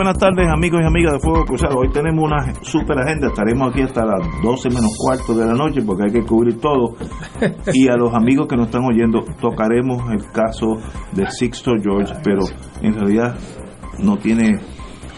[0.00, 1.76] Buenas tardes amigos y amigas de Fuego Cruzado.
[1.76, 3.26] Hoy tenemos una super agenda.
[3.26, 6.94] Estaremos aquí hasta las 12 menos cuarto de la noche porque hay que cubrir todo.
[7.74, 10.68] Y a los amigos que nos están oyendo tocaremos el caso
[11.12, 12.40] de Sixto George, pero
[12.80, 13.36] en realidad
[13.98, 14.58] no tiene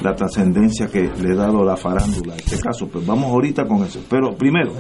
[0.03, 2.89] la trascendencia que le ha dado la farándula a este caso.
[2.89, 4.01] Pues vamos ahorita con eso.
[4.11, 4.73] Pero primero,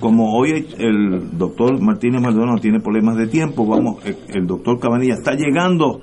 [0.00, 5.12] como hoy el doctor Martínez Maldonado tiene problemas de tiempo, vamos, el, el doctor Cabanilla
[5.12, 6.00] está llegando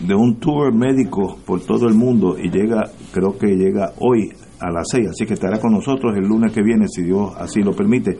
[0.00, 4.28] de un tour médico por todo el mundo y llega, creo que llega hoy
[4.60, 7.60] a las 6, así que estará con nosotros el lunes que viene, si Dios así
[7.62, 8.16] lo permite.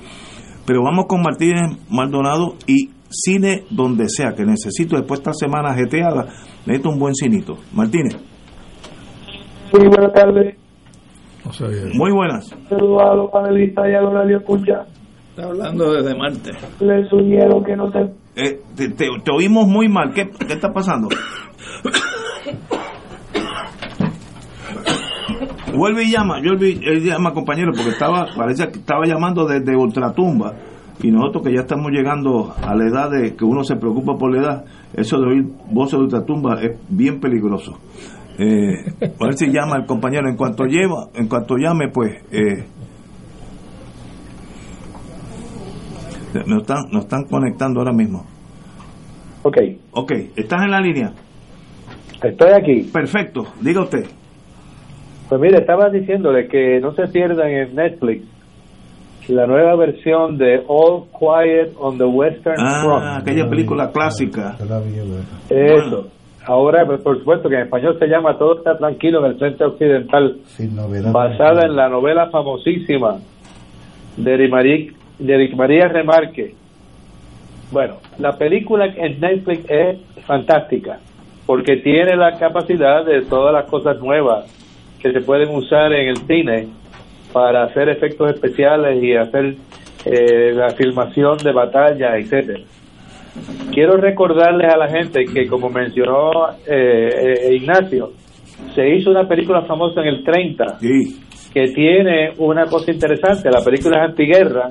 [0.67, 5.75] Pero vamos con Martínez Maldonado y cine donde sea, que necesito después de esta semana
[5.75, 6.27] jeteada,
[6.67, 7.57] necesito un buen cinito.
[7.73, 8.17] Martínez.
[9.73, 10.57] Muy buenas tardes.
[11.95, 12.47] Muy buenas.
[12.69, 14.89] Saludos a los panelistas y a los radioescuchas.
[15.31, 16.51] Está hablando desde Marte.
[16.81, 17.99] Les sugiero que no se...
[18.37, 20.13] Eh, te, te- te oímos muy mal.
[20.13, 21.09] ¿Qué, qué está pasando?
[25.75, 26.41] Vuelve y llama.
[26.43, 30.55] Yo él llama compañero porque estaba parece que estaba llamando desde ultratumba
[31.03, 34.35] y nosotros que ya estamos llegando a la edad de que uno se preocupa por
[34.35, 37.79] la edad, eso de oír voces de ultratumba es bien peligroso.
[38.39, 40.29] Eh, a ver si llama el compañero.
[40.29, 42.65] En cuanto lleva, en cuanto llame, pues eh,
[46.47, 48.25] nos están, nos están conectando ahora mismo.
[49.43, 49.57] Ok,
[49.93, 51.13] Ok, ¿estás en la línea?
[52.23, 52.83] Estoy aquí.
[52.93, 54.05] Perfecto, diga usted.
[55.29, 58.25] Pues mire, estaba diciéndole que no se pierdan en Netflix
[59.29, 63.23] la nueva versión de All Quiet on the Western Ah, Front.
[63.23, 64.57] aquella película clásica.
[65.51, 66.09] Eso.
[66.47, 69.65] Ahora, pues, por supuesto que en español se llama Todo está tranquilo en el frente
[69.65, 70.39] occidental,
[71.13, 73.17] basada en la novela famosísima
[74.17, 76.55] de Eric de Eric María Remarque.
[77.73, 81.01] Bueno, la película en Netflix es fantástica
[81.47, 84.45] porque tiene la capacidad de todas las cosas nuevas
[85.01, 86.69] que se pueden usar en el cine
[87.33, 89.55] para hacer efectos especiales y hacer
[90.05, 92.61] eh, la filmación de batalla, etcétera.
[93.73, 96.31] Quiero recordarles a la gente que, como mencionó
[96.67, 97.11] eh,
[97.49, 98.13] eh, Ignacio,
[98.75, 101.21] se hizo una película famosa en el 30 Sí,
[101.53, 103.51] que tiene una cosa interesante.
[103.51, 104.71] La película es antiguerra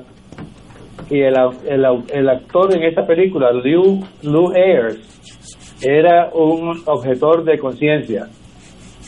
[1.08, 1.34] y el,
[1.68, 8.26] el, el actor en esa película, Lou, Lou Ayres, era un objetor de conciencia.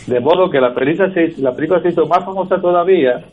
[0.07, 3.25] De modo que la película, se, la película se hizo más famosa todavía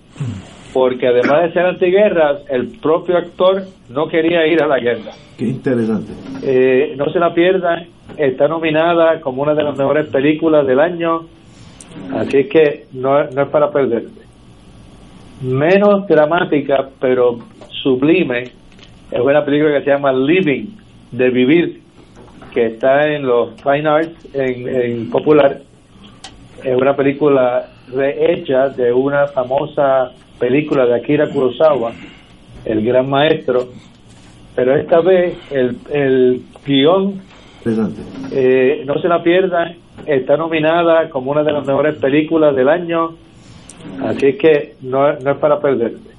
[0.76, 5.14] porque además de ser antiguerra, el propio actor no quería ir a la guerra.
[5.38, 6.12] qué interesante.
[6.44, 7.88] Eh, no se la pierdan,
[8.18, 11.28] está nominada como una de las mejores películas del año,
[12.14, 14.20] así que no, no es para perderse.
[15.44, 17.40] Menos dramática, pero
[17.82, 18.44] sublime,
[19.12, 20.76] es una película que se llama Living,
[21.10, 21.82] de vivir,
[22.56, 25.60] que está en los Fine Arts, en, en popular.
[26.64, 31.92] Es una película rehecha de una famosa película de Akira Kurosawa,
[32.64, 33.68] el gran maestro,
[34.56, 37.22] pero esta vez el, el guion
[38.32, 39.76] eh, no se la pierdan,
[40.06, 43.16] está nominada como una de las mejores películas del año,
[44.02, 46.16] así que no, no es para perderse.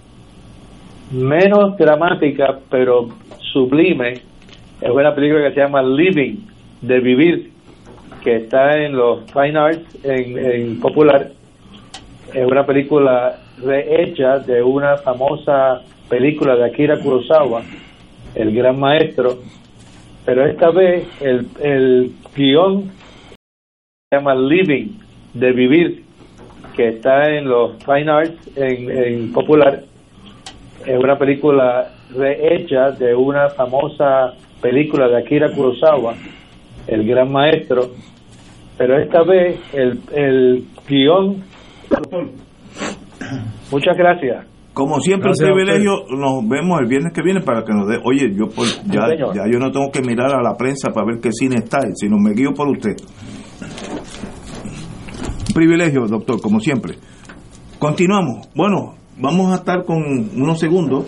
[1.12, 3.08] Menos dramática, pero
[3.52, 4.20] sublime,
[4.80, 6.36] es una película que se llama Living,
[6.82, 7.50] de vivir,
[8.22, 11.30] que está en los Fine Arts, en, en popular.
[12.34, 17.62] Es una película rehecha de una famosa película de Akira Kurosawa,
[18.34, 19.38] el gran maestro,
[20.24, 22.90] pero esta vez el, el guion
[24.10, 24.98] se llama Living,
[25.32, 26.04] de vivir,
[26.74, 29.82] que está en los Fine Arts, en, en popular.
[30.84, 36.14] es una película rehecha de una famosa película de Akira Kurosawa,
[36.86, 37.90] el gran maestro,
[38.78, 41.42] pero esta vez el, el guion...
[43.70, 44.46] Muchas gracias.
[44.76, 46.04] Como siempre, un privilegio.
[46.10, 47.98] Nos vemos el viernes que viene para que nos dé.
[48.04, 48.46] Oye, yo
[48.84, 51.78] ya, ya yo no tengo que mirar a la prensa para ver qué cine está,
[51.94, 52.94] sino me guío por usted.
[55.48, 56.96] Un privilegio, doctor, como siempre.
[57.78, 58.48] Continuamos.
[58.54, 59.96] Bueno, vamos a estar con
[60.36, 61.06] unos segundos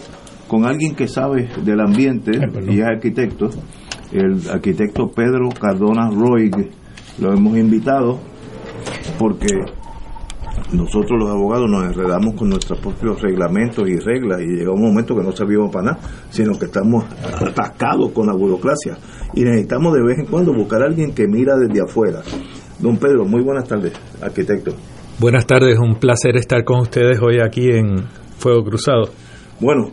[0.49, 2.33] con alguien que sabe del ambiente
[2.67, 3.51] y es arquitecto,
[4.13, 6.71] el arquitecto Pedro Cardona Roig.
[7.21, 8.19] Lo hemos invitado
[9.19, 9.49] porque
[10.73, 15.15] nosotros los abogados nos enredamos con nuestros propios reglamentos y reglas y llega un momento
[15.15, 15.99] que no sabíamos para nada,
[16.31, 17.05] sino que estamos
[17.41, 18.97] atascados con la burocracia
[19.35, 22.23] y necesitamos de vez en cuando buscar a alguien que mira desde afuera.
[22.79, 23.93] Don Pedro, muy buenas tardes,
[24.23, 24.73] arquitecto.
[25.19, 28.05] Buenas tardes, un placer estar con ustedes hoy aquí en
[28.39, 29.09] Fuego Cruzado.
[29.61, 29.91] Bueno,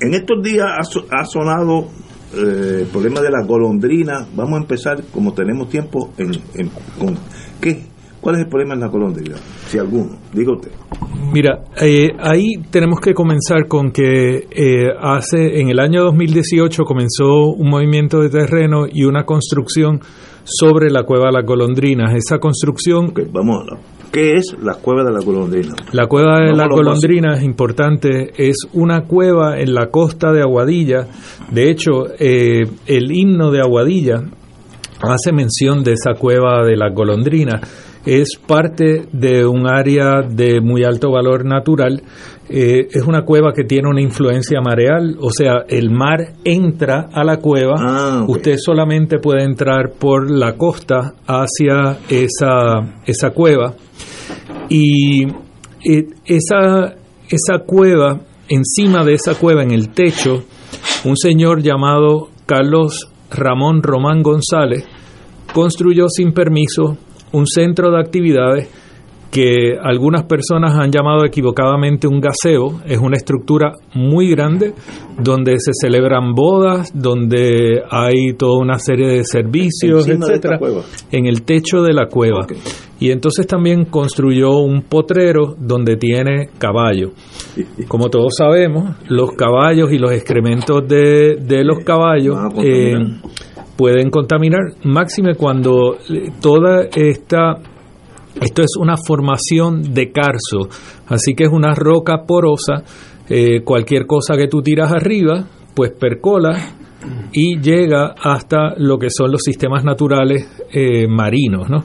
[0.00, 0.66] en estos días
[1.10, 1.88] ha, sonado
[2.34, 4.26] eh, el problema de la golondrina.
[4.34, 7.16] Vamos a empezar, como tenemos tiempo, en, con
[7.60, 7.92] qué
[8.22, 9.34] ¿Cuál es el problema en la golondrina?
[9.66, 10.70] Si alguno, diga usted.
[11.32, 17.48] Mira, eh, ahí tenemos que comenzar con que eh, hace en el año 2018 comenzó
[17.48, 20.00] un movimiento de terreno y una construcción
[20.44, 22.14] sobre la cueva de las golondrinas.
[22.14, 23.12] Esa construcción...
[23.32, 23.66] vamos
[24.12, 25.74] ¿Qué es la cueva de la golondrina?
[25.92, 31.06] La cueva de la golondrina es importante, es una cueva en la costa de Aguadilla.
[31.50, 34.22] De hecho, eh, el himno de Aguadilla
[35.00, 37.62] hace mención de esa cueva de la golondrina
[38.04, 42.02] es parte de un área de muy alto valor natural.
[42.50, 47.24] Eh, es una cueva que tiene una influencia mareal, o sea, el mar entra a
[47.24, 53.74] la cueva, ah, usted solamente puede entrar por la costa hacia esa, esa cueva
[54.72, 55.24] y
[55.84, 56.94] eh, esa,
[57.28, 60.44] esa cueva, encima de esa cueva, en el techo,
[61.04, 64.86] un señor llamado Carlos Ramón Román González
[65.52, 66.96] construyó sin permiso
[67.32, 68.70] un centro de actividades
[69.30, 72.82] que algunas personas han llamado equivocadamente un gaseo.
[72.86, 74.74] Es una estructura muy grande
[75.18, 80.58] donde se celebran bodas, donde hay toda una serie de servicios, etcétera,
[81.10, 82.46] en el techo de la cueva.
[83.02, 87.10] Y entonces también construyó un potrero donde tiene caballo.
[87.88, 92.94] Como todos sabemos, los caballos y los excrementos de, de los caballos eh,
[93.76, 97.56] pueden contaminar, máxime cuando eh, toda esta
[98.40, 100.68] esto es una formación de carso,
[101.08, 102.84] así que es una roca porosa.
[103.28, 105.44] Eh, cualquier cosa que tú tiras arriba,
[105.74, 106.76] pues percola
[107.32, 111.68] y llega hasta lo que son los sistemas naturales eh, marinos.
[111.68, 111.84] ¿no?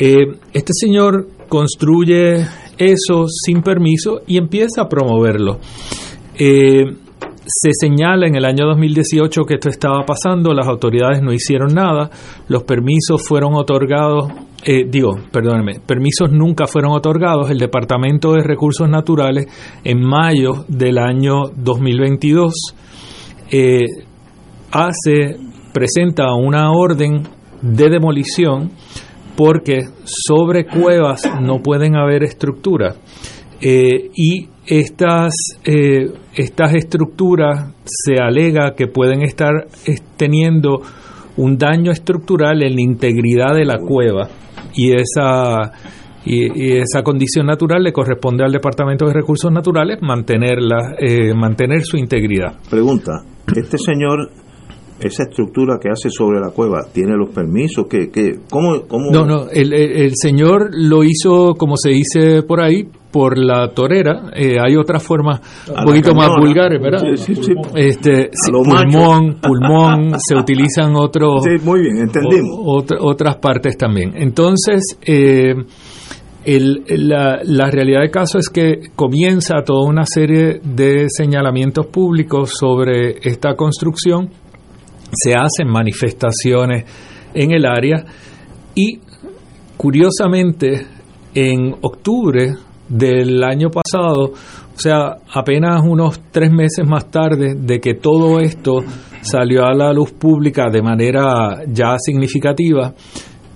[0.00, 2.46] Este señor construye
[2.78, 5.58] eso sin permiso y empieza a promoverlo.
[7.52, 12.08] Se señala en el año 2018 que esto estaba pasando, las autoridades no hicieron nada,
[12.48, 14.30] los permisos fueron otorgados,
[14.62, 19.46] eh, digo, perdónenme, permisos nunca fueron otorgados, el Departamento de Recursos Naturales
[19.82, 22.52] en mayo del año 2022
[23.50, 23.80] eh,
[24.70, 25.36] hace,
[25.72, 27.24] presenta una orden
[27.62, 28.70] de demolición
[29.40, 32.98] porque sobre cuevas no pueden haber estructuras.
[33.58, 35.32] Eh, y estas,
[35.64, 39.66] eh, estas estructuras se alega que pueden estar
[40.18, 40.82] teniendo
[41.38, 44.28] un daño estructural en la integridad de la cueva
[44.74, 45.72] y esa
[46.22, 51.96] y, esa condición natural le corresponde al Departamento de Recursos Naturales mantenerla eh, mantener su
[51.96, 52.58] integridad.
[52.68, 53.24] Pregunta,
[53.56, 54.30] este señor
[55.00, 59.24] esa estructura que hace sobre la cueva tiene los permisos que, que cómo, cómo, no
[59.24, 64.30] no el, el, señor lo hizo como se dice por ahí por la torera.
[64.34, 67.52] Eh, hay otras formas un poquito más vulgares verdad sí, sí, sí.
[67.74, 72.84] este pulmón pulmón se utilizan otros sí, muy bien entendimos.
[73.00, 74.12] otras partes también.
[74.16, 75.54] Entonces eh,
[76.44, 82.52] el, la, la, realidad del caso es que comienza toda una serie de señalamientos públicos
[82.58, 84.30] sobre esta construcción
[85.12, 86.84] se hacen manifestaciones
[87.34, 88.04] en el área.
[88.74, 88.98] Y
[89.76, 90.86] curiosamente
[91.34, 92.54] en octubre
[92.88, 98.82] del año pasado, o sea, apenas unos tres meses más tarde de que todo esto
[99.20, 102.94] salió a la luz pública de manera ya significativa,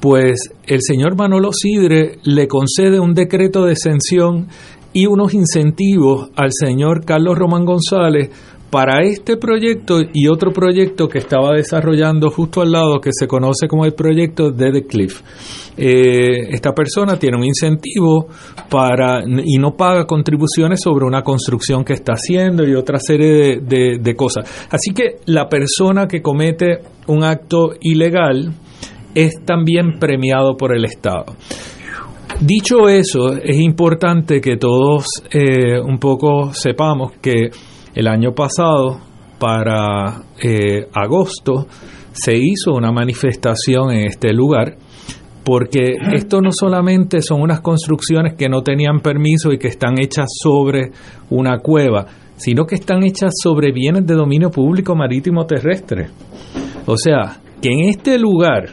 [0.00, 4.49] pues el señor Manolo Sidre le concede un decreto de exención
[4.92, 8.30] y unos incentivos al señor Carlos Román González
[8.75, 13.69] para este proyecto y otro proyecto que estaba desarrollando justo al lado que se conoce
[13.69, 15.21] como el proyecto de The Cliff.
[15.76, 18.26] Eh, esta persona tiene un incentivo
[18.69, 24.14] para y no paga contribuciones sobre una construcción que está haciendo y otra serie de,
[24.16, 24.66] cosas.
[24.69, 28.54] Así que la persona que comete un acto ilegal
[29.14, 31.26] es también premiado por el Estado.
[32.40, 37.50] Dicho eso, es importante que todos eh, un poco sepamos que
[37.94, 39.00] el año pasado,
[39.38, 41.66] para eh, agosto,
[42.12, 44.76] se hizo una manifestación en este lugar
[45.44, 50.26] porque esto no solamente son unas construcciones que no tenían permiso y que están hechas
[50.42, 50.92] sobre
[51.28, 56.08] una cueva, sino que están hechas sobre bienes de dominio público marítimo terrestre.
[56.86, 58.72] O sea, que en este lugar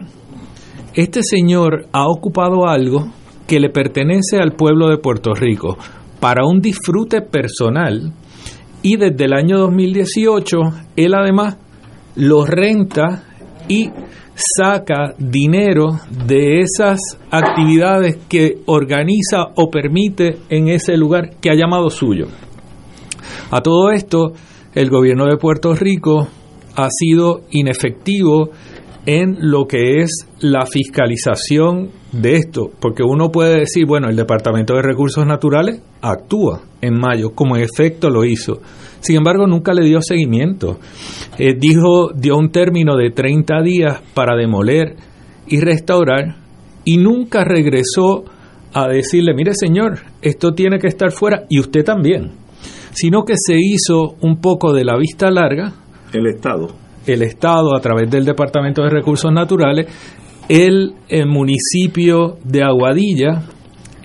[0.93, 3.11] este señor ha ocupado algo
[3.47, 5.77] que le pertenece al pueblo de Puerto Rico
[6.21, 8.13] para un disfrute personal
[8.81, 10.57] y desde el año 2018
[10.95, 11.57] él además
[12.15, 13.23] lo renta
[13.67, 13.89] y
[14.35, 21.89] saca dinero de esas actividades que organiza o permite en ese lugar que ha llamado
[21.89, 22.27] suyo.
[23.51, 24.33] A todo esto,
[24.73, 26.27] el gobierno de Puerto Rico
[26.75, 28.49] ha sido inefectivo
[29.05, 34.75] en lo que es la fiscalización de esto, porque uno puede decir, bueno, el Departamento
[34.75, 38.61] de Recursos Naturales actúa en mayo, como en efecto lo hizo.
[38.99, 40.79] Sin embargo, nunca le dio seguimiento.
[41.39, 44.95] Eh, dijo, dio un término de 30 días para demoler
[45.47, 46.35] y restaurar
[46.85, 48.23] y nunca regresó
[48.73, 52.31] a decirle, mire señor, esto tiene que estar fuera y usted también,
[52.91, 55.73] sino que se hizo un poco de la vista larga.
[56.13, 56.69] El Estado
[57.05, 59.87] el Estado, a través del Departamento de Recursos Naturales,
[60.49, 60.93] el,
[61.27, 63.43] municipio de Aguadilla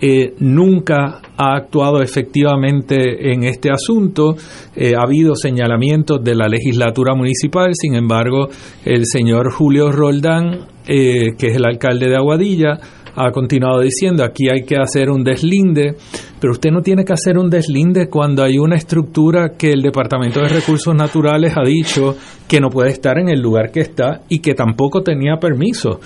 [0.01, 4.37] eh, nunca ha actuado efectivamente en este asunto.
[4.75, 8.49] Eh, ha habido señalamientos de la legislatura municipal, sin embargo,
[8.85, 12.79] el señor Julio Roldán, eh, que es el alcalde de Aguadilla,
[13.17, 15.97] ha continuado diciendo aquí hay que hacer un deslinde,
[16.39, 20.41] pero usted no tiene que hacer un deslinde cuando hay una estructura que el Departamento
[20.41, 24.41] de Recursos Naturales ha dicho que no puede estar en el lugar que está y
[24.41, 26.01] que tampoco tenía permiso.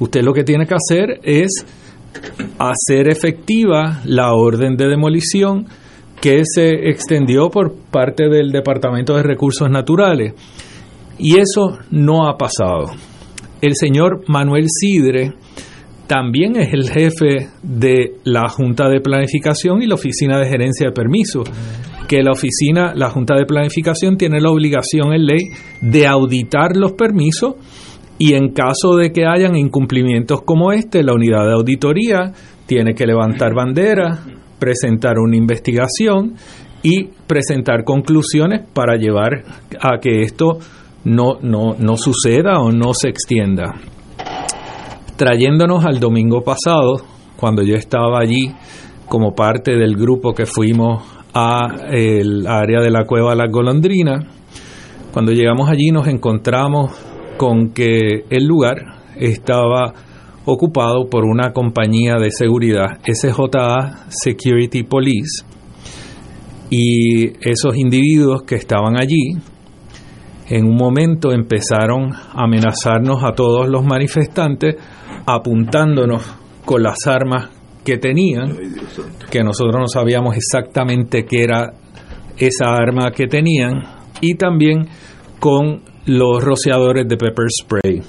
[0.00, 1.64] Usted lo que tiene que hacer es
[2.58, 5.66] hacer efectiva la orden de demolición
[6.20, 10.32] que se extendió por parte del Departamento de Recursos Naturales.
[11.18, 12.92] Y eso no ha pasado.
[13.60, 15.34] El señor Manuel Sidre,
[16.06, 20.92] también es el jefe de la Junta de Planificación y la Oficina de Gerencia de
[20.92, 21.48] Permisos,
[22.08, 25.40] que la oficina, la Junta de Planificación tiene la obligación en ley
[25.80, 27.54] de auditar los permisos
[28.18, 32.32] y en caso de que hayan incumplimientos como este, la unidad de auditoría
[32.66, 34.20] tiene que levantar bandera,
[34.58, 36.34] presentar una investigación
[36.82, 39.42] y presentar conclusiones para llevar
[39.80, 40.58] a que esto
[41.04, 43.74] no, no, no suceda o no se extienda
[45.16, 46.96] trayéndonos al domingo pasado,
[47.36, 48.52] cuando yo estaba allí
[49.08, 51.02] como parte del grupo que fuimos
[51.34, 54.26] a el área de la cueva La Golondrina.
[55.12, 56.92] Cuando llegamos allí nos encontramos
[57.36, 58.76] con que el lugar
[59.16, 59.92] estaba
[60.44, 65.44] ocupado por una compañía de seguridad, SJA Security Police,
[66.70, 69.32] y esos individuos que estaban allí
[70.48, 74.76] en un momento empezaron a amenazarnos a todos los manifestantes
[75.26, 76.22] apuntándonos
[76.64, 77.50] con las armas
[77.84, 78.56] que tenían,
[79.30, 81.74] que nosotros no sabíamos exactamente qué era
[82.36, 83.82] esa arma que tenían,
[84.20, 84.88] y también
[85.38, 88.02] con los rociadores de pepper spray.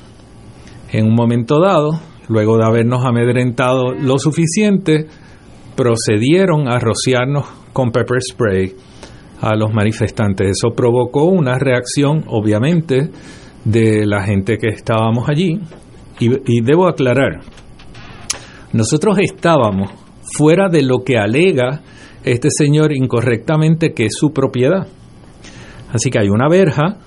[0.92, 5.08] En un momento dado, luego de habernos amedrentado lo suficiente,
[5.76, 8.74] procedieron a rociarnos con pepper spray
[9.42, 10.52] a los manifestantes.
[10.52, 13.10] Eso provocó una reacción, obviamente,
[13.66, 15.60] de la gente que estábamos allí,
[16.20, 17.42] y, debo aclarar,
[18.74, 19.92] nosotros estábamos
[20.38, 21.82] fuera de lo que alega
[22.24, 24.88] este señor incorrectamente que es su propiedad.
[25.92, 26.98] Así que hay una verja,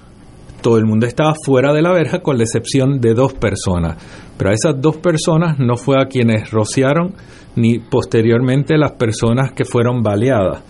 [0.62, 4.02] todo el mundo estaba fuera de la verja con la excepción de dos personas.
[4.36, 7.14] Pero a esas dos personas no fue a quienes rociaron
[7.56, 10.62] ni posteriormente las personas que fueron baleadas.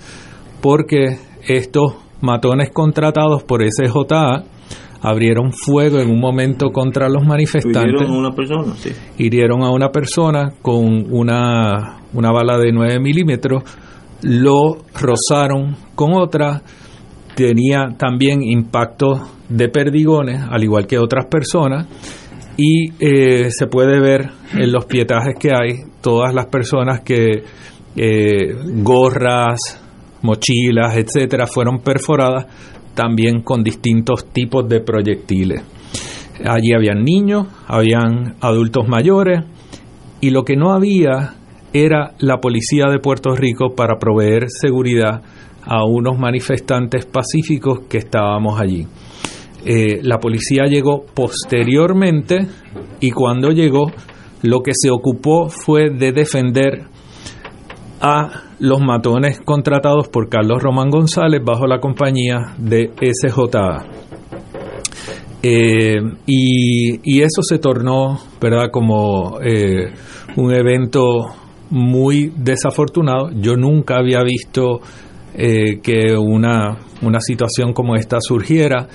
[0.60, 4.44] Porque estos matones contratados por SJA
[5.02, 7.82] abrieron fuego en un momento contra los manifestantes.
[7.82, 8.74] ¿Hirieron a una persona?
[8.76, 8.90] Sí.
[9.18, 13.62] Hirieron a una persona con una, una bala de 9 milímetros,
[14.22, 16.62] lo rozaron con otra,
[17.34, 21.86] tenía también impacto de perdigones, al igual que otras personas,
[22.56, 27.44] y eh, se puede ver en los pietajes que hay todas las personas que
[27.96, 29.58] eh, gorras,
[30.22, 32.46] mochilas, etcétera, fueron perforadas
[32.98, 35.62] también con distintos tipos de proyectiles.
[36.44, 39.44] Allí habían niños, habían adultos mayores
[40.20, 41.34] y lo que no había
[41.72, 45.22] era la policía de Puerto Rico para proveer seguridad
[45.62, 48.84] a unos manifestantes pacíficos que estábamos allí.
[49.64, 52.48] Eh, la policía llegó posteriormente
[52.98, 53.92] y cuando llegó
[54.42, 56.86] lo que se ocupó fue de defender
[58.00, 63.86] a los matones contratados por Carlos Román González bajo la compañía de SJA.
[65.42, 69.92] Eh, y, eso se tornó, ¿verdad?, como eh,
[70.36, 71.26] un evento
[71.70, 73.30] muy desafortunado.
[73.32, 74.80] Yo nunca había visto
[75.34, 78.88] eh, que una, una situación como esta surgiera.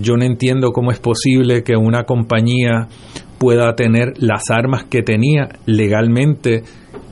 [0.00, 2.88] yo no entiendo cómo es posible que una compañía
[3.38, 6.62] pueda tener las armas que tenía legalmente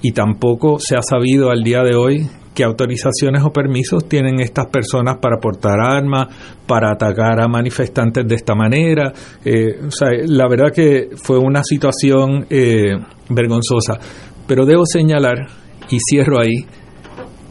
[0.06, 4.66] y tampoco se ha sabido al día de hoy qué autorizaciones o permisos tienen estas
[4.68, 6.28] personas para portar armas,
[6.64, 9.12] para atacar a manifestantes de esta manera.
[9.44, 12.92] Eh, o sea, la verdad que fue una situación eh,
[13.30, 13.98] vergonzosa.
[14.46, 15.48] Pero debo señalar,
[15.90, 16.64] y cierro ahí,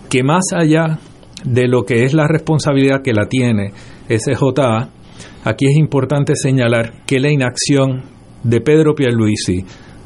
[0.10, 0.98] que más allá
[1.44, 3.74] de lo que es la responsabilidad que la tiene
[4.08, 4.92] SJA,
[5.44, 8.04] aquí es importante señalar que la inacción
[8.44, 9.66] de Pedro Pierluisi,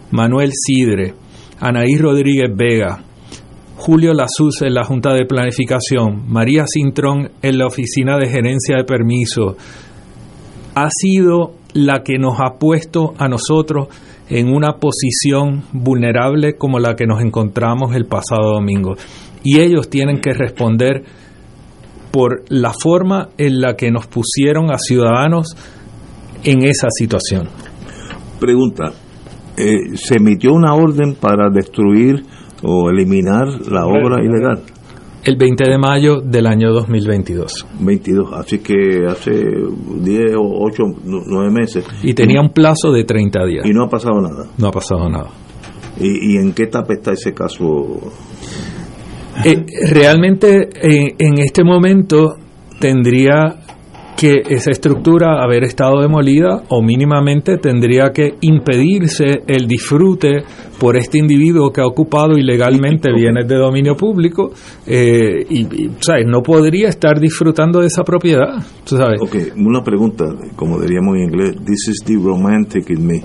[0.10, 1.13] Manuel Sidre,
[1.60, 3.04] Anaís Rodríguez Vega,
[3.75, 8.84] Julio Lazuz en la Junta de Planificación, María Cintrón en la Oficina de Gerencia de
[8.84, 9.58] Permiso,
[10.75, 13.88] ha sido la que nos ha puesto a nosotros
[14.30, 18.96] en una posición vulnerable como la que nos encontramos el pasado domingo.
[19.44, 21.04] Y ellos tienen que responder
[22.12, 25.56] por la forma en la que nos pusieron a ciudadanos
[26.44, 27.50] en esa situación.
[28.39, 28.94] Pregunta,
[29.60, 32.24] eh, ¿se emitió una orden para destruir
[32.63, 34.62] o eliminar la obra ilegal.
[35.24, 37.68] El 20 de mayo del año 2022.
[37.82, 41.86] 22, así que hace 10 o 8, 9 meses.
[42.04, 43.66] Y tenía un plazo de 30 días.
[43.66, 44.48] Y no ha pasado nada.
[44.58, 45.30] No ha pasado nada.
[46.00, 47.66] ¿Y, en qué etapa está ese caso?
[49.44, 52.38] Eh, realmente en este momento
[52.80, 53.59] tendría
[54.20, 60.43] que esa estructura, haber estado demolida o mínimamente tendría que impedirse el disfrute
[60.78, 64.52] por este individuo que ha ocupado ilegalmente bienes de dominio público
[64.86, 65.89] eh, y,
[66.26, 68.62] no podría estar disfrutando de esa propiedad.
[68.84, 69.22] sabes?
[69.22, 70.26] Ok, una pregunta,
[70.58, 73.24] como diríamos en inglés, this is the romantic in me.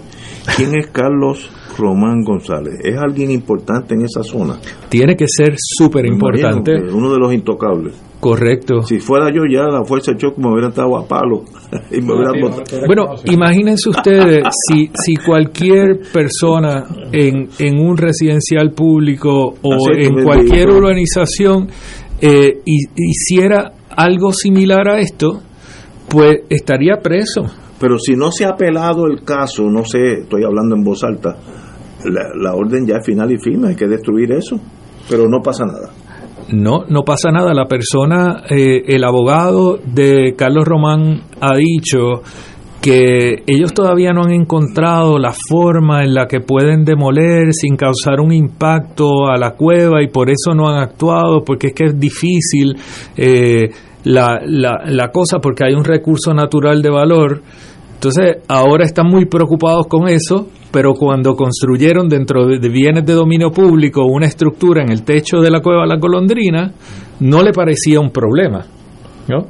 [0.57, 2.75] ¿Quién es Carlos Román González?
[2.83, 4.59] ¿Es alguien importante en esa zona?
[4.89, 6.73] Tiene que ser súper importante.
[6.93, 7.95] Uno de los intocables.
[8.21, 8.83] Correcto.
[8.83, 11.45] Si fuera yo ya, la fuerza de choque me hubiera estado a palo.
[12.87, 20.71] bueno, imagínense ustedes si, si cualquier persona en, en un residencial público o en cualquier
[20.71, 21.69] urbanización
[22.21, 25.43] eh, hiciera algo similar a esto,
[26.09, 27.45] pues estaría preso.
[27.79, 31.37] Pero si no se ha apelado el caso, no sé, estoy hablando en voz alta,
[32.05, 34.61] la, la orden ya es final y firme, hay que destruir eso,
[35.09, 35.91] pero no pasa nada.
[36.53, 37.55] No, no pasa nada.
[37.55, 42.23] La persona, eh, el abogado de Carlos Román ha dicho
[42.83, 48.21] que ellos todavía no han encontrado la forma en la que pueden demoler sin causar
[48.21, 51.99] un impacto a la cueva y por eso no han actuado, porque es que es
[51.99, 52.77] difícil
[53.17, 53.71] eh,
[54.05, 57.41] la, la, la cosa, porque hay un recurso natural de valor.
[58.05, 63.53] Entonces, ahora están muy preocupados con eso pero cuando construyeron dentro de bienes de dominio
[63.53, 66.73] público una estructura en el techo de la cueva La Golondrina,
[67.21, 68.67] no le parecía un problema.
[69.29, 69.47] ¿no?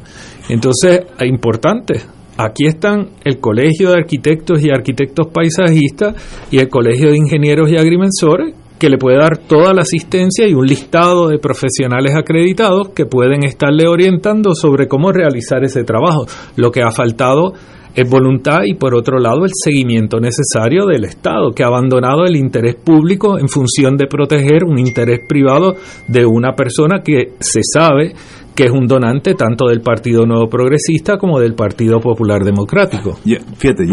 [0.50, 2.02] Entonces, es importante,
[2.36, 6.14] aquí están el Colegio de Arquitectos y Arquitectos Paisajistas
[6.50, 10.52] y el Colegio de Ingenieros y Agrimensores, que le puede dar toda la asistencia y
[10.52, 16.26] un listado de profesionales acreditados que pueden estarle orientando sobre cómo realizar ese trabajo.
[16.56, 17.54] Lo que ha faltado
[17.94, 22.36] es voluntad y por otro lado el seguimiento necesario del Estado, que ha abandonado el
[22.36, 25.76] interés público en función de proteger un interés privado
[26.08, 28.14] de una persona que se sabe
[28.54, 33.18] que es un donante tanto del Partido Nuevo Progresista como del Partido Popular Democrático.
[33.56, 33.84] fíjate,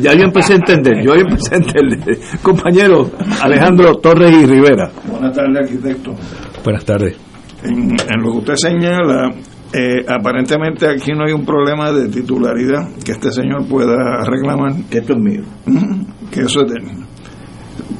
[0.00, 2.18] ya yo empecé a entender, yo empecé a entender.
[2.42, 3.10] Compañero
[3.42, 4.90] Alejandro Torres y Rivera.
[5.10, 6.14] Buenas tardes, arquitecto.
[6.62, 7.16] Buenas tardes.
[7.62, 9.30] En, en lo que usted señala,
[9.76, 14.72] eh, aparentemente aquí no hay un problema de titularidad que este señor pueda reclamar.
[14.88, 15.42] Que esto es mío.
[16.30, 16.80] Que eso es de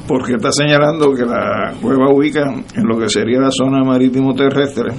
[0.07, 2.43] Porque está señalando que la cueva ubica
[2.75, 4.93] en lo que sería la zona marítimo terrestre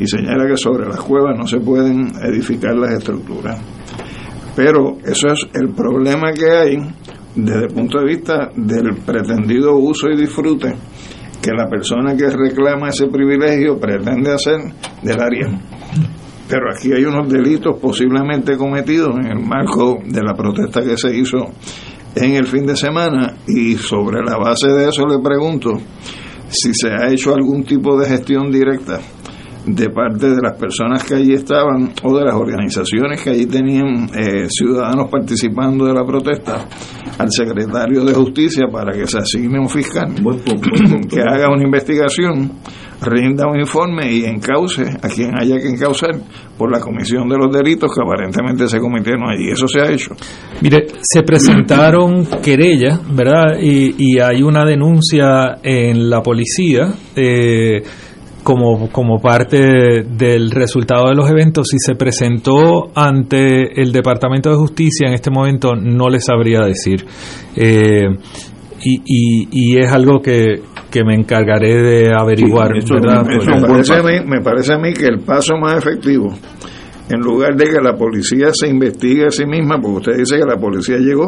[0.00, 3.60] y señala que sobre las cuevas no se pueden edificar las estructuras.
[4.56, 6.78] Pero eso es el problema que hay
[7.36, 10.74] desde el punto de vista del pretendido uso y disfrute
[11.40, 14.58] que la persona que reclama ese privilegio pretende hacer
[15.02, 15.79] del área.
[16.50, 21.16] Pero aquí hay unos delitos posiblemente cometidos en el marco de la protesta que se
[21.16, 21.38] hizo
[22.16, 23.36] en el fin de semana.
[23.46, 25.78] Y sobre la base de eso le pregunto
[26.48, 28.98] si se ha hecho algún tipo de gestión directa
[29.64, 34.10] de parte de las personas que allí estaban o de las organizaciones que allí tenían
[34.16, 36.66] eh, ciudadanos participando de la protesta
[37.18, 40.14] al secretario de justicia para que se asigne un fiscal
[41.08, 42.52] que haga una investigación
[43.02, 46.10] rinda un informe y encauce a quien haya que encauzar
[46.56, 49.50] por la comisión de los delitos que aparentemente se cometieron allí.
[49.50, 50.14] Eso se ha hecho.
[50.60, 53.58] Mire, se presentaron querellas, ¿verdad?
[53.60, 56.92] Y, y hay una denuncia en la policía.
[57.16, 57.82] Eh,
[58.42, 64.56] como, como parte del resultado de los eventos, si se presentó ante el Departamento de
[64.56, 67.04] Justicia en este momento, no les sabría decir.
[67.54, 68.06] Eh,
[68.82, 72.72] y, y, es algo que, que me encargaré de averiguar.
[72.72, 73.24] ¿verdad?
[73.26, 76.32] me, parece a mí, me parece a mí que el paso más efectivo,
[77.08, 80.46] en lugar de que la policía se investigue a sí misma, porque usted dice que
[80.46, 81.26] la policía llegó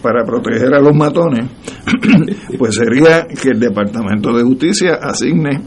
[0.00, 1.46] para proteger a los matones,
[2.58, 5.60] pues sería que el Departamento de Justicia asigne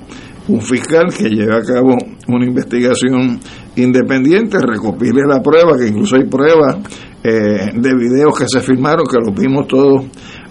[0.47, 1.97] un fiscal que lleve a cabo
[2.27, 3.39] una investigación
[3.75, 6.77] independiente, recopile la prueba, que incluso hay pruebas
[7.23, 10.05] eh, de videos que se filmaron, que los vimos todos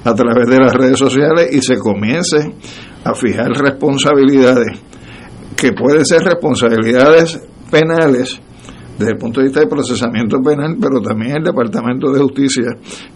[0.07, 2.55] a través de las redes sociales, y se comience
[3.05, 4.79] a fijar responsabilidades,
[5.57, 7.41] que pueden ser responsabilidades
[7.71, 8.41] penales,
[8.99, 12.65] desde el punto de vista del procesamiento penal, pero también el Departamento de Justicia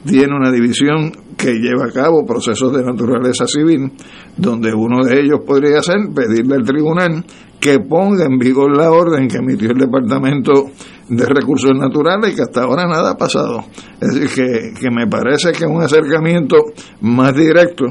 [0.04, 3.90] tiene una división que lleva a cabo procesos de naturaleza civil,
[4.36, 7.24] donde uno de ellos podría ser pedirle al tribunal
[7.58, 10.70] que ponga en vigor la orden que emitió el Departamento
[11.10, 13.64] de Recursos Naturales que hasta ahora nada ha pasado.
[14.00, 16.56] Es decir, que, que me parece que un acercamiento
[17.00, 17.86] más directo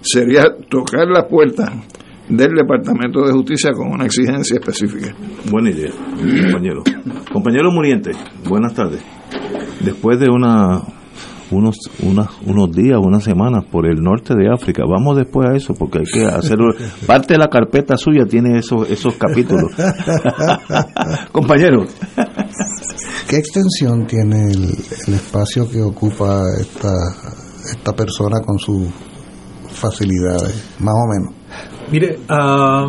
[0.00, 1.72] sería tocar la puerta
[2.28, 5.14] del Departamento de Justicia con una exigencia específica.
[5.50, 5.92] Buena idea,
[6.42, 6.82] compañero.
[7.32, 8.10] Compañero Muriente,
[8.48, 9.02] buenas tardes.
[9.80, 10.82] Después de una
[11.50, 11.76] unos
[12.44, 14.82] unos días, unas semanas por el norte de África.
[14.88, 16.74] Vamos después a eso porque hay que hacerlo.
[17.06, 19.72] Parte de la carpeta suya tiene esos esos capítulos.
[21.32, 21.84] Compañero.
[23.28, 24.64] ¿Qué extensión tiene el,
[25.06, 26.92] el, espacio que ocupa esta
[27.70, 28.88] esta persona con sus
[29.68, 31.34] facilidades, más o menos?
[31.90, 32.86] Mire, a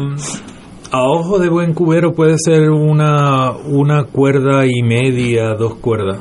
[0.91, 6.19] ojo de buen cubero puede ser una, una cuerda y media, dos cuerdas.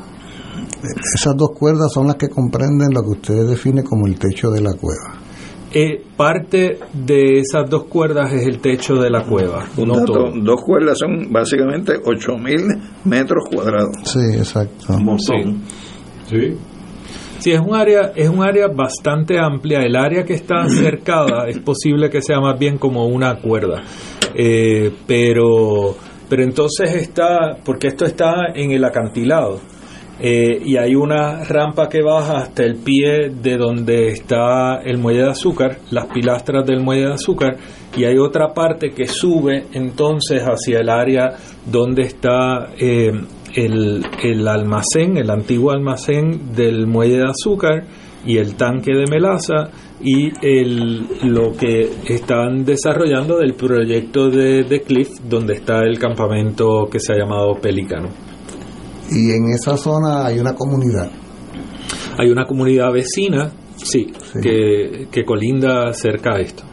[1.13, 4.61] Esas dos cuerdas son las que comprenden lo que usted define como el techo de
[4.61, 5.16] la cueva.
[5.79, 9.67] Eh, parte de esas dos cuerdas es el techo de la cueva.
[9.77, 13.91] No dos cuerdas son básicamente 8.000 metros cuadrados.
[14.05, 14.97] Sí, exacto.
[15.19, 15.33] Sí.
[16.27, 16.57] sí.
[17.37, 19.81] Sí, es un área, es un área bastante amplia.
[19.81, 23.83] El área que está cercada es posible que sea más bien como una cuerda.
[24.33, 25.95] Eh, pero,
[26.27, 29.59] pero entonces está, porque esto está en el acantilado.
[30.19, 35.21] Eh, y hay una rampa que baja hasta el pie de donde está el muelle
[35.21, 37.57] de azúcar, las pilastras del muelle de azúcar,
[37.95, 43.11] y hay otra parte que sube entonces hacia el área donde está eh,
[43.55, 47.83] el, el almacén, el antiguo almacén del muelle de azúcar
[48.25, 49.69] y el tanque de melaza
[50.01, 56.87] y el, lo que están desarrollando del proyecto de, de Cliff, donde está el campamento
[56.91, 58.09] que se ha llamado Pelicano.
[59.11, 61.09] Y en esa zona hay una comunidad.
[62.17, 66.63] Hay una comunidad vecina, sí, Que, que colinda cerca a esto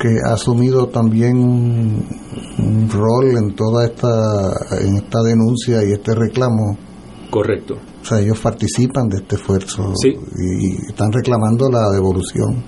[0.00, 4.08] que ha asumido también un, rol en toda esta
[4.80, 6.76] en esta denuncia y este reclamo.
[7.30, 7.74] Correcto.
[7.74, 12.64] O sea, ellos participan de este esfuerzo y están reclamando la devolución,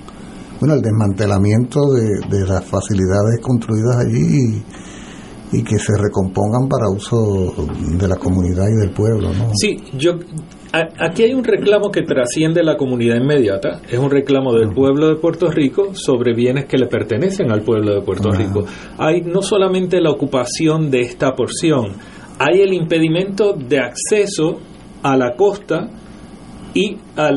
[0.60, 4.62] bueno, el desmantelamiento de, las facilidades construidas allí y,
[5.52, 7.54] y, que se recompongan para uso
[7.98, 9.50] de la comunidad y del pueblo, ¿no?
[9.54, 10.18] Sí, yo
[10.72, 15.16] Aquí hay un reclamo que trasciende la comunidad inmediata, es un reclamo del pueblo de
[15.16, 18.64] Puerto Rico sobre bienes que le pertenecen al pueblo de Puerto Rico.
[18.96, 21.92] Hay no solamente la ocupación de esta porción,
[22.38, 24.60] hay el impedimento de acceso
[25.02, 25.90] a la costa
[26.72, 27.28] y a,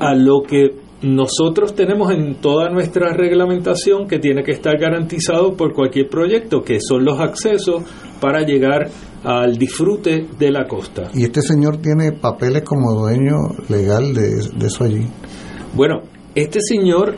[0.00, 5.72] a lo que nosotros tenemos en toda nuestra reglamentación que tiene que estar garantizado por
[5.72, 7.82] cualquier proyecto, que son los accesos
[8.20, 8.88] para llegar
[9.24, 11.10] al disfrute de la costa.
[11.14, 13.34] ¿Y este señor tiene papeles como dueño
[13.68, 15.06] legal de, eso allí?
[15.74, 16.02] Bueno,
[16.34, 17.16] este señor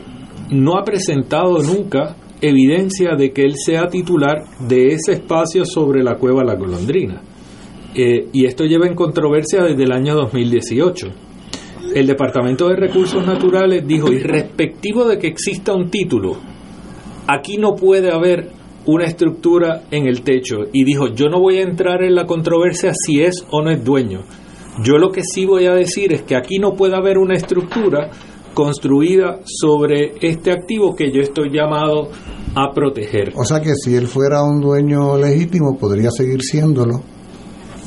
[0.49, 6.15] no ha presentado nunca evidencia de que él sea titular de ese espacio sobre la
[6.17, 7.21] cueva La Golondrina.
[7.93, 11.24] Eh, y esto lleva en controversia desde el año 2018.
[11.95, 16.35] El Departamento de Recursos Naturales dijo, y respectivo de que exista un título,
[17.25, 18.49] aquí no puede haber
[18.85, 22.91] una estructura en el techo y dijo, yo no voy a entrar en la controversia
[22.93, 24.25] si es o no es dueño.
[24.83, 28.11] Yo lo que sí voy a decir es que aquí no puede haber una estructura
[28.53, 32.09] construida sobre este activo que yo estoy llamado
[32.55, 33.31] a proteger.
[33.37, 37.14] O sea que si él fuera un dueño legítimo podría seguir siéndolo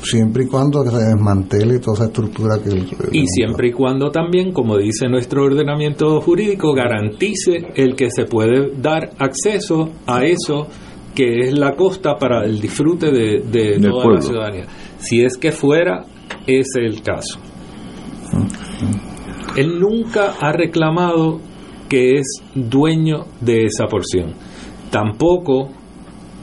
[0.02, 2.70] siempre y cuando se desmantele toda esa estructura que
[3.12, 8.70] y siempre y cuando también como dice nuestro ordenamiento jurídico garantice el que se puede
[8.80, 10.68] dar acceso a eso
[11.18, 14.66] que es la costa para el disfrute de, de toda la ciudadanía.
[14.98, 16.04] Si es que fuera
[16.46, 17.40] ese el caso.
[19.56, 21.40] Él nunca ha reclamado
[21.88, 24.34] que es dueño de esa porción.
[24.92, 25.70] Tampoco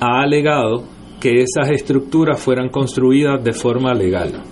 [0.02, 0.84] ha alegado
[1.26, 4.44] que esas estructuras fueran construidas de forma legal.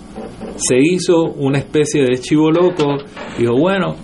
[0.56, 2.96] Se hizo una especie de chivo loco,
[3.38, 3.94] dijo, bueno,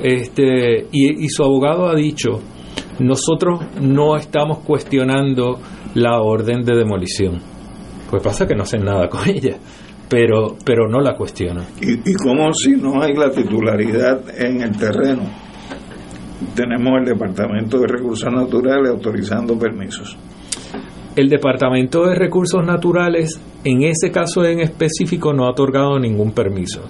[0.00, 2.40] este, y, su abogado ha dicho,
[2.98, 5.60] nosotros no estamos cuestionando
[5.94, 7.40] la orden de demolición.
[8.10, 9.56] Pues pasa que no hacen nada con ella,
[10.08, 11.64] pero, pero no la cuestionan.
[11.80, 15.22] ¿Y, ¿Y cómo si no hay la titularidad en el terreno?
[16.56, 20.18] Tenemos el Departamento de Recursos Naturales autorizando permisos
[21.16, 26.82] el Departamento de Recursos Naturales en ese caso en específico no ha otorgado ningún permiso.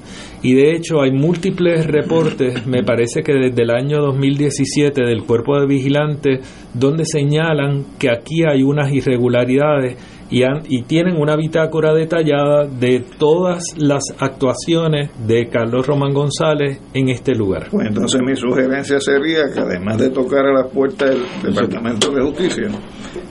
[0.42, 5.58] Y de hecho hay múltiples reportes, me parece que desde el año 2017 del Cuerpo
[5.58, 6.40] de Vigilantes,
[6.74, 9.96] donde señalan que aquí hay unas irregularidades
[10.34, 17.34] y, tienen una bitácora detallada de todas las actuaciones de Carlos Román González en este
[17.34, 17.68] lugar.
[17.70, 21.10] Pues entonces mi sugerencia sería que además de tocar a las puertas
[21.42, 22.68] del Departamento de Justicia,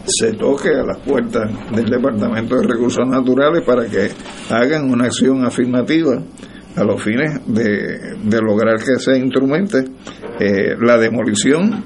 [0.06, 4.10] se toque a las puertas del Departamento de Recursos Naturales para que
[4.50, 6.22] hagan una acción afirmativa
[6.76, 9.84] a los fines de, lograr que se instrumente
[10.40, 11.84] eh, la demolición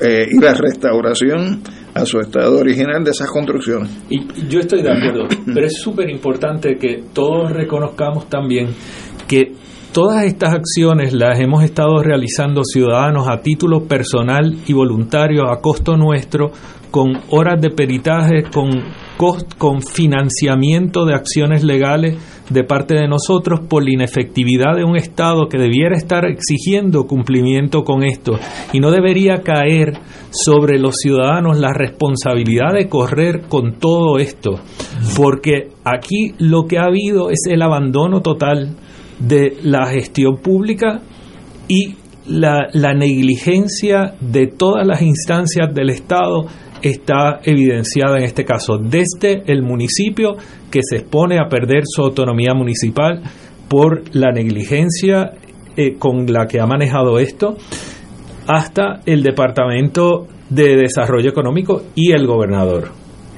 [0.00, 1.62] eh, y la restauración
[1.94, 3.90] a su estado original de esas construcciones.
[4.08, 8.68] Y yo estoy de acuerdo, pero es súper importante que todos reconozcamos también
[9.28, 9.52] que
[9.92, 15.96] todas estas acciones las hemos estado realizando ciudadanos a título personal y voluntario a costo
[15.96, 16.50] nuestro
[16.90, 18.70] con horas de peritaje, con,
[19.58, 22.16] con financiamiento de acciones legales
[22.52, 27.82] de parte de nosotros por la inefectividad de un Estado que debiera estar exigiendo cumplimiento
[27.82, 28.38] con esto.
[28.72, 29.94] Y no debería caer
[30.30, 34.60] sobre los ciudadanos la responsabilidad de correr con todo esto,
[35.16, 38.76] porque aquí lo que ha habido es el abandono total
[39.18, 41.00] de la gestión pública
[41.68, 46.46] y la, la negligencia de todas las instancias del Estado
[46.82, 50.36] está evidenciada en este caso desde el municipio
[50.70, 53.22] que se expone a perder su autonomía municipal
[53.68, 55.32] por la negligencia
[55.76, 57.56] eh, con la que ha manejado esto,
[58.46, 62.90] hasta el Departamento de Desarrollo Económico y el gobernador,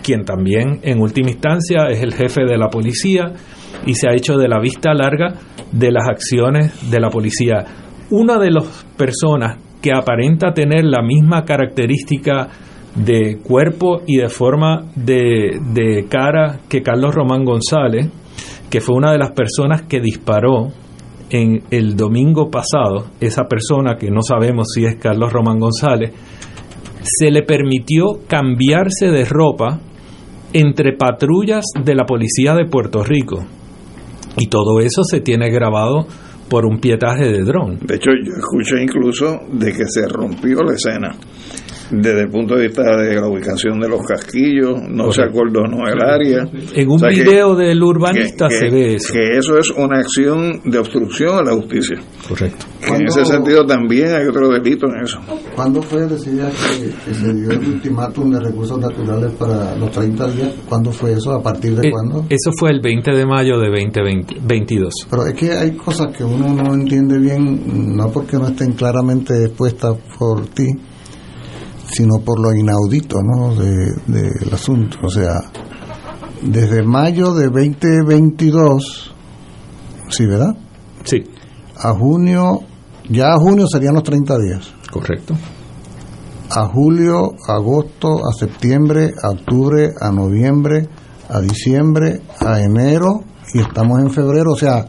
[0.03, 3.33] quien también en última instancia es el jefe de la policía
[3.87, 5.35] y se ha hecho de la vista larga
[5.71, 7.65] de las acciones de la policía.
[8.11, 12.49] Una de las personas que aparenta tener la misma característica
[12.95, 18.09] de cuerpo y de forma de, de cara que Carlos Román González,
[18.71, 20.73] que fue una de las personas que disparó
[21.31, 26.13] en el domingo pasado, esa persona que no sabemos si es Carlos Román González,
[27.03, 29.81] se le permitió cambiarse de ropa
[30.53, 33.45] entre patrullas de la policía de Puerto Rico.
[34.37, 36.07] Y todo eso se tiene grabado
[36.49, 37.79] por un pietaje de dron.
[37.81, 41.17] De hecho, yo escuché incluso de que se rompió la escena
[41.91, 46.01] desde el punto de vista de la ubicación de los casquillos, no se acordonó el
[46.03, 46.49] área.
[46.75, 49.13] En un video del urbanista se ve eso.
[49.13, 51.97] Que eso es una acción de obstrucción a la justicia.
[52.29, 52.67] Correcto.
[52.87, 55.21] En ese sentido también hay otro delito en eso.
[55.55, 60.53] ¿Cuándo fue, decía, que, se dio el ultimátum de recursos naturales para los 30 días?
[60.69, 61.33] ¿Cuándo fue eso?
[61.33, 62.27] ¿A partir de eh, cuándo?
[62.29, 64.95] Eso fue el 20 de mayo de 2022.
[65.11, 69.45] Pero es que hay cosas que uno no entiende bien, no porque no estén claramente
[69.45, 70.67] expuestas por ti,
[71.95, 73.55] sino por lo inaudito ¿no?
[73.55, 74.99] del de, asunto.
[75.03, 75.35] O sea,
[76.43, 79.15] desde mayo de 2022,
[80.09, 80.57] ¿sí, verdad?
[81.05, 81.23] Sí.
[81.77, 82.61] A junio,
[83.09, 84.75] ya a junio serían los 30 días.
[84.91, 85.35] Correcto.
[86.51, 90.89] A julio, agosto, a septiembre, a octubre, a noviembre,
[91.29, 94.87] a diciembre, a enero y estamos en febrero, o sea,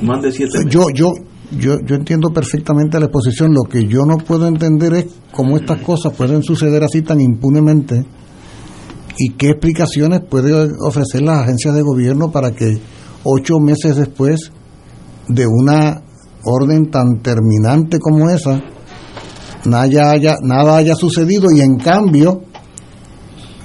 [0.00, 1.12] más de siete Yo, yo,
[1.58, 3.52] yo, yo entiendo perfectamente la exposición.
[3.52, 8.04] Lo que yo no puedo entender es cómo estas cosas pueden suceder así tan impunemente
[9.18, 12.78] y qué explicaciones puede ofrecer las agencias de gobierno para que
[13.24, 14.50] ocho meses después
[15.28, 16.02] de una
[16.44, 18.60] orden tan terminante como esa,
[19.66, 22.42] nada haya, nada haya sucedido y en cambio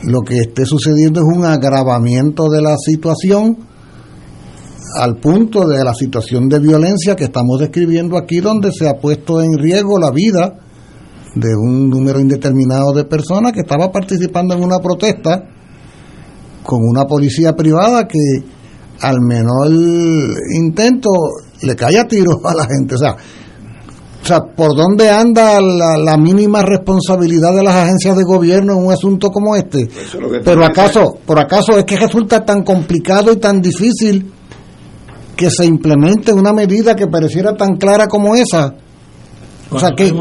[0.03, 3.57] lo que esté sucediendo es un agravamiento de la situación
[4.95, 9.41] al punto de la situación de violencia que estamos describiendo aquí, donde se ha puesto
[9.41, 10.55] en riesgo la vida
[11.35, 15.43] de un número indeterminado de personas que estaba participando en una protesta
[16.63, 18.19] con una policía privada que
[19.01, 19.71] al menor
[20.53, 21.09] intento
[21.61, 22.95] le cae a tiros a la gente.
[22.95, 23.15] O sea,
[24.23, 28.91] o sea, ¿por dónde anda la, mínima responsabilidad de las agencias de gobierno en un
[28.91, 29.87] asunto como este?
[30.43, 34.33] Pero acaso, por acaso es que resulta tan complicado y tan difícil
[35.37, 38.73] que se implemente una medida que pareciera tan clara como esa.
[39.69, 40.11] O sea que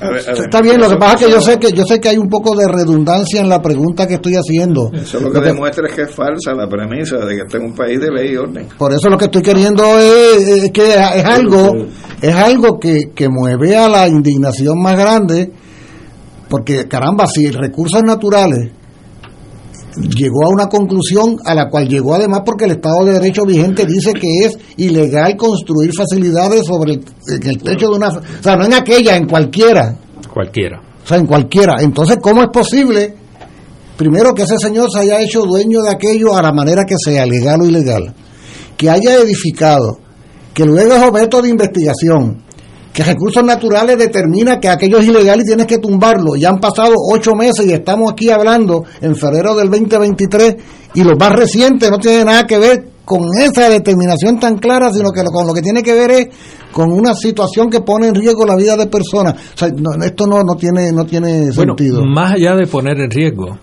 [0.00, 2.28] está bien, lo que pasa es que yo sé que yo sé que hay un
[2.28, 4.90] poco de redundancia en la pregunta que estoy haciendo.
[4.92, 7.74] Eso lo que, demuestra es que es falsa la premisa de que este es un
[7.74, 8.68] país de ley y orden.
[8.78, 11.76] Por eso lo que estoy queriendo es, que es algo
[12.22, 15.52] es algo que, que mueve a la indignación más grande
[16.48, 18.72] porque caramba, si recursos naturales
[19.96, 23.86] llegó a una conclusión a la cual llegó además porque el Estado de Derecho vigente
[23.86, 28.08] dice que es ilegal construir facilidades sobre el, techo de una...
[28.08, 29.96] O sea, no en aquella, en cualquiera.
[30.32, 30.80] Cualquiera.
[31.04, 31.76] O sea, en cualquiera.
[31.80, 33.14] Entonces, ¿cómo es posible,
[33.96, 37.26] primero, que ese señor se haya hecho dueño de aquello a la manera que sea,
[37.26, 38.14] legal o ilegal?
[38.76, 39.98] Que haya edificado,
[40.54, 42.42] que luego es objeto de investigación,
[42.92, 46.34] que recursos naturales determina que aquello es ilegal y tienes que tumbarlo.
[46.36, 50.56] Ya han pasado ocho meses y estamos aquí hablando en febrero del 2023
[50.94, 55.10] y lo más reciente no tiene nada que ver con esa determinación tan clara, sino
[55.10, 56.28] que con lo que tiene que ver es
[56.72, 59.34] con una situación que pone en riesgo la vida de personas.
[59.54, 59.68] O sea,
[60.04, 62.04] esto no, no tiene, no tiene sentido.
[62.04, 63.58] Más allá de poner en riesgo,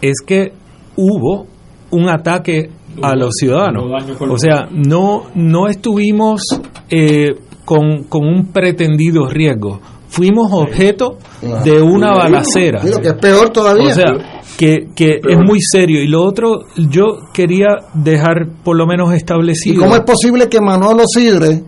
[0.00, 0.52] es que
[0.96, 1.46] hubo
[1.90, 2.70] un ataque
[3.02, 3.84] a los ciudadanos.
[4.30, 6.42] O sea, no, no estuvimos
[6.88, 7.34] eh,
[7.66, 9.80] con, con un pretendido riesgo.
[10.08, 11.18] Fuimos objeto
[11.64, 12.82] de una balacera.
[12.82, 13.88] lo que es peor todavía.
[13.88, 14.12] O sea,
[14.56, 16.00] que, que es muy serio.
[16.00, 19.74] Y lo otro, yo quería dejar por lo menos establecido.
[19.74, 21.62] ¿Y cómo es posible que Manolo Sidre,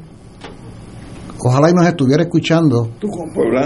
[1.45, 2.91] ojalá y nos estuviera escuchando,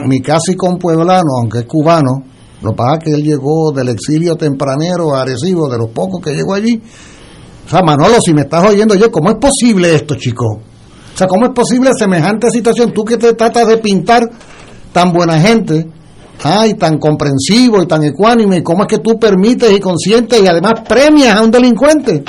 [0.06, 2.24] mi casi compueblano, aunque es cubano,
[2.62, 6.22] lo que pasa es que él llegó del exilio tempranero a Arecibo, de los pocos
[6.22, 6.80] que llegó allí.
[7.66, 10.60] O sea, Manolo, si me estás oyendo, yo, ¿cómo es posible esto, chico?
[11.14, 12.92] O sea, ¿cómo es posible semejante situación?
[12.92, 14.22] Tú que te tratas de pintar
[14.92, 15.86] tan buena gente,
[16.42, 20.72] ay, tan comprensivo y tan ecuánime, ¿cómo es que tú permites y consientes y además
[20.88, 22.24] premias a un delincuente?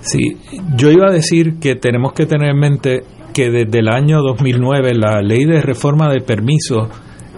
[0.00, 0.36] Sí,
[0.76, 3.00] yo iba a decir que tenemos que tener en mente
[3.34, 6.88] que desde el año 2009 la ley de reforma de permisos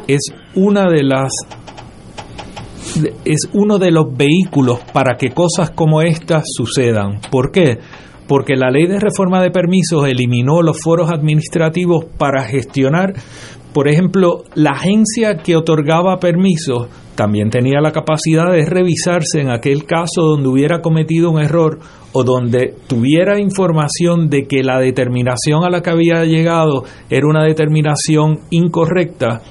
[0.06, 0.20] es
[0.54, 1.32] una de las
[3.24, 7.20] es uno de los vehículos para que cosas como estas sucedan.
[7.30, 7.78] ¿Por qué?
[8.28, 13.14] Porque la ley de reforma de permisos eliminó los foros administrativos para gestionar,
[13.72, 16.88] por ejemplo, la agencia que otorgaba permisos
[17.18, 21.80] también tenía la capacidad de revisarse en aquel caso donde hubiera cometido un error
[22.12, 27.42] o donde tuviera información de que la determinación a la que había llegado era una
[27.42, 29.42] determinación incorrecta,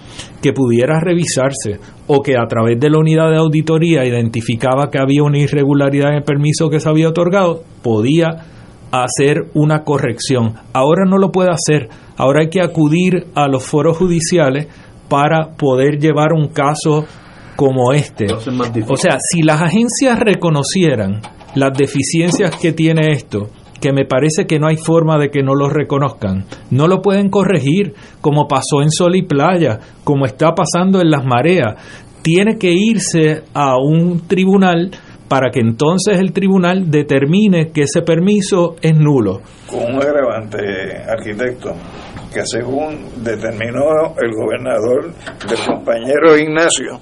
[0.41, 5.23] que pudiera revisarse o que a través de la unidad de auditoría identificaba que había
[5.23, 8.45] una irregularidad en el permiso que se había otorgado, podía
[8.91, 10.55] hacer una corrección.
[10.73, 14.67] Ahora no lo puede hacer, ahora hay que acudir a los foros judiciales
[15.09, 17.05] para poder llevar un caso
[17.55, 18.27] como este.
[18.33, 21.21] O sea, si las agencias reconocieran
[21.55, 23.49] las deficiencias que tiene esto,
[23.81, 27.29] que me parece que no hay forma de que no lo reconozcan, no lo pueden
[27.29, 31.75] corregir como pasó en Sol y Playa, como está pasando en las mareas.
[32.21, 34.91] Tiene que irse a un tribunal
[35.27, 39.41] para que entonces el tribunal determine que ese permiso es nulo.
[39.69, 40.57] Con un agravante,
[41.07, 41.73] arquitecto,
[42.33, 45.13] que según determinó el gobernador
[45.47, 46.99] del compañero Ignacio,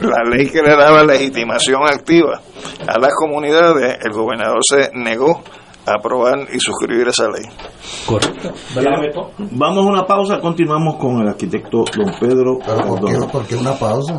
[0.00, 2.40] la ley que le daba legitimación activa
[2.86, 5.42] a las comunidades, el gobernador se negó
[5.86, 7.44] a aprobar y suscribir esa ley.
[8.06, 8.52] Correcto.
[9.52, 12.58] Vamos a una pausa, continuamos con el arquitecto don Pedro.
[13.30, 14.18] ¿Por qué una pausa?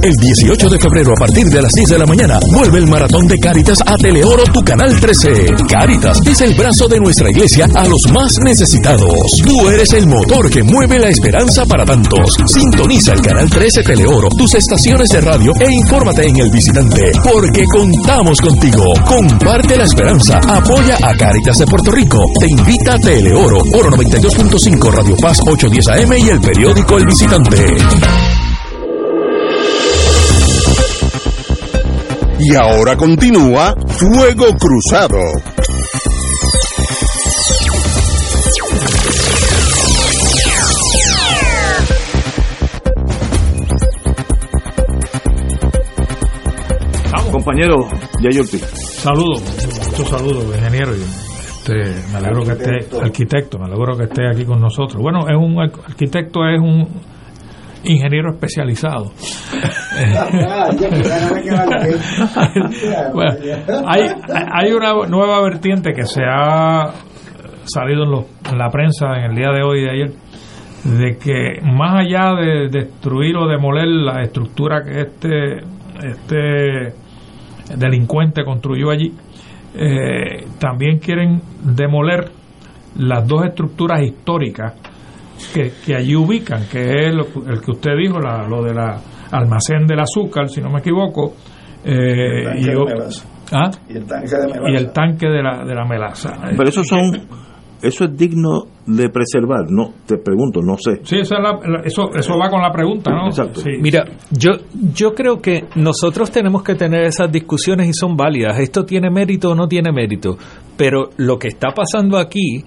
[0.00, 3.26] El 18 de febrero a partir de las 10 de la mañana vuelve el maratón
[3.26, 5.46] de Cáritas a Teleoro tu canal 13.
[5.68, 9.12] Cáritas es el brazo de nuestra iglesia a los más necesitados.
[9.44, 12.36] Tú eres el motor que mueve la esperanza para tantos.
[12.46, 17.64] Sintoniza el canal 13 Teleoro, tus estaciones de radio e infórmate en el visitante, porque
[17.64, 18.92] contamos contigo.
[19.04, 22.20] Comparte la esperanza, apoya a Cáritas de Puerto Rico.
[22.38, 28.27] Te invita a Teleoro, Oro 92.5 Radio Paz 810 AM y el periódico El Visitante.
[32.40, 35.18] Y ahora continúa Fuego Cruzado.
[47.10, 47.88] Vamos, compañero
[48.20, 48.58] Yayurti.
[48.58, 49.42] Saludos,
[49.90, 50.92] muchos saludos, ingeniero.
[50.94, 51.74] Este,
[52.12, 55.02] me alegro que esté, arquitecto, me alegro que esté aquí con nosotros.
[55.02, 56.88] Bueno, es un arquitecto, es un
[57.82, 59.12] ingeniero especializado.
[63.86, 64.02] Hay,
[64.52, 66.92] hay una nueva vertiente que se ha
[67.64, 70.12] salido en, en la prensa en el día de hoy y de ayer,
[70.84, 75.56] de que más allá de destruir o demoler la estructura que este,
[76.06, 76.94] este
[77.76, 79.12] delincuente construyó allí,
[79.74, 82.30] eh, también quieren demoler
[82.96, 84.74] las dos estructuras históricas
[85.54, 89.00] que, allí ubican, que es el que usted dijo, la, lo de la
[89.30, 91.34] almacén del azúcar, si no me equivoco,
[91.84, 92.68] eh, y,
[93.52, 93.70] ¿ah?
[93.88, 94.70] y, el tanque de melaza.
[94.70, 96.30] Y el tanque de la, de la melaza.
[96.56, 97.12] Pero eso son
[97.82, 101.00] eso es digno de preservar, no te pregunto, no sé.
[101.04, 101.36] Sí, eso,
[102.14, 103.28] eso, va con la pregunta, ¿no?
[103.28, 103.60] Exacto.
[103.80, 104.50] Mira, yo,
[104.94, 108.58] yo creo que nosotros tenemos que tener esas discusiones y son válidas.
[108.58, 110.36] ¿Esto tiene mérito o no tiene mérito?
[110.76, 112.64] Pero lo que está pasando aquí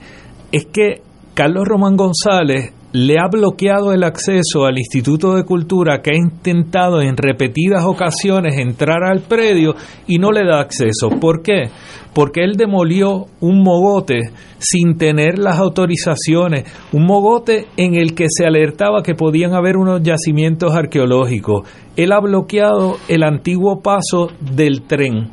[0.52, 1.02] es que
[1.34, 7.02] Carlos Román González le ha bloqueado el acceso al Instituto de Cultura que ha intentado
[7.02, 9.76] en repetidas ocasiones entrar al predio
[10.08, 11.10] y no le da acceso.
[11.10, 11.70] ¿Por qué?
[12.14, 14.20] Porque él demolió un mogote
[14.60, 20.04] sin tener las autorizaciones, un mogote en el que se alertaba que podían haber unos
[20.04, 21.68] yacimientos arqueológicos.
[21.96, 25.32] Él ha bloqueado el antiguo paso del tren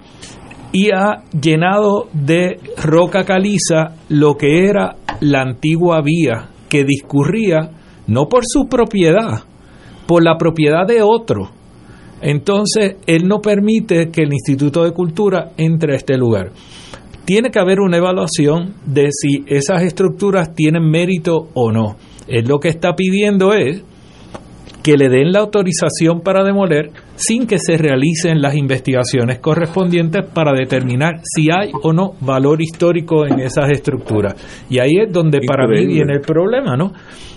[0.71, 7.71] y ha llenado de roca caliza lo que era la antigua vía que discurría
[8.07, 9.45] no por su propiedad,
[10.07, 11.51] por la propiedad de otro.
[12.21, 16.53] Entonces, él no permite que el Instituto de Cultura entre a este lugar.
[17.25, 21.97] Tiene que haber una evaluación de si esas estructuras tienen mérito o no.
[22.27, 23.83] Él lo que está pidiendo es
[24.83, 30.53] que le den la autorización para demoler sin que se realicen las investigaciones correspondientes para
[30.53, 34.35] determinar si hay o no valor histórico en esas estructuras.
[34.71, 36.93] Y ahí es donde para mí viene el problema, ¿no?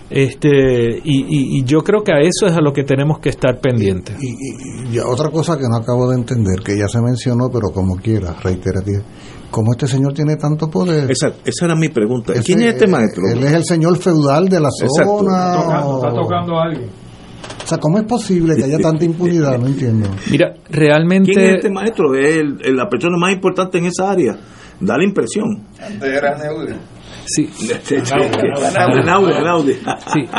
[0.10, 4.18] Este, y, yo creo que a eso es a lo que tenemos que estar pendientes.
[4.22, 8.34] Y, otra cosa que no acabo de entender, que ya se mencionó, pero como quiera,
[8.44, 9.04] reiterativa.
[9.50, 11.10] ¿Cómo este señor tiene tanto poder?
[11.12, 12.34] Esa, esa era mi pregunta.
[12.44, 13.24] ¿Quién es este maestro?
[13.34, 14.90] Él es el señor feudal de la zona.
[14.96, 17.01] Está tocando, a alguien.
[17.72, 19.58] O sea, ¿cómo es posible que haya tanta impunidad?
[19.58, 20.10] No entiendo.
[20.30, 21.32] Mira, realmente...
[21.32, 22.14] ¿Quién es este maestro?
[22.14, 24.36] Es la persona más importante en esa área.
[24.78, 25.68] Da la impresión.
[25.82, 26.74] Antes era Neudi.
[27.26, 27.50] Sí,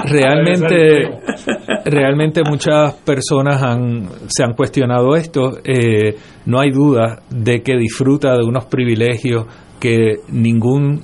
[0.05, 1.09] realmente,
[1.87, 5.53] realmente muchas personas han, se han cuestionado esto.
[5.65, 6.15] Eh,
[6.45, 9.47] no hay duda de que disfruta de unos privilegios
[9.81, 11.03] que ningún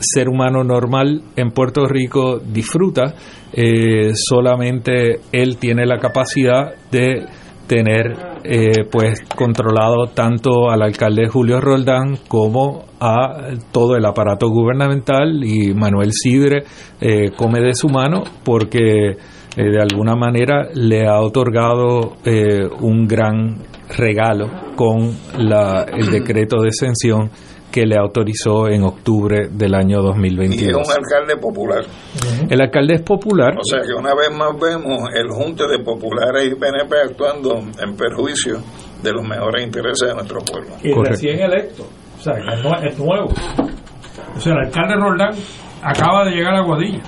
[0.00, 3.14] ser humano normal en Puerto Rico disfruta.
[3.52, 7.26] Eh, solamente él tiene la capacidad de
[7.66, 15.44] tener eh, pues controlado tanto al alcalde Julio Roldán como a todo el aparato gubernamental
[15.44, 16.64] y Manuel Sidre
[17.00, 19.16] eh, come de su mano porque
[19.56, 22.16] de alguna manera le ha otorgado
[22.80, 23.58] un gran
[23.96, 27.30] regalo con la, el decreto de exención
[27.70, 30.62] que le autorizó en octubre del año 2022.
[30.62, 31.84] Y es un alcalde popular.
[32.48, 33.54] El alcalde es popular.
[33.58, 37.96] O sea que una vez más vemos el junte de populares y PNP actuando en
[37.96, 38.58] perjuicio
[39.02, 40.74] de los mejores intereses de nuestro pueblo.
[40.82, 41.84] Y recién electo,
[42.18, 43.28] o sea, que es nuevo.
[44.36, 45.34] O sea, el alcalde Roldán
[45.82, 47.02] acaba de llegar a Guadilla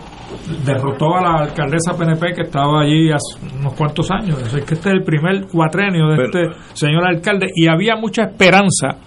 [0.65, 4.41] derrotó a la alcaldesa PNP que estaba allí hace unos cuantos años.
[4.43, 6.41] Es que este es el primer cuatrenio de este
[6.73, 8.99] señor alcalde y había mucha esperanza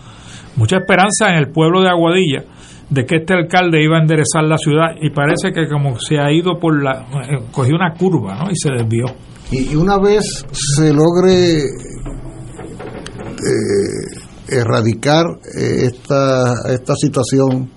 [0.55, 2.43] mucha esperanza en el pueblo de Aguadilla
[2.89, 6.31] de que este alcalde iba a enderezar la ciudad y parece que como se ha
[6.31, 8.51] ido por la eh, cogió una curva ¿no?
[8.51, 9.05] y se desvió
[9.51, 11.65] y, una vez se logre eh,
[14.47, 15.25] erradicar
[15.57, 17.71] eh, esta, esta situación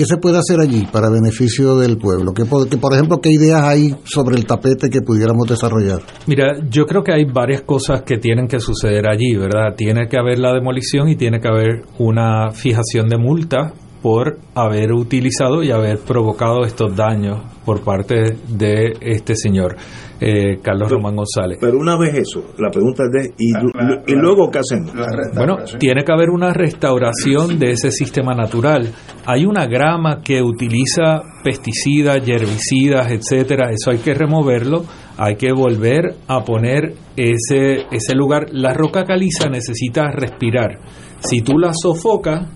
[0.00, 2.32] ¿Qué se puede hacer allí para beneficio del pueblo?
[2.32, 6.00] ¿Qué, que, por ejemplo, ¿qué ideas hay sobre el tapete que pudiéramos desarrollar?
[6.26, 9.74] Mira, yo creo que hay varias cosas que tienen que suceder allí, ¿verdad?
[9.76, 14.94] Tiene que haber la demolición y tiene que haber una fijación de multa por haber
[14.94, 19.76] utilizado y haber provocado estos daños por parte de este señor.
[20.20, 21.56] Eh, Carlos Román González.
[21.60, 24.92] Pero una vez eso, la pregunta es de, ¿y, luego qué hacemos?
[25.34, 28.92] Bueno, tiene que haber una restauración de ese sistema natural.
[29.24, 34.84] Hay una grama que utiliza pesticidas, herbicidas, etcétera, eso hay que removerlo,
[35.16, 38.48] hay que volver a poner ese, ese lugar.
[38.50, 40.80] La roca caliza necesita respirar.
[41.20, 42.46] Si tú la sofocas,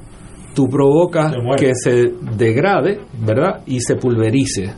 [0.55, 3.63] tú provocas que se degrade, ¿verdad?
[3.67, 4.73] Y se pulverice.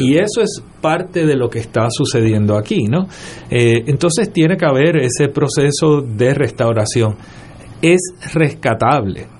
[0.00, 3.06] Y eso es parte de lo que está sucediendo aquí, ¿no?
[3.50, 7.16] Eh, entonces tiene que haber ese proceso de restauración.
[7.82, 8.00] Es
[8.32, 9.35] rescatable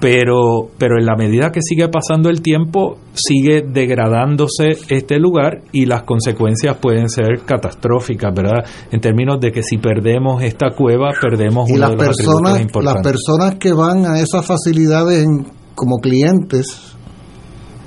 [0.00, 5.86] pero, pero en la medida que sigue pasando el tiempo, sigue degradándose este lugar y
[5.86, 8.64] las consecuencias pueden ser catastróficas, ¿verdad?
[8.90, 13.72] En términos de que si perdemos esta cueva, perdemos y las personas, Las personas que
[13.72, 15.26] van a esas facilidades
[15.74, 16.94] como clientes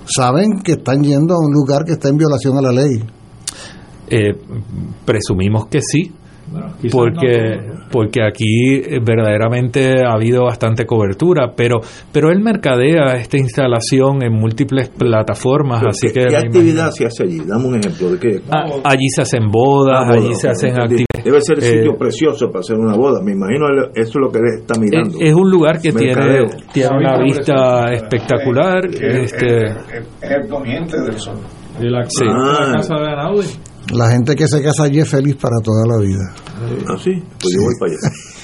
[0.06, 3.04] saben que están yendo a un lugar que está en violación a la ley.
[4.12, 4.34] Eh,
[5.06, 6.12] presumimos que sí,
[6.92, 7.60] porque
[7.92, 11.80] porque aquí eh, verdaderamente ha habido bastante cobertura, pero
[12.12, 17.24] pero él mercadea esta instalación en múltiples plataformas, así ¿qué, que ¿qué actividad se hace
[17.24, 17.40] allí?
[17.46, 18.42] Dame un ejemplo de qué.
[18.50, 21.06] Ah, allí se hacen bodas, ah, allí se hacen actividades.
[21.24, 24.32] Debe ser un sitio eh, precioso para hacer una boda, me imagino eso es lo
[24.32, 25.18] que él está mirando.
[25.20, 28.86] Es, un lugar que tiene, tiene una vista espectacular.
[28.86, 31.36] este, es el poniente del sol.
[31.80, 33.69] la, la casa de Anaudi.
[33.94, 36.32] La gente que se casa allí es feliz para toda la vida.
[36.88, 37.98] Ah, sí, pues yo voy para allá.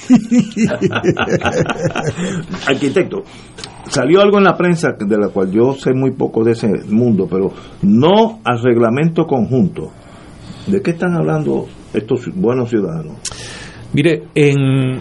[2.66, 3.22] Arquitecto,
[3.88, 7.26] salió algo en la prensa de la cual yo sé muy poco de ese mundo,
[7.30, 9.90] pero no al reglamento conjunto.
[10.66, 13.18] ¿De qué están hablando estos buenos ciudadanos?
[13.92, 15.00] Mire, en,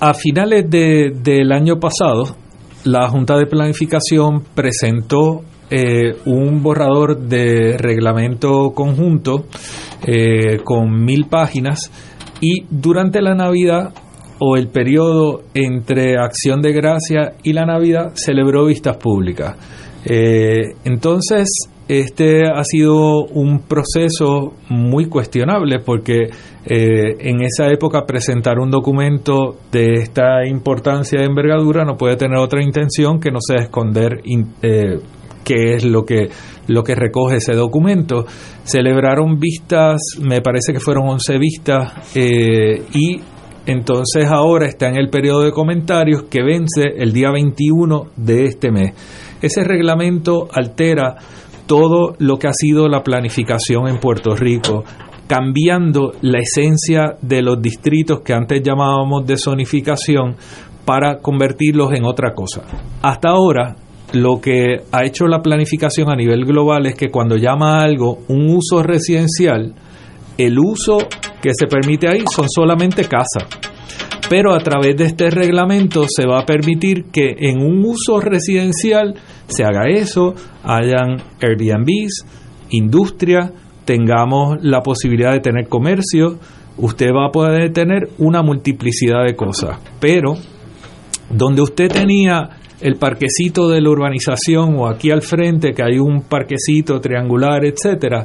[0.00, 2.36] a finales de, del año pasado,
[2.84, 5.42] la Junta de Planificación presentó
[5.72, 9.44] eh, un borrador de reglamento conjunto
[10.04, 11.92] eh, con mil páginas
[12.40, 13.94] y durante la Navidad
[14.40, 19.56] o el periodo entre Acción de Gracia y la Navidad celebró vistas públicas.
[20.04, 21.48] Eh, entonces,
[21.86, 26.30] este ha sido un proceso muy cuestionable porque
[26.64, 32.62] en esa época presentar un documento de esta importancia de envergadura no puede tener otra
[32.62, 34.20] intención que no sea esconder
[35.44, 36.30] que es lo que,
[36.66, 38.26] lo que recoge ese documento.
[38.64, 43.20] Celebraron vistas, me parece que fueron 11 vistas, eh, y
[43.66, 48.70] entonces ahora está en el periodo de comentarios que vence el día 21 de este
[48.70, 48.94] mes.
[49.42, 51.16] Ese reglamento altera
[51.66, 54.82] todo lo que ha sido la planificación en Puerto Rico,
[55.28, 60.34] cambiando la esencia de los distritos que antes llamábamos de zonificación
[60.84, 62.62] para convertirlos en otra cosa.
[63.02, 63.76] Hasta ahora
[64.12, 68.50] lo que ha hecho la planificación a nivel global es que cuando llama algo un
[68.50, 69.74] uso residencial,
[70.36, 70.98] el uso
[71.40, 73.46] que se permite ahí son solamente casas.
[74.28, 79.16] pero a través de este reglamento se va a permitir que en un uso residencial
[79.48, 82.24] se haga eso, hayan Airbnbs,
[82.70, 83.52] industria,
[83.84, 86.38] tengamos la posibilidad de tener comercio,
[86.76, 90.36] usted va a poder tener una multiplicidad de cosas, pero
[91.28, 96.22] donde usted tenía el parquecito de la urbanización o aquí al frente que hay un
[96.22, 98.24] parquecito triangular, etcétera,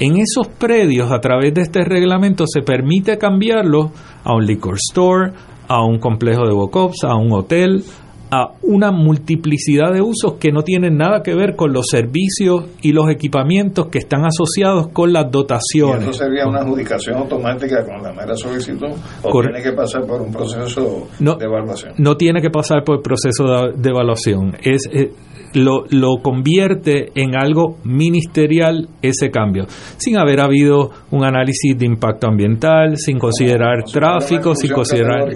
[0.00, 3.92] en esos predios a través de este reglamento se permite cambiarlo
[4.24, 5.32] a un liquor store,
[5.68, 7.84] a un complejo de bocops, a un hotel,
[8.30, 12.92] a una multiplicidad de usos que no tienen nada que ver con los servicios y
[12.92, 16.06] los equipamientos que están asociados con las dotaciones.
[16.06, 18.88] ¿Y eso sería una adjudicación automática con la mera solicitud
[19.22, 21.94] o tiene que pasar por un proceso de evaluación?
[21.98, 23.44] No tiene que pasar por el proceso
[23.76, 24.56] de, evaluación.
[24.62, 25.12] Es, eh,
[25.54, 29.66] lo, lo convierte en algo ministerial ese cambio,
[29.96, 35.28] sin haber habido un análisis de impacto ambiental, sin considerar tráfico, sin considerar...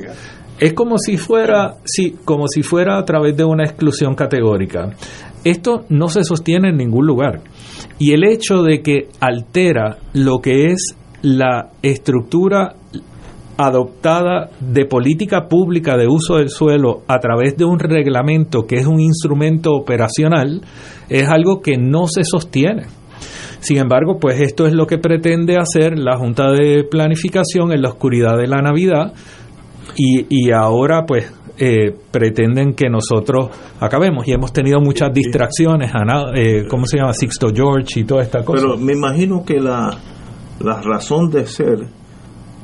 [0.61, 4.91] Es como si fuera, sí, como si fuera a través de una exclusión categórica.
[5.45, 7.43] Esto no se sostiene en ningún lugar.
[7.99, 12.75] Y el hecho de que altera lo que es la estructura
[13.57, 18.87] adoptada de política pública de uso del suelo a través de un reglamento que es
[18.87, 20.63] un instrumento operacional
[21.09, 22.87] es algo que no se sostiene.
[23.61, 27.89] Sin embargo, pues esto es lo que pretende hacer la Junta de Planificación en la
[27.89, 29.13] oscuridad de la Navidad
[29.97, 35.91] y, ahora pues eh, pretenden que nosotros acabemos y hemos tenido muchas distracciones,
[36.35, 37.13] eh, ¿cómo se llama?
[37.13, 38.63] Sixto George y toda esta cosa.
[38.63, 39.99] Pero me imagino que la,
[40.61, 41.89] la razón de ser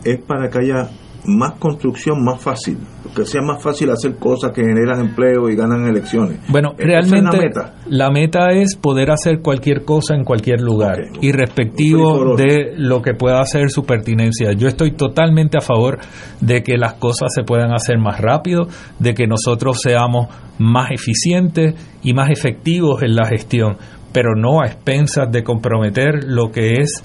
[0.05, 0.91] es para que haya
[1.27, 2.79] más construcción más fácil,
[3.15, 6.39] que sea más fácil hacer cosas que generan empleo y ganan elecciones.
[6.49, 7.51] Bueno, realmente
[7.89, 8.53] la meta?
[8.53, 13.85] es poder hacer cualquier cosa en cualquier lugar, irrespectivo de lo que pueda hacer su
[13.85, 14.53] pertinencia.
[14.53, 15.99] Yo estoy totalmente a favor
[16.41, 18.69] de que las cosas se puedan hacer más rápido,
[18.99, 23.77] de que nosotros seamos más eficientes y más efectivos en la gestión,
[24.13, 27.03] pero no a expensas de comprometer lo que es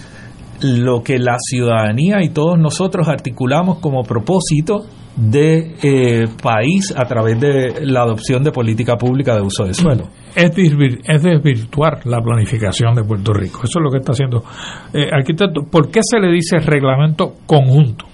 [0.61, 4.85] lo que la ciudadanía y todos nosotros articulamos como propósito
[5.15, 10.07] de eh, país a través de la adopción de política pública de uso de suelo.
[10.35, 13.61] Es, desvirtuar la planificación de Puerto Rico.
[13.63, 14.43] Eso es lo que está haciendo.
[14.93, 18.05] Eh, arquitecto, ¿por qué se le dice reglamento conjunto?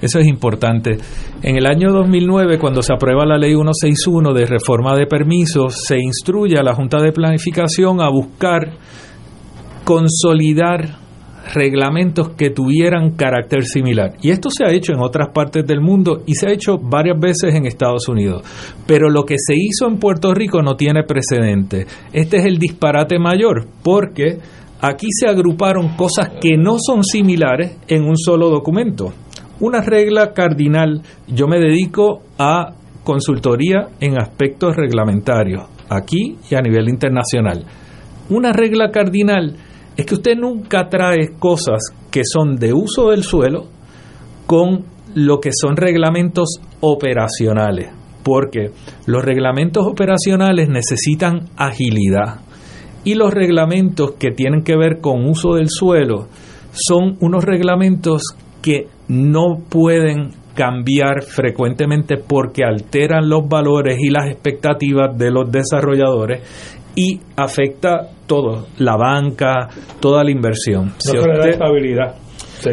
[0.00, 0.96] Eso es importante.
[1.42, 5.96] En el año 2009, cuando se aprueba la ley 161 de reforma de permisos, se
[5.96, 8.74] instruye a la Junta de Planificación a buscar
[9.84, 11.07] consolidar
[11.54, 14.14] reglamentos que tuvieran carácter similar.
[14.22, 17.18] Y esto se ha hecho en otras partes del mundo y se ha hecho varias
[17.18, 18.42] veces en Estados Unidos.
[18.86, 21.86] Pero lo que se hizo en Puerto Rico no tiene precedente.
[22.12, 24.38] Este es el disparate mayor porque
[24.80, 29.12] aquí se agruparon cosas que no son similares en un solo documento.
[29.60, 36.88] Una regla cardinal, yo me dedico a consultoría en aspectos reglamentarios, aquí y a nivel
[36.88, 37.64] internacional.
[38.30, 39.56] Una regla cardinal
[39.98, 43.64] es que usted nunca trae cosas que son de uso del suelo
[44.46, 44.84] con
[45.16, 47.90] lo que son reglamentos operacionales,
[48.22, 48.70] porque
[49.06, 52.40] los reglamentos operacionales necesitan agilidad
[53.02, 56.28] y los reglamentos que tienen que ver con uso del suelo
[56.70, 58.22] son unos reglamentos
[58.62, 66.42] que no pueden cambiar frecuentemente porque alteran los valores y las expectativas de los desarrolladores
[66.98, 69.68] y afecta todo, la banca,
[70.00, 70.94] toda la inversión.
[71.06, 72.16] No estabilidad.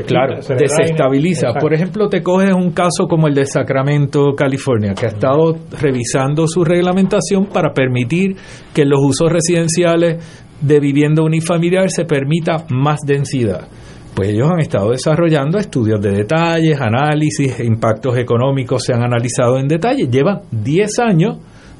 [0.08, 1.50] claro, desestabiliza.
[1.60, 6.48] Por ejemplo, te coges un caso como el de Sacramento, California, que ha estado revisando
[6.48, 8.36] su reglamentación para permitir
[8.74, 10.18] que los usos residenciales
[10.60, 13.68] de vivienda unifamiliar se permita más densidad.
[14.16, 19.68] Pues ellos han estado desarrollando estudios de detalles, análisis, impactos económicos se han analizado en
[19.68, 20.08] detalle.
[20.10, 21.38] Llevan 10 años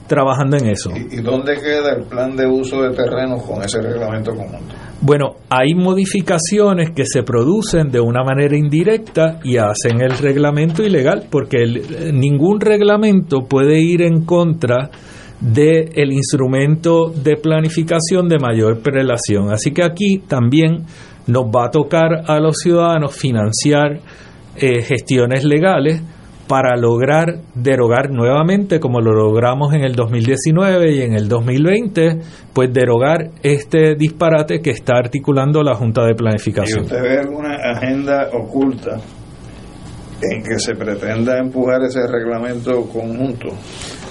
[0.08, 0.92] trabajando en eso.
[0.92, 4.76] ¿Y, dónde queda el plan de uso de terrenos con ese reglamento conjunto?
[5.02, 11.28] Bueno, hay modificaciones que se producen de una manera indirecta y hacen el reglamento ilegal,
[11.30, 11.66] porque
[12.14, 14.90] ningún reglamento puede ir en contra
[15.40, 19.52] del el instrumento de planificación de mayor prelación.
[19.52, 20.86] Así que aquí también
[21.28, 24.00] nos va a tocar a los ciudadanos financiar
[24.56, 26.02] eh, gestiones legales
[26.48, 32.20] para lograr derogar nuevamente, como lo logramos en el 2019 y en el 2020,
[32.54, 36.80] pues derogar este disparate que está articulando la Junta de Planificación.
[36.80, 38.98] ¿Y usted ve alguna agenda oculta
[40.22, 43.50] en que se pretenda empujar ese reglamento conjunto?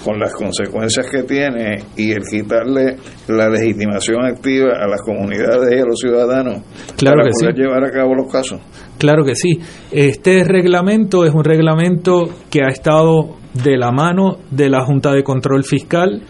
[0.04, 2.96] Con las consecuencias que tiene y el quitarle
[3.28, 6.62] la legitimación activa a las comunidades y a los ciudadanos
[6.96, 7.62] claro para que poder sí.
[7.62, 8.60] llevar a cabo los casos.
[8.98, 9.58] Claro que sí.
[9.90, 15.22] Este reglamento es un reglamento que ha estado de la mano de la Junta de
[15.22, 16.22] Control Fiscal.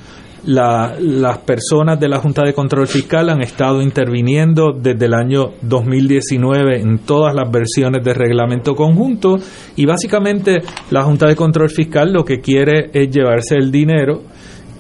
[0.47, 5.53] La- las personas de la Junta de Control Fiscal han estado interviniendo desde el año
[5.63, 9.37] 2019 en todas las versiones de reglamento conjunto
[9.77, 14.23] y básicamente la Junta de Control Fiscal lo que quiere es llevarse el dinero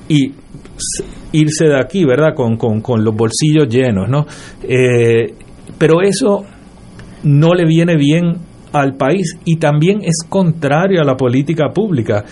[0.09, 0.33] y
[1.33, 2.35] irse de aquí, ¿verdad?
[2.35, 4.27] Con, con, con los bolsillos llenos, ¿no?
[4.62, 5.33] Eh,
[5.79, 6.45] pero eso
[7.23, 8.37] no le viene bien
[8.73, 12.25] al país y también es contrario a la política pública.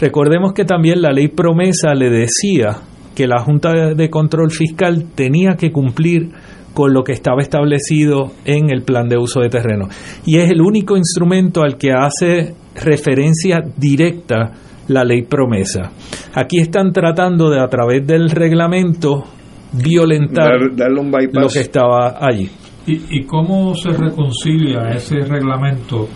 [0.00, 2.78] Recordemos que también la ley promesa le decía
[3.14, 6.30] que la Junta de- Control Fiscal tenía que cumplir
[6.74, 9.88] con lo que estaba establecido en el plan de uso de terreno.
[10.24, 14.52] Y es el único instrumento al que hace referencia directa
[14.88, 15.90] la ley promesa.
[16.34, 19.24] Aquí están tratando de, a través del reglamento,
[19.72, 22.48] violentar Dar- un lo que estaba allí.
[22.86, 26.08] ¿Y, ¿Y cómo se reconcilia ese reglamento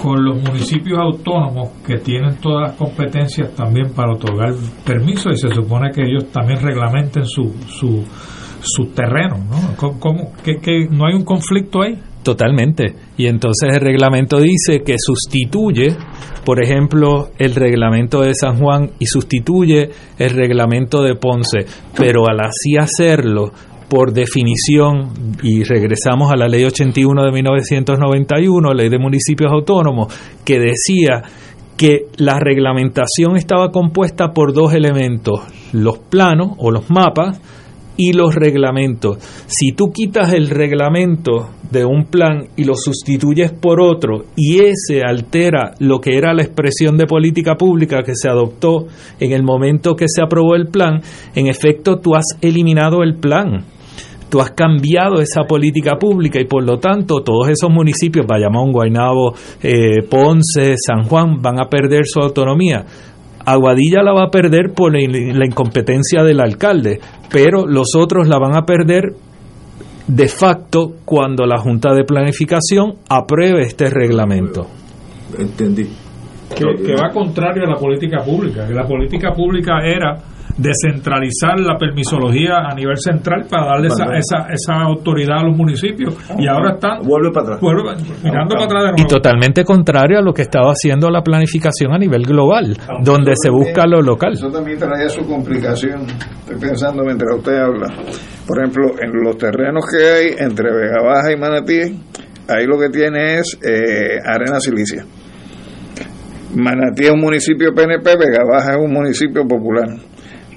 [0.00, 5.54] con los municipios autónomos que tienen todas las competencias también para otorgar permisos y se
[5.54, 8.04] supone que ellos también reglamenten su, su,
[8.60, 9.36] su terreno?
[9.50, 9.76] ¿no?
[9.98, 11.98] ¿Cómo, que, que no hay un conflicto ahí?
[12.22, 12.94] Totalmente.
[13.16, 15.96] Y entonces el reglamento dice que sustituye,
[16.44, 21.64] por ejemplo, el reglamento de San Juan y sustituye el reglamento de Ponce,
[21.96, 23.52] pero al así hacerlo,
[23.88, 25.12] por definición,
[25.42, 30.12] y regresamos a la ley 81 de 1991, ley de municipios autónomos,
[30.44, 31.22] que decía
[31.76, 35.40] que la reglamentación estaba compuesta por dos elementos,
[35.72, 37.40] los planos o los mapas
[37.96, 39.18] y los reglamentos.
[39.46, 45.02] Si tú quitas el reglamento de un plan y lo sustituyes por otro y ese
[45.02, 48.86] altera lo que era la expresión de política pública que se adoptó
[49.20, 51.00] en el momento que se aprobó el plan,
[51.34, 53.64] en efecto tú has eliminado el plan.
[54.28, 59.34] Tú has cambiado esa política pública y por lo tanto todos esos municipios, Bayamón, Guaynabo,
[59.62, 62.84] eh, Ponce, San Juan, van a perder su autonomía.
[63.44, 67.00] Aguadilla la va a perder por la la incompetencia del alcalde,
[67.30, 69.14] pero los otros la van a perder
[70.06, 74.66] de facto cuando la Junta de Planificación apruebe este reglamento.
[75.38, 75.84] Entendí.
[76.54, 78.66] Que, que va contrario a la política pública.
[78.66, 80.16] Que la política pública era
[80.58, 86.14] descentralizar la permisología a nivel central para darle esa, esa, esa autoridad a los municipios
[86.38, 87.60] y ahora están Vuelve para atrás.
[87.60, 91.92] vuelve- mirando para atrás de Y totalmente contrario a lo que estaba haciendo la planificación
[91.92, 94.32] a nivel global, donde se busca lo local.
[94.34, 96.02] Eso también traía su complicación.
[96.40, 97.86] Estoy pensando mientras usted habla.
[98.46, 101.80] Por ejemplo, en los terrenos que hay entre Vega Baja y Manatí,
[102.48, 105.04] ahí lo que tiene es eh, arena silicia.
[106.54, 109.86] Manatí es un municipio PNP, Vega Baja es un municipio popular.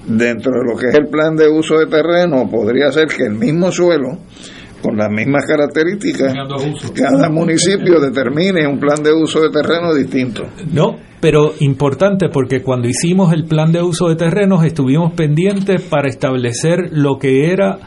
[0.05, 3.35] Dentro de lo que es el plan de uso de terreno, podría ser que el
[3.35, 4.17] mismo suelo,
[4.81, 6.33] con las mismas características,
[6.95, 10.43] cada municipio determine un plan de uso de terreno distinto.
[10.71, 16.09] No, pero importante porque cuando hicimos el plan de uso de terrenos estuvimos pendientes para
[16.09, 17.77] establecer lo que era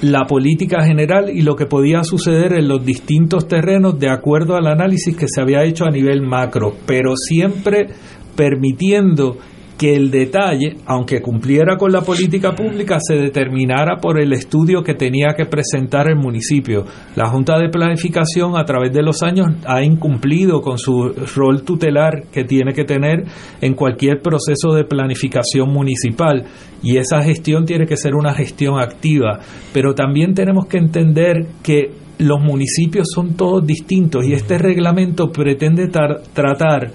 [0.00, 4.68] la política general y lo que podía suceder en los distintos terrenos de acuerdo al
[4.68, 7.88] análisis que se había hecho a nivel macro, pero siempre
[8.36, 9.36] permitiendo
[9.78, 14.94] que el detalle, aunque cumpliera con la política pública, se determinara por el estudio que
[14.94, 16.84] tenía que presentar el municipio.
[17.14, 22.24] La Junta de Planificación a través de los años ha incumplido con su rol tutelar
[22.32, 23.24] que tiene que tener
[23.60, 26.44] en cualquier proceso de planificación municipal
[26.82, 29.38] y esa gestión tiene que ser una gestión activa.
[29.72, 35.86] Pero también tenemos que entender que los municipios son todos distintos y este reglamento pretende
[35.86, 36.90] tar- tratar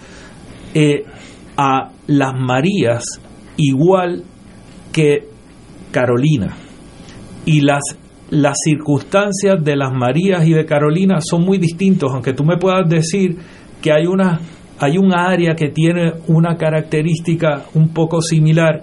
[0.76, 1.06] eh,
[1.58, 3.04] a las Marías
[3.58, 4.24] igual
[4.92, 5.28] que
[5.92, 6.56] Carolina.
[7.46, 7.82] Y las,
[8.30, 12.90] las circunstancias de las Marías y de Carolina son muy distintos, aunque tú me puedas
[12.90, 13.38] decir
[13.82, 14.40] que hay una
[14.80, 18.82] hay un área que tiene una característica un poco similar,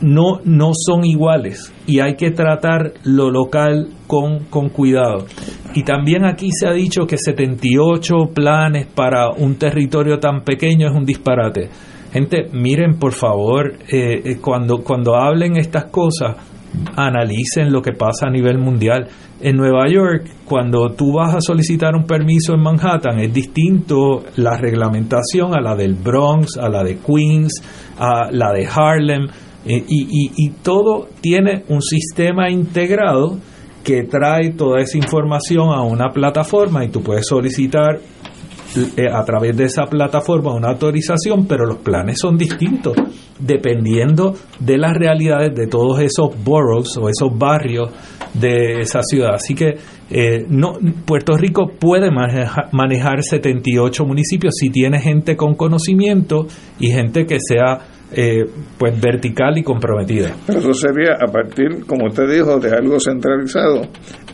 [0.00, 5.26] no, no son iguales y hay que tratar lo local con, con cuidado.
[5.74, 10.92] Y también aquí se ha dicho que 78 planes para un territorio tan pequeño es
[10.94, 11.68] un disparate.
[12.12, 16.36] Gente, miren por favor, eh, eh, cuando, cuando hablen estas cosas,
[16.96, 19.08] analicen lo que pasa a nivel mundial.
[19.40, 24.56] En Nueva York, cuando tú vas a solicitar un permiso en Manhattan, es distinto la
[24.56, 27.52] reglamentación a la del Bronx, a la de Queens,
[27.98, 29.26] a la de Harlem,
[29.66, 33.38] eh, y, y- y todo tiene un sistema integrado
[33.82, 37.98] que trae toda esa información a una plataforma y tú puedes solicitar
[38.96, 42.94] eh, a través de esa plataforma una autorización, pero los planes son distintos
[43.38, 47.90] dependiendo de las realidades de todos esos boroughs o esos barrios
[48.32, 49.34] de esa ciudad.
[49.34, 49.74] Así que
[50.10, 50.72] eh, no,
[51.04, 56.46] Puerto Rico puede manejar 78 municipios si tiene gente con conocimiento
[56.80, 57.78] y gente que sea
[58.16, 58.44] eh,
[58.78, 60.34] pues vertical y comprometida.
[60.46, 63.82] Pero eso sería a partir, como usted dijo, de algo centralizado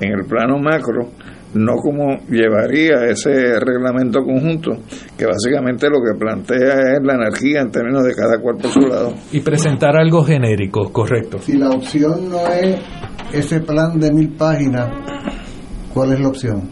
[0.01, 1.11] en el plano macro
[1.55, 4.70] no como llevaría ese reglamento conjunto,
[5.16, 8.81] que básicamente lo que plantea es la energía en términos de cada cual por su
[8.81, 9.14] lado.
[9.33, 11.39] Y presentar algo genérico, correcto.
[11.39, 12.78] Si la opción no es
[13.33, 14.91] ese plan de mil páginas,
[15.93, 16.68] ¿cuál es la opción?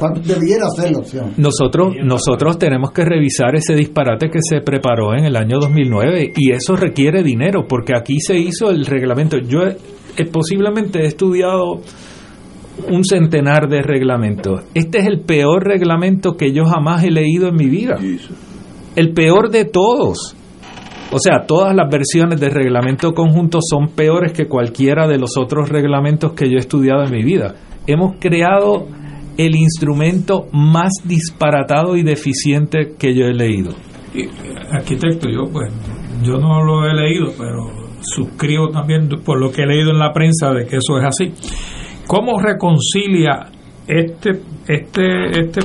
[0.00, 1.34] ¿Cuál debiera ser la opción?
[1.36, 6.52] Nosotros, nosotros tenemos que revisar ese disparate que se preparó en el año 2009 y
[6.52, 9.36] eso requiere dinero porque aquí se hizo el reglamento.
[9.36, 9.60] Yo
[10.32, 11.82] posiblemente he estudiado
[12.88, 14.62] un centenar de reglamentos.
[14.72, 17.98] Este es el peor reglamento que yo jamás he leído en mi vida.
[18.96, 20.34] El peor de todos.
[21.12, 25.68] O sea, todas las versiones de reglamento conjunto son peores que cualquiera de los otros
[25.68, 27.56] reglamentos que yo he estudiado en mi vida.
[27.86, 28.86] Hemos creado
[29.36, 33.72] el instrumento más disparatado y deficiente que yo he leído.
[34.70, 35.72] arquitecto, yo pues
[36.22, 40.12] yo no lo he leído, pero suscribo también por lo que he leído en la
[40.12, 41.32] prensa de que eso es así.
[42.06, 43.46] ¿Cómo reconcilia
[43.86, 45.60] este, este, este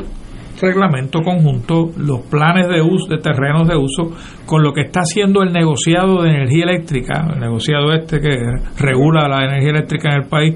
[0.61, 5.43] reglamento conjunto los planes de uso de terrenos de uso con lo que está haciendo
[5.43, 8.37] el negociado de energía eléctrica, el negociado este que
[8.79, 10.55] regula la energía eléctrica en el país,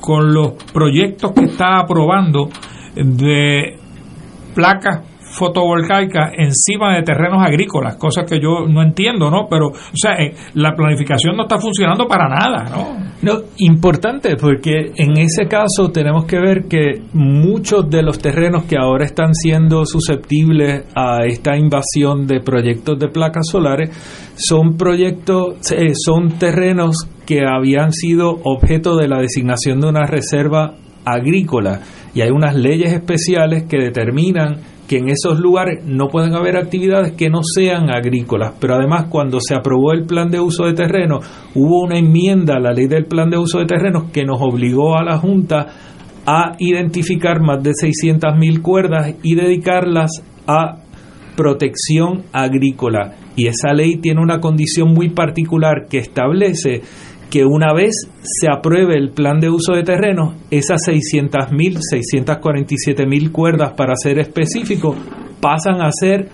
[0.00, 2.48] con los proyectos que está aprobando
[2.94, 3.78] de
[4.54, 5.02] placas
[5.38, 9.46] fotovoltaica encima de terrenos agrícolas, cosas que yo no entiendo, ¿no?
[9.48, 13.08] Pero, o sea, eh, la planificación no está funcionando para nada, ¿no?
[13.20, 18.76] No, importante, porque en ese caso tenemos que ver que muchos de los terrenos que
[18.76, 23.90] ahora están siendo susceptibles a esta invasión de proyectos de placas solares
[24.36, 30.74] son proyectos, eh, son terrenos que habían sido objeto de la designación de una reserva
[31.04, 31.80] agrícola
[32.14, 37.12] y hay unas leyes especiales que determinan que en esos lugares no pueden haber actividades
[37.12, 41.20] que no sean agrícolas, pero además cuando se aprobó el plan de uso de terreno,
[41.54, 44.96] hubo una enmienda a la ley del plan de uso de terrenos que nos obligó
[44.96, 45.66] a la Junta
[46.26, 50.10] a identificar más de 600.000 cuerdas y dedicarlas
[50.46, 50.78] a
[51.36, 53.14] protección agrícola.
[53.36, 56.82] Y esa ley tiene una condición muy particular que establece
[57.30, 63.72] que una vez se apruebe el plan de uso de terreno, esas 600.000, 647.000 cuerdas,
[63.72, 64.94] para ser específico,
[65.40, 66.28] pasan a ser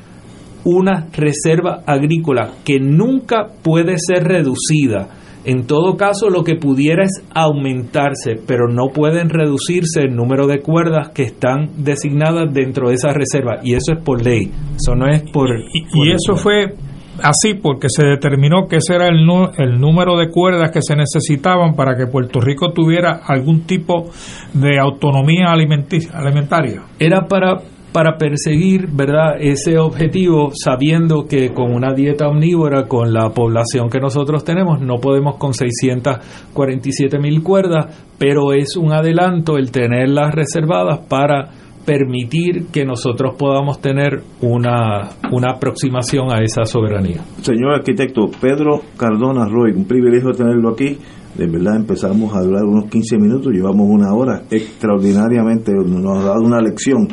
[0.65, 5.09] una reserva agrícola que nunca puede ser reducida.
[5.45, 10.61] En todo caso, lo que pudiera es aumentarse, pero no pueden reducirse el número de
[10.61, 13.61] cuerdas que están designadas dentro de esa reserva.
[13.63, 14.51] Y eso es por ley.
[14.75, 15.51] Eso no es por.
[15.51, 16.75] Y, eso fue
[17.23, 19.27] así porque se determinó que ese era el,
[19.59, 24.11] el número de cuerdas que se necesitaban para que Puerto Rico tuviera algún tipo
[24.53, 26.83] de autonomía alimentaria.
[26.99, 27.61] Era para
[27.95, 34.01] para perseguir verdad ese objetivo sabiendo que con una dieta omnívora con la población que
[34.01, 41.07] nosotros tenemos no podemos con 647 mil cuerdas pero es un adelanto el tenerlas reservadas
[41.09, 41.51] para
[41.85, 47.23] permitir que nosotros podamos tener una, una aproximación a esa soberanía.
[47.43, 50.99] Señor arquitecto Pedro Cardona Roy, un privilegio tenerlo aquí.
[51.37, 56.43] De verdad empezamos a hablar unos 15 minutos, llevamos una hora, extraordinariamente nos ha dado
[56.43, 57.09] una lección.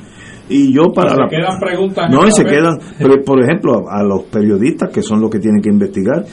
[0.47, 1.11] Y yo para...
[1.11, 2.09] Se quedan preguntas.
[2.11, 2.78] No, y se quedan,
[3.26, 6.26] por ejemplo, a los periodistas que son los que tienen que investigar,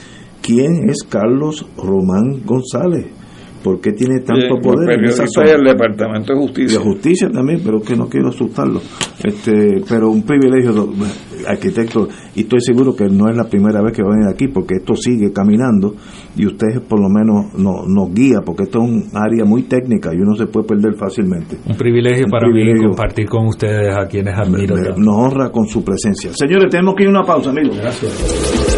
[0.43, 3.07] ¿quién es Carlos Román González?
[3.63, 4.99] ¿Por qué tiene tanto poder?
[4.99, 6.79] En esa el Departamento de Justicia.
[6.79, 8.81] De Justicia también, pero que no quiero asustarlo.
[9.23, 10.89] Este, pero un privilegio,
[11.47, 14.49] arquitecto, y estoy seguro que no es la primera vez que va a venir aquí,
[14.49, 15.95] porque esto sigue caminando
[16.37, 20.19] y usted por lo menos nos guía, porque esto es un área muy técnica y
[20.19, 21.57] uno se puede perder fácilmente.
[21.69, 24.77] Un privilegio para mí compartir con ustedes a quienes admiro.
[24.97, 26.31] nos honra con su presencia.
[26.33, 27.77] Señores, tenemos que ir a una pausa, amigos.
[27.77, 28.78] Gracias.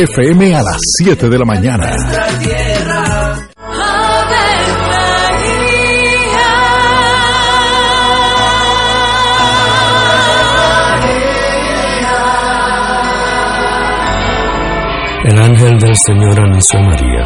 [0.00, 1.90] FM a las 7 de la mañana.
[15.24, 17.07] El ángel del Señor anunció a María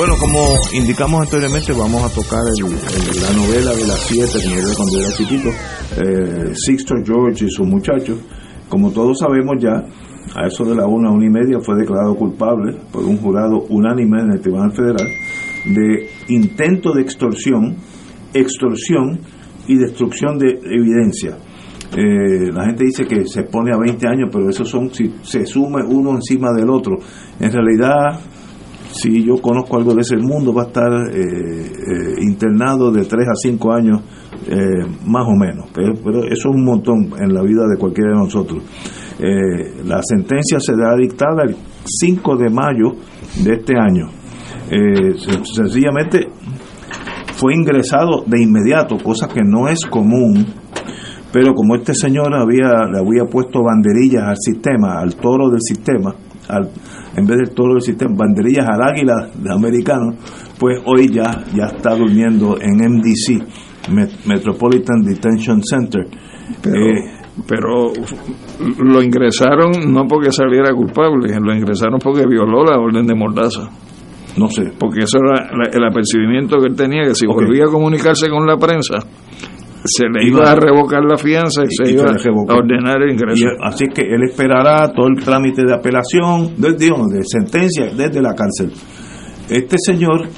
[0.00, 0.38] Bueno, como
[0.72, 5.12] indicamos anteriormente, vamos a tocar el- la novela de las siete que me cuando era
[5.12, 8.18] chiquito, eh, Sixto George y sus muchachos.
[8.70, 9.84] Como todos sabemos ya,
[10.34, 14.22] a eso de la una, una y media fue declarado culpable por un jurado unánime
[14.22, 15.06] en el Tribunal Federal
[15.66, 17.76] de intento de extorsión,
[18.32, 19.20] extorsión
[19.68, 21.36] y destrucción de evidencia.
[21.94, 25.44] Eh, la gente dice que se pone a 20 años, pero eso son si se
[25.44, 26.96] sume uno encima del otro.
[27.38, 28.18] En realidad,
[28.92, 33.28] si yo conozco algo de ese mundo, va a estar eh, eh, internado de 3
[33.28, 34.00] a 5 años,
[34.48, 35.66] eh, más o menos.
[35.74, 35.92] Pero,
[36.24, 38.62] eso es un montón en la vida de cualquiera de nosotros.
[39.18, 42.92] Eh, la sentencia será dictada el 5 de mayo
[43.44, 44.08] de este año.
[44.70, 46.28] Sen- sencillamente
[47.34, 50.46] fue ingresado de inmediato, cosa que no es común
[51.32, 56.12] pero como este señor había le había puesto banderillas al sistema, al toro del sistema,
[56.48, 56.68] al,
[57.16, 60.14] en vez del toro del sistema, banderillas al águila de americano,
[60.58, 66.06] pues hoy ya ya está durmiendo en MDC, Met- Metropolitan Detention Center.
[66.62, 67.12] Pero, Eh,
[67.46, 67.92] pero
[68.78, 73.70] lo ingresaron no porque saliera culpable, lo ingresaron porque violó la orden de mordaza.
[74.36, 74.70] No sé.
[74.78, 78.46] Porque eso era la- el apercibimiento que él tenía, que si volvía a comunicarse con
[78.46, 78.98] la prensa,
[79.84, 83.02] se le iba, Iba- a revocar la fianza y, y- se iba se a ordenar
[83.02, 83.46] el ingreso.
[83.48, 88.20] Él- así que él esperará todo el trámite de apelación, de, digamos, de sentencia desde
[88.20, 88.72] la cárcel.
[89.48, 90.28] Este señor,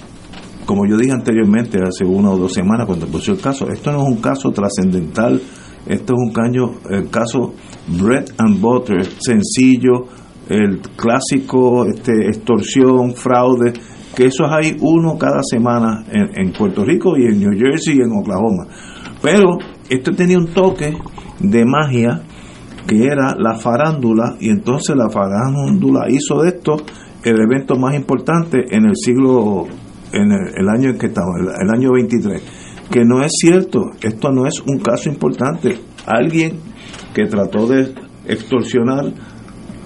[0.64, 4.02] como yo dije anteriormente, hace una o dos semanas cuando puso el caso, esto no
[4.02, 5.40] es un caso trascendental,
[5.86, 7.54] esto es un caño, el caso
[7.88, 10.06] bread and butter, sencillo,
[10.48, 13.72] el clásico, este, extorsión, fraude,
[14.14, 18.00] que esos hay uno cada semana en, en Puerto Rico y en New Jersey y
[18.02, 18.66] en Oklahoma.
[19.22, 19.58] Pero
[19.88, 20.96] esto tenía un toque
[21.38, 22.22] de magia
[22.86, 26.76] que era la farándula y entonces la farándula hizo de esto
[27.22, 29.66] el evento más importante en el siglo
[30.12, 32.42] en el, el año en que estamos el, el año 23
[32.90, 35.78] que no es cierto esto no es un caso importante.
[36.06, 36.58] Alguien
[37.14, 37.94] que trató de
[38.26, 39.12] extorsionar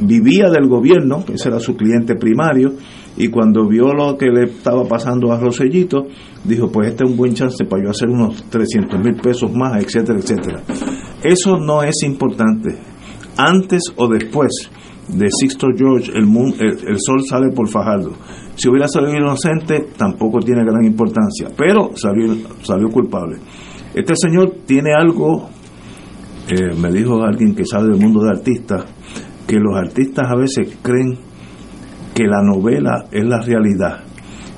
[0.00, 2.72] vivía del gobierno ese era su cliente primario
[3.16, 6.06] y cuando vio lo que le estaba pasando a Rosellito
[6.44, 9.82] dijo pues este es un buen chance para yo hacer unos 300 mil pesos más
[9.82, 10.62] etcétera etcétera
[11.22, 12.78] eso no es importante.
[13.36, 14.70] Antes o después
[15.08, 18.12] de Sixto George, el, el, el sol sale por Fajardo.
[18.54, 23.38] Si hubiera salido inocente, tampoco tiene gran importancia, pero salió, salió culpable.
[23.94, 25.48] Este señor tiene algo,
[26.48, 28.84] eh, me dijo alguien que sabe del mundo de artistas,
[29.46, 31.18] que los artistas a veces creen
[32.16, 34.00] que la novela es la realidad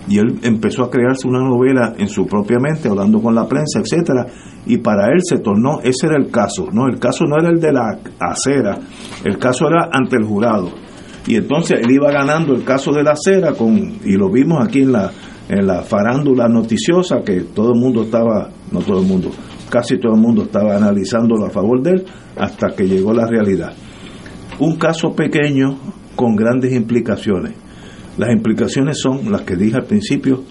[0.08, 3.80] y él empezó a crearse una novela en su propia mente, hablando con la prensa,
[3.80, 4.26] etcétera,
[4.64, 7.60] y para él se tornó, ese era el caso, no, el caso no era el
[7.60, 8.78] de la acera,
[9.24, 10.70] el caso era ante el jurado.
[11.26, 14.80] Y entonces él iba ganando el caso de la acera con y lo vimos aquí
[14.80, 15.10] en la
[15.48, 19.30] en la farándula noticiosa que todo el mundo estaba, no todo el mundo,
[19.70, 22.04] casi todo el mundo estaba analizándolo a favor de él
[22.36, 23.72] hasta que llegó la realidad.
[24.58, 25.78] Un caso pequeño
[26.18, 27.52] con grandes implicaciones.
[28.16, 30.42] Las implicaciones son las que dije al principio.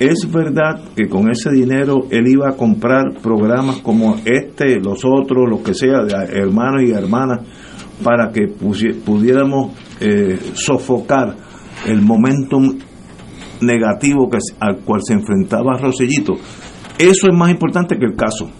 [0.00, 5.48] Es verdad que con ese dinero él iba a comprar programas como este, los otros,
[5.48, 7.46] lo que sea, de hermanos y hermanas,
[8.02, 9.70] para que pudiéramos
[10.00, 11.36] eh, sofocar
[11.86, 12.76] el momentum
[13.60, 14.28] negativo
[14.58, 16.34] al cual se enfrentaba Rosellito.
[16.98, 18.50] Eso es más importante que el caso.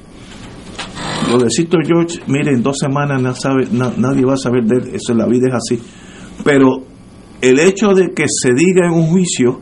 [1.33, 3.21] Lo de Cito George, miren, en dos semanas
[3.99, 5.83] nadie va a saber de él, eso la vida es así.
[6.45, 6.83] Pero
[7.41, 9.61] el hecho de que se diga en un juicio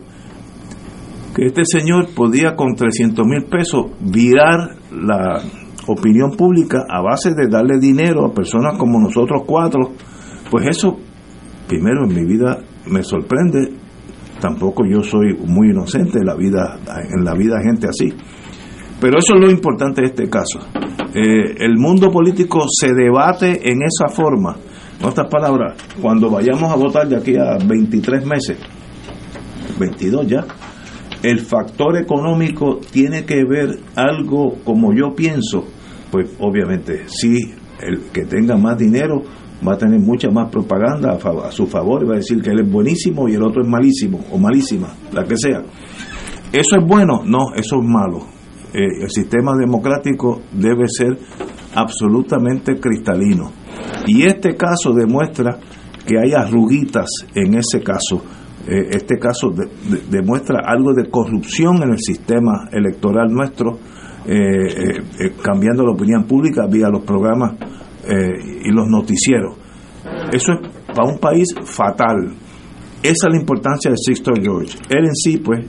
[1.35, 5.43] que este señor podía con 300 mil pesos virar la
[5.87, 9.93] opinión pública a base de darle dinero a personas como nosotros cuatro,
[10.51, 10.97] pues eso,
[11.69, 13.73] primero en mi vida me sorprende,
[14.41, 16.79] tampoco yo soy muy inocente en la vida,
[17.15, 18.13] en la vida gente así.
[19.01, 20.59] Pero eso es lo importante de este caso.
[21.15, 24.57] Eh, el mundo político se debate en esa forma.
[25.01, 28.59] En otras palabras, cuando vayamos a votar de aquí a 23 meses,
[29.79, 30.45] 22 ya,
[31.23, 35.65] el factor económico tiene que ver algo como yo pienso,
[36.11, 39.23] pues obviamente si el que tenga más dinero
[39.67, 42.61] va a tener mucha más propaganda a, su favor y va a decir que él
[42.61, 45.63] es buenísimo y el otro es malísimo o malísima, la que sea.
[46.53, 47.23] ¿Eso es bueno?
[47.25, 48.19] No, eso es malo.
[48.73, 51.19] Eh, el sistema democrático debe ser
[51.75, 53.51] absolutamente cristalino.
[54.07, 55.59] Y este caso demuestra
[56.07, 58.23] que hay arruguitas en ese caso.
[58.69, 59.53] Eh, este caso
[60.11, 63.79] demuestra algo de corrupción en el sistema electoral nuestro,
[64.27, 65.03] eh,
[65.43, 67.55] cambiando la opinión pública vía los programas
[68.09, 69.57] eh, y los noticieros.
[70.33, 72.35] Eso es para un país fatal.
[73.03, 74.79] Esa es la importancia de Sixto George.
[74.89, 75.65] Él en sí, pues,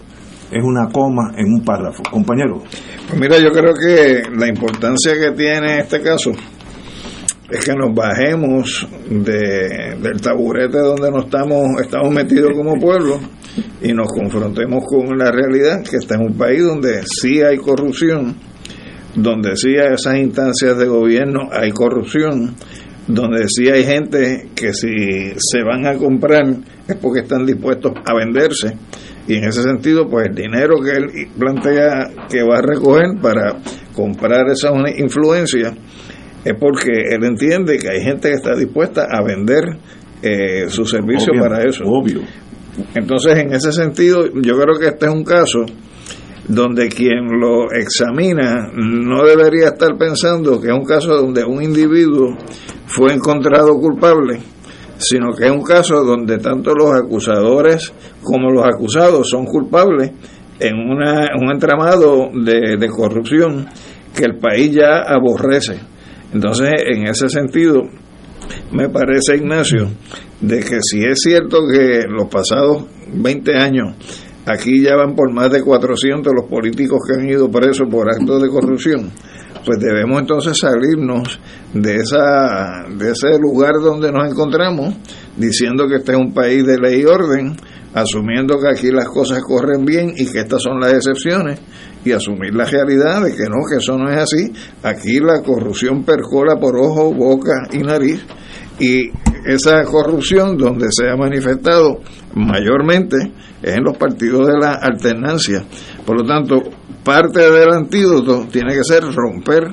[0.51, 2.03] es una coma en un párrafo.
[2.09, 2.63] Compañero.
[3.07, 6.31] Pues mira, yo creo que la importancia que tiene este caso
[7.49, 13.19] es que nos bajemos de, del taburete donde nos estamos, estamos metidos como pueblo
[13.81, 18.35] y nos confrontemos con la realidad que está en un país donde sí hay corrupción,
[19.15, 22.55] donde sí hay esas instancias de gobierno hay corrupción,
[23.07, 26.43] donde sí hay gente que si se van a comprar
[26.87, 28.75] es porque están dispuestos a venderse.
[29.27, 33.57] Y en ese sentido, pues el dinero que él plantea que va a recoger para
[33.93, 35.73] comprar esa influencia
[36.47, 39.63] es porque él entiende que hay gente que está dispuesta a vender
[40.21, 41.83] eh, su servicio para eso.
[41.85, 42.21] Obvio.
[42.95, 45.65] Entonces, en ese sentido, yo creo que este es un caso
[46.47, 52.37] donde quien lo examina no debería estar pensando que es un caso donde un individuo
[52.85, 54.39] fue encontrado culpable,
[54.97, 57.93] sino que es un caso donde tanto los acusadores
[58.23, 60.11] como los acusados son culpables
[60.59, 63.67] en una, un entramado de, de corrupción
[64.15, 65.79] que el país ya aborrece.
[66.33, 67.83] Entonces, en ese sentido,
[68.71, 69.89] me parece, Ignacio,
[70.41, 73.95] de que si es cierto que los pasados 20 años
[74.47, 78.41] Aquí ya van por más de 400 los políticos que han ido presos por actos
[78.41, 79.11] de corrupción.
[79.65, 81.37] Pues debemos entonces salirnos
[81.73, 84.95] de, esa, de ese lugar donde nos encontramos,
[85.35, 87.57] diciendo que este es un país de ley y orden,
[87.93, 91.59] asumiendo que aquí las cosas corren bien y que estas son las excepciones,
[92.07, 94.53] y asumir la realidad de que no, que eso no es así.
[94.83, 98.25] Aquí la corrupción percola por ojo, boca y nariz,
[98.79, 99.09] y
[99.45, 101.99] esa corrupción donde se ha manifestado
[102.35, 103.17] mayormente
[103.61, 105.65] es en los partidos de la alternancia.
[106.05, 106.61] Por lo tanto,
[107.03, 109.63] parte del antídoto tiene que ser romper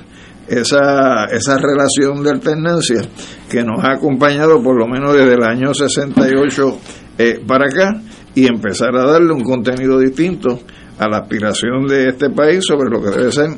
[0.48, 3.02] esa, esa relación de alternancia
[3.48, 6.78] que nos ha acompañado por lo menos desde el año 68
[7.18, 8.00] eh, para acá
[8.34, 10.60] y empezar a darle un contenido distinto
[10.98, 13.50] a la aspiración de este país sobre lo que debe ser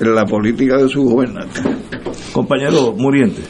[0.00, 1.60] la política de su gobernante.
[2.32, 3.42] Compañero Muriente.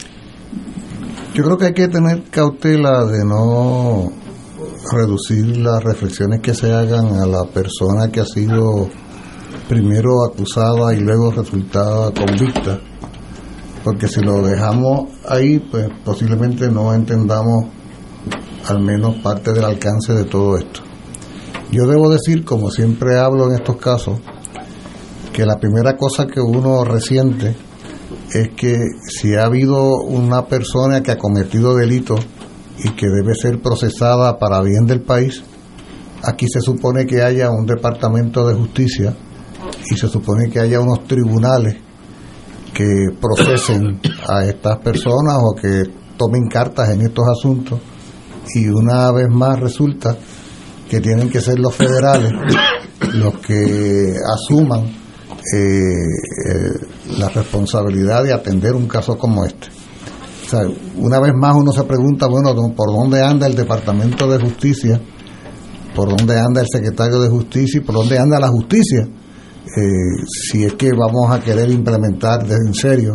[1.34, 4.12] Yo creo que hay que tener cautela de no
[4.92, 8.88] reducir las reflexiones que se hagan a la persona que ha sido
[9.68, 12.80] primero acusada y luego resultada convicta,
[13.82, 17.66] porque si lo dejamos ahí, pues posiblemente no entendamos
[18.68, 20.91] al menos parte del alcance de todo esto.
[21.72, 24.20] Yo debo decir, como siempre hablo en estos casos,
[25.32, 27.56] que la primera cosa que uno resiente
[28.30, 28.76] es que
[29.08, 32.20] si ha habido una persona que ha cometido delitos
[32.78, 35.42] y que debe ser procesada para bien del país,
[36.22, 39.16] aquí se supone que haya un departamento de justicia
[39.90, 41.76] y se supone que haya unos tribunales
[42.74, 45.84] que procesen a estas personas o que
[46.18, 47.80] tomen cartas en estos asuntos.
[48.54, 50.18] Y una vez más resulta
[50.92, 52.30] que tienen que ser los federales
[53.14, 59.68] los que asuman eh, eh, la responsabilidad de atender un caso como este.
[60.44, 60.60] O sea,
[60.98, 65.00] una vez más uno se pregunta, bueno, ¿por dónde anda el Departamento de Justicia?
[65.94, 67.80] ¿Por dónde anda el Secretario de Justicia?
[67.80, 69.00] ¿Y por dónde anda la justicia?
[69.00, 73.14] Eh, si es que vamos a querer implementar en serio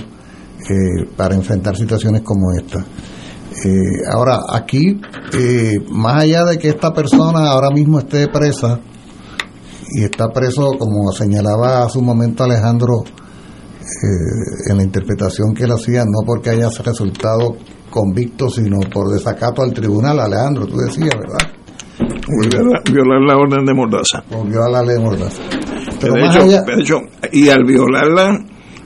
[1.16, 2.84] para enfrentar situaciones como esta.
[4.12, 5.00] Ahora, aquí,
[5.92, 8.80] más allá de que esta persona ahora mismo esté presa,
[9.92, 13.04] y está preso, como señalaba hace un momento Alejandro,
[13.88, 17.56] eh, en la interpretación que él hacía, no porque haya resultado
[17.90, 21.54] convicto, sino por desacato al tribunal, Alejandro, tú decías, ¿verdad?
[22.92, 24.24] violar la orden de Mordaza.
[24.46, 25.42] violar la ley de Mordaza.
[26.00, 26.96] Pero de, hecho, de hecho,
[27.32, 28.38] y al violarla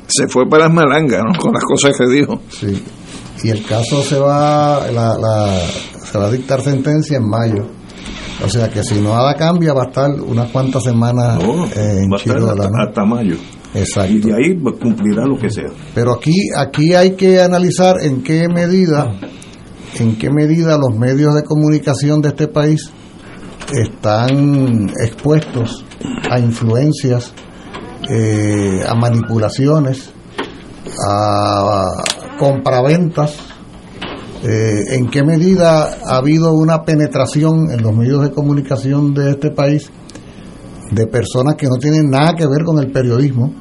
[0.08, 1.38] se fue para las malangas, ¿no?
[1.38, 2.40] Con las cosas que dijo.
[2.50, 2.82] Sí.
[3.44, 5.60] Y el caso se va, la, la,
[6.04, 7.82] se va a dictar sentencia en mayo
[8.44, 11.40] o sea que si no nada cambia, va a estar unas cuantas semanas
[11.76, 13.36] en hasta, mayo.
[13.74, 14.14] Exacto.
[14.14, 15.70] Y de ahí cumplirá lo que sea.
[15.94, 19.14] Pero aquí, aquí hay que analizar en qué medida,
[20.00, 22.90] en qué medida los medios de comunicación de este país
[23.72, 25.86] están expuestos
[26.30, 27.34] a influencias,
[28.10, 30.12] eh, a manipulaciones,
[31.08, 31.92] a
[32.42, 33.36] compraventas
[34.44, 39.52] eh, ¿En qué medida ha habido una penetración en los medios de comunicación de este
[39.52, 39.92] país
[40.90, 43.54] de personas que no tienen nada que ver con el periodismo?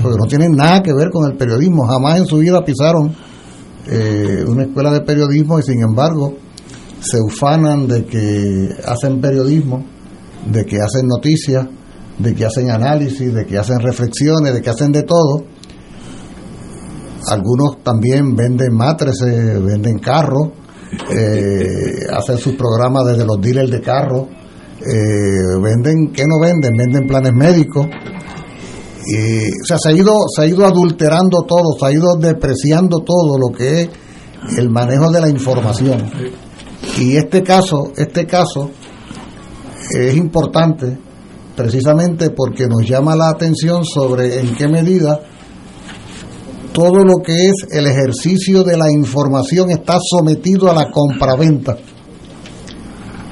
[0.00, 3.14] Porque no tienen nada que ver con el periodismo, jamás en su vida pisaron
[3.86, 6.34] eh, una escuela de periodismo y sin embargo
[7.00, 9.84] se ufanan de que hacen periodismo,
[10.50, 11.66] de que hacen noticias,
[12.18, 15.44] de que hacen análisis, de que hacen reflexiones, de que hacen de todo
[17.28, 20.48] algunos también venden matrices, venden carros,
[21.10, 24.28] eh, hacen sus programas desde los dealers de carros,
[24.80, 26.76] eh, venden, ¿qué no venden?
[26.76, 27.86] Venden planes médicos.
[29.06, 33.00] Y, o sea, se ha, ido, se ha ido adulterando todo, se ha ido depreciando
[33.00, 33.88] todo lo que es
[34.58, 36.10] el manejo de la información.
[36.98, 38.70] Y este caso, este caso
[39.90, 40.98] es importante
[41.56, 45.20] precisamente porque nos llama la atención sobre en qué medida
[46.74, 51.76] todo lo que es el ejercicio de la información está sometido a la compraventa,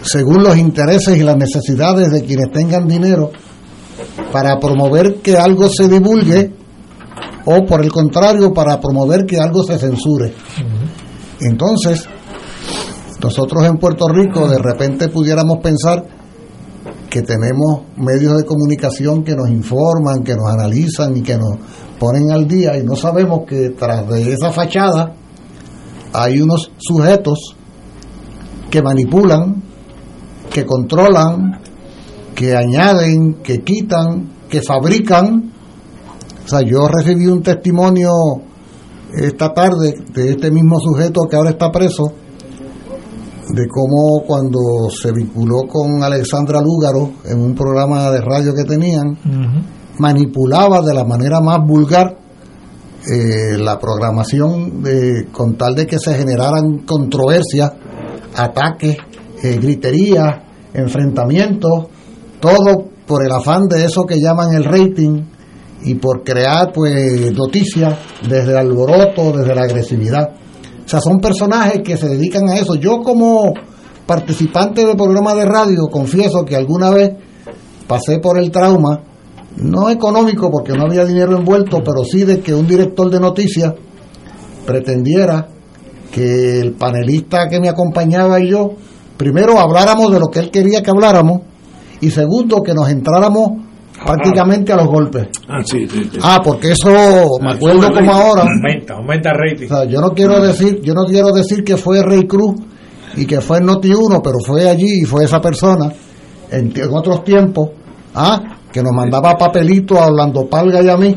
[0.05, 3.33] según los intereses y las necesidades de quienes tengan dinero,
[4.31, 6.53] para promover que algo se divulgue
[7.45, 10.33] o por el contrario, para promover que algo se censure.
[11.41, 12.09] Entonces,
[13.21, 16.05] nosotros en Puerto Rico de repente pudiéramos pensar
[17.11, 21.59] que tenemos medios de comunicación que nos informan, que nos analizan y que nos
[22.03, 25.15] ponen al día y no sabemos que tras de esa fachada
[26.13, 27.55] hay unos sujetos
[28.69, 29.63] que manipulan,
[30.53, 31.61] que controlan,
[32.35, 35.53] que añaden, que quitan, que fabrican.
[36.45, 38.11] O sea, yo recibí un testimonio
[39.17, 42.13] esta tarde de este mismo sujeto que ahora está preso,
[43.49, 49.17] de cómo cuando se vinculó con Alexandra Lúgaro en un programa de radio que tenían,
[49.99, 52.17] manipulaba de la manera más vulgar
[53.05, 57.73] eh, la programación de, con tal de que se generaran controversias,
[58.37, 58.97] ataques,
[59.43, 60.39] eh, griterías,
[60.73, 61.87] enfrentamientos,
[62.39, 65.21] todo por el afán de eso que llaman el rating
[65.85, 67.99] y por crear pues noticias
[68.29, 70.31] desde el alboroto, desde la agresividad.
[70.85, 72.77] O sea, son personajes que se dedican a eso.
[72.77, 73.53] Yo como
[74.07, 77.11] participante del programa de radio confieso que alguna vez
[77.89, 79.03] pasé por el trauma
[79.57, 83.75] no económico porque no había dinero envuelto, pero sí de que un director de noticias
[84.67, 85.49] pretendiera
[86.13, 88.73] que el panelista que me acompañaba y yo,
[89.17, 91.43] primero habláramos de lo que él quería que habláramos
[92.01, 93.53] y segundo que nos entráramos
[94.05, 95.29] prácticamente a los golpes.
[95.49, 95.87] Ah, sí,
[96.23, 96.91] ah porque eso
[97.41, 98.43] me ah, acuerdo como ahora.
[98.43, 99.67] Aumenta, aumenta el rating.
[99.67, 102.57] O sea, yo no quiero decir, yo no quiero decir que fue Rey Cruz
[103.17, 105.93] y que fue Noti 1, pero fue allí y fue esa persona
[106.51, 107.71] en, en otros tiempos.
[108.15, 108.41] Ah,
[108.73, 111.17] que nos mandaba papelito a Orlando Palga y a mí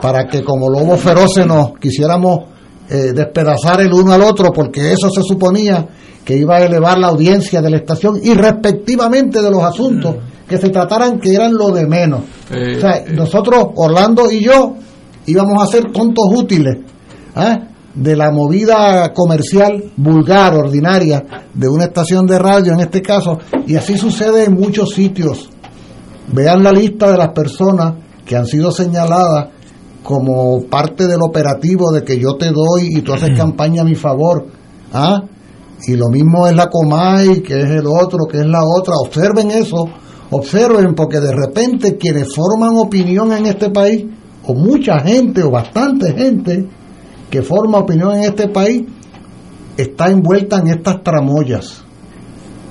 [0.00, 2.40] para que como lobos feroces nos quisiéramos
[2.88, 5.86] eh, despedazar el uno al otro, porque eso se suponía
[6.24, 10.16] que iba a elevar la audiencia de la estación y respectivamente de los asuntos
[10.48, 12.20] que se trataran que eran lo de menos.
[12.50, 14.74] o sea, nosotros, Orlando y yo,
[15.26, 16.78] íbamos a ser tontos útiles.
[17.36, 17.58] ¿eh?
[17.94, 23.74] de la movida comercial vulgar, ordinaria, de una estación de radio en este caso, y
[23.74, 25.50] así sucede en muchos sitios.
[26.32, 27.94] Vean la lista de las personas
[28.24, 29.48] que han sido señaladas
[30.02, 33.94] como parte del operativo de que yo te doy y tú haces campaña a mi
[33.94, 34.46] favor.
[34.92, 35.22] ¿Ah?
[35.86, 38.94] Y lo mismo es la Comay, que es el otro, que es la otra.
[39.04, 39.88] Observen eso,
[40.30, 44.04] observen, porque de repente quienes forman opinión en este país,
[44.44, 46.68] o mucha gente, o bastante gente,
[47.30, 48.82] que forma opinión en este país,
[49.76, 51.84] está envuelta en estas tramoyas.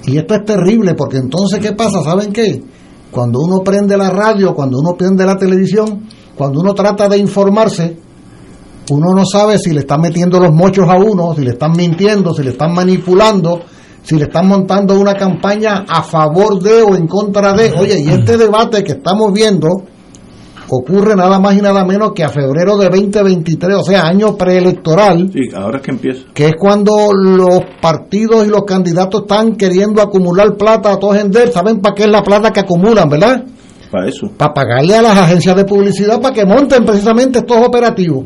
[0.06, 2.02] Y esto es terrible, porque entonces, ¿qué pasa?
[2.02, 2.64] ¿Saben qué?
[3.12, 7.98] Cuando uno prende la radio, cuando uno prende la televisión, cuando uno trata de informarse,
[8.90, 12.34] uno no sabe si le están metiendo los mochos a uno, si le están mintiendo,
[12.34, 13.62] si le están manipulando,
[14.04, 17.74] si le están montando una campaña a favor de o en contra de.
[17.78, 19.84] Oye, y este debate que estamos viendo
[20.70, 25.30] ocurre nada más y nada menos que a febrero de 2023, o sea, año preelectoral.
[25.32, 26.26] Sí, ahora es que empieza.
[26.34, 31.32] Que es cuando los partidos y los candidatos están queriendo acumular plata a todos en
[31.52, 33.44] ¿Saben para qué es la plata que acumulan, verdad?
[33.92, 34.28] Para eso.
[34.36, 38.26] Para pagarle a las agencias de publicidad para que monten precisamente estos operativos.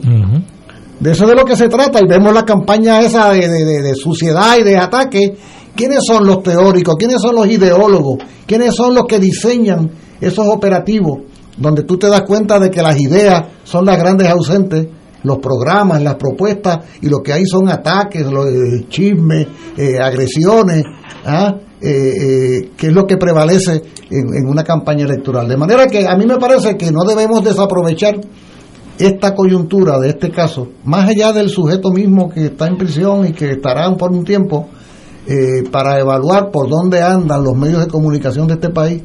[1.00, 2.00] De eso es de lo que se trata.
[2.00, 5.36] Y vemos la campaña esa de, de, de, suciedad y de ataque.
[5.76, 6.96] ¿Quiénes son los teóricos?
[6.98, 8.20] ¿Quiénes son los ideólogos?
[8.46, 11.31] ¿Quiénes son los que diseñan esos operativos?
[11.62, 14.88] Donde tú te das cuenta de que las ideas son las grandes ausentes,
[15.24, 19.48] los programas, las propuestas, y lo que hay son ataques, los, eh, chismes,
[19.78, 20.84] eh, agresiones.
[21.24, 21.56] ¿ah?
[21.84, 25.48] Eh, que es lo que prevalece en, una campaña electoral.
[25.48, 28.22] De manera que a mí me parece que no debemos desaprovechar
[28.98, 33.34] esta coyuntura de este caso, más allá del sujeto mismo que está en prisión y
[33.34, 34.68] que estará por un tiempo,
[35.72, 39.02] para evaluar por dónde andan los medios de comunicación de este país,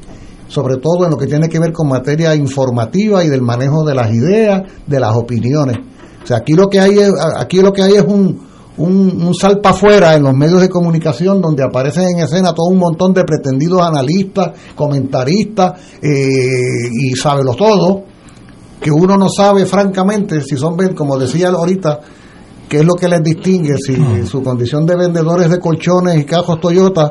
[0.48, 3.94] sobre todo en lo que tiene que ver con materia informativa y del manejo de
[3.94, 5.76] las ideas, de las opiniones.
[6.22, 6.98] O sea, aquí lo que hay
[7.36, 8.46] aquí lo que hay es un,
[8.78, 13.12] un, salpa afuera en los medios de comunicación donde aparecen en escena todo un montón
[13.14, 18.02] de pretendidos analistas, comentaristas eh, y sábelo todo,
[18.80, 22.00] que uno no sabe francamente si son, como decía ahorita,
[22.68, 24.26] qué es lo que les distingue, si mm.
[24.26, 27.08] su condición de vendedores de colchones y cajos Toyota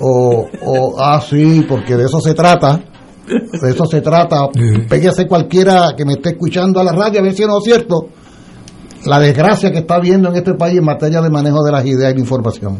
[0.00, 2.80] o, o, ah, sí, porque de eso se trata.
[3.26, 4.48] De eso se trata.
[4.88, 8.08] Péguese cualquiera que me esté escuchando a la radio a ver si no es cierto
[9.04, 12.12] la desgracia que está habiendo en este país en materia de manejo de las ideas
[12.12, 12.78] y la información.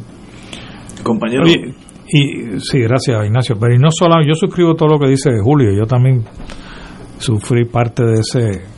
[1.02, 1.44] Compañero.
[1.46, 3.56] y sí, gracias Ignacio.
[3.58, 6.24] Pero y no solo, yo suscribo todo lo que dice Julio, yo también
[7.18, 8.76] sufrí parte de ese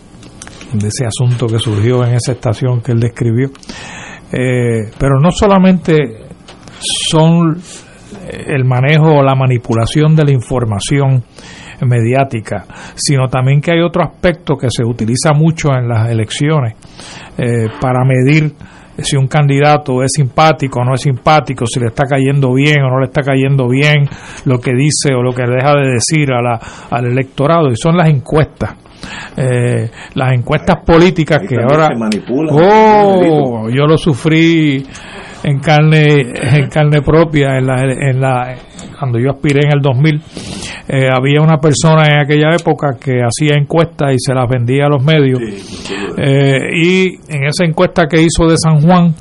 [0.72, 3.48] de ese asunto que surgió en esa estación que él describió.
[4.30, 5.94] Eh, pero no solamente
[6.78, 7.56] son
[8.46, 11.22] el manejo o la manipulación de la información
[11.86, 16.74] mediática, sino también que hay otro aspecto que se utiliza mucho en las elecciones
[17.36, 18.52] eh, para medir
[18.98, 22.90] si un candidato es simpático o no es simpático, si le está cayendo bien o
[22.90, 24.08] no le está cayendo bien
[24.44, 26.60] lo que dice o lo que deja de decir a la,
[26.90, 28.74] al electorado, y son las encuestas.
[29.36, 31.88] Eh, las encuestas políticas que ahora
[32.50, 34.84] oh, yo lo sufrí
[35.42, 38.54] en carne en carne propia en la, en la
[38.98, 40.22] cuando yo aspiré en el 2000
[40.90, 44.88] eh, había una persona en aquella época que hacía encuestas y se las vendía a
[44.88, 45.38] los medios.
[46.16, 49.14] Eh, y en esa encuesta que hizo de San Juan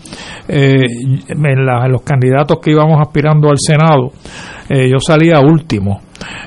[0.47, 0.85] eh,
[1.27, 4.11] en, los candidatos que íbamos aspirando al Senado
[4.69, 6.01] yo salía último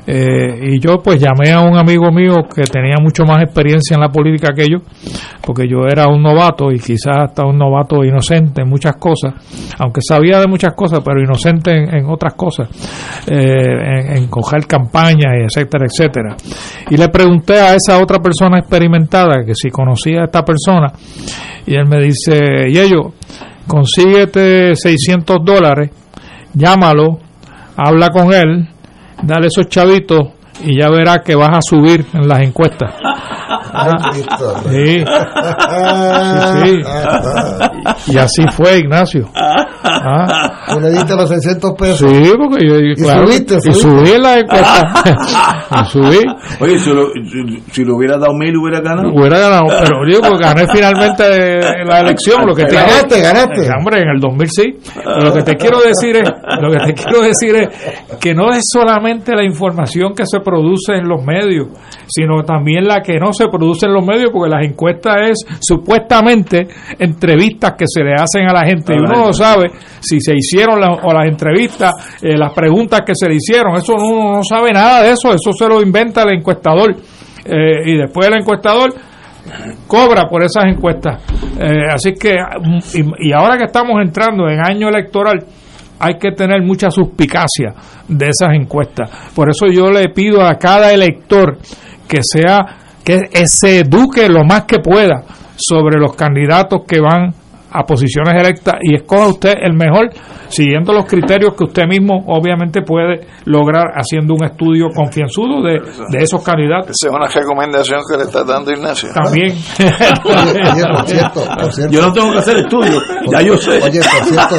[0.07, 4.09] y yo pues llamé a un amigo mío que tenía mucho más experiencia en la
[4.09, 4.79] política que yo
[5.45, 9.35] porque yo era un novato y quizás hasta un novato inocente en muchas cosas
[9.79, 12.69] aunque sabía de muchas cosas pero inocente en, otras cosas
[13.29, 16.37] en, en coger campaña etcétera, etcétera.
[16.91, 20.93] Y le pregunté a esa otra persona experimentada que si conocía a esta persona,
[21.67, 23.13] y él me dice, y ello,
[23.67, 25.91] consíguete 600 dólares,
[26.55, 27.19] llámalo,
[27.77, 28.69] habla con él,
[29.23, 30.29] dale esos chavitos
[30.63, 32.95] y ya verás que vas a subir en las encuestas.
[34.69, 35.05] sí.
[36.65, 39.29] sí, Y así fue, Ignacio.
[39.82, 40.66] Ah.
[40.73, 41.98] ¿Tú le diste los 600 pesos?
[41.98, 45.85] Sí, porque yo, ¿Y claro, subiste, y subí en la encuesta.
[45.90, 46.19] subí.
[46.61, 47.09] Oye, si lo,
[47.70, 49.11] si lo hubiera dado mil, hubiera ganado.
[49.12, 52.47] Hubiera ganado, pero yo digo, gané finalmente la elección.
[52.47, 53.69] Lo que te ganaste, ganaste.
[53.78, 54.74] Hombre, en el 2000 sí.
[55.23, 56.31] lo que te quiero decir es,
[56.61, 60.94] lo que te quiero decir es que no es solamente la información que se produce
[60.94, 61.69] en los medios,
[62.07, 66.69] sino también la que no se produce en los medios, porque las encuestas es supuestamente
[66.98, 69.70] entrevistas que se le hacen a la gente y uno no sabe
[70.01, 74.37] si se hicieron o las entrevistas, eh, las preguntas que se le hicieron, eso uno
[74.37, 76.95] no sabe nada de eso, eso se lo inventa el encuestador.
[77.45, 78.95] Eh, y después el encuestador
[79.87, 81.23] cobra por esas encuestas.
[81.59, 82.37] Eh, así que,
[83.19, 85.45] y, ahora que estamos entrando en año electoral,
[85.99, 87.75] hay que tener mucha suspicacia
[88.09, 89.11] de esas encuestas.
[89.35, 91.59] Por eso yo le pido a cada elector
[92.09, 95.25] que sea que se eduque lo más que pueda
[95.57, 97.35] sobre los candidatos que van
[97.73, 100.11] a posiciones electas y escoja usted el mejor
[100.49, 105.81] siguiendo los criterios que usted mismo obviamente puede lograr haciendo un estudio confianzudo de,
[106.11, 106.91] de esos candidatos.
[106.91, 109.09] Esa es una recomendación que le está dando Ignacio.
[109.15, 109.51] También.
[111.91, 113.81] Yo no tengo que hacer estudios, ya yo sé.
[113.83, 114.57] Oye, por cierto,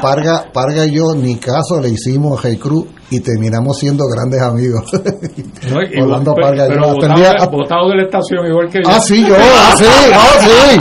[0.00, 4.42] Parga, Parga y yo ni caso le hicimos a Hey Cruz y terminamos siendo grandes
[4.42, 4.82] amigos.
[5.70, 8.90] No, y, Orlando Parga pero, pero votado, de la estación igual que yo.
[8.90, 10.78] Ah, sí, yo, ah, sí, ah, sí.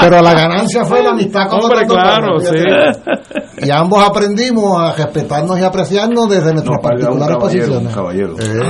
[0.00, 3.66] Pero la ganancia fue la amistad con Hombre, claro, sí.
[3.66, 7.94] Y ambos aprendimos a respetarnos y apreciarnos desde nuestras particulares posiciones.
[7.94, 8.34] Caballero.
[8.38, 8.60] Eh.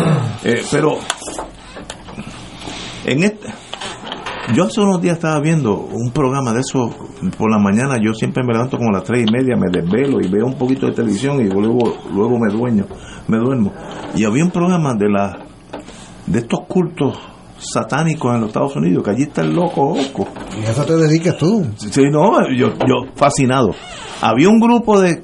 [0.44, 0.98] Eh, pero
[3.04, 3.48] en este
[4.54, 6.90] yo hace unos días estaba viendo un programa de eso
[7.36, 7.96] por la mañana.
[8.02, 10.56] Yo siempre me levanto como a las tres y media, me desvelo y veo un
[10.56, 12.86] poquito de televisión y luego, luego me dueño,
[13.26, 13.72] me duermo.
[14.14, 15.38] Y había un programa de la
[16.26, 17.18] de estos cultos
[17.58, 20.28] satánicos en los Estados Unidos, que allí está el loco Oco.
[20.60, 21.66] ¿Y eso te dedicas tú?
[21.76, 23.70] Sí, no, yo, yo fascinado.
[24.22, 25.22] Había un grupo de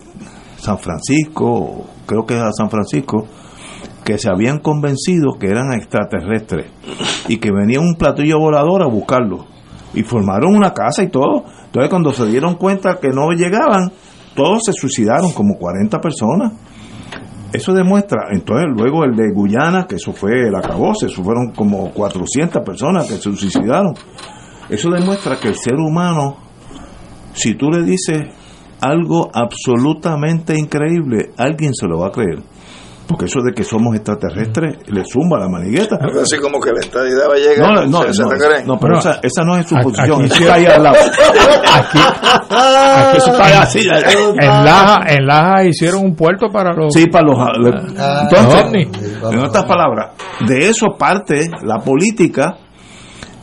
[0.56, 3.26] San Francisco, creo que era San Francisco,
[4.04, 6.70] que se habían convencido que eran extraterrestres
[7.28, 9.46] y que venía un platillo volador a buscarlo
[9.94, 11.44] y formaron una casa y todo.
[11.66, 13.92] Entonces cuando se dieron cuenta que no llegaban,
[14.34, 16.52] todos se suicidaron, como 40 personas.
[17.52, 21.90] Eso demuestra, entonces luego el de Guyana, que eso fue el acabose, eso fueron como
[21.92, 23.94] 400 personas que se suicidaron.
[24.68, 26.36] Eso demuestra que el ser humano,
[27.32, 28.22] si tú le dices
[28.80, 32.42] algo absolutamente increíble, alguien se lo va a creer.
[33.06, 35.98] Porque eso de que somos extraterrestres le zumba la manigueta.
[36.22, 37.58] Así como que la estadidad va a llegar.
[37.58, 40.24] No, no, no, no, pero esa, esa, no es su posición.
[40.24, 40.96] Aquí, está ahí al lado.
[40.96, 43.80] Aquí, aquí eso está así.
[43.80, 46.94] En Laja, en Laja hicieron un puerto para los.
[46.94, 47.38] Sí, para los.
[47.98, 48.88] Ah, entonces,
[49.32, 50.12] en otras palabras,
[50.46, 52.56] de eso parte la política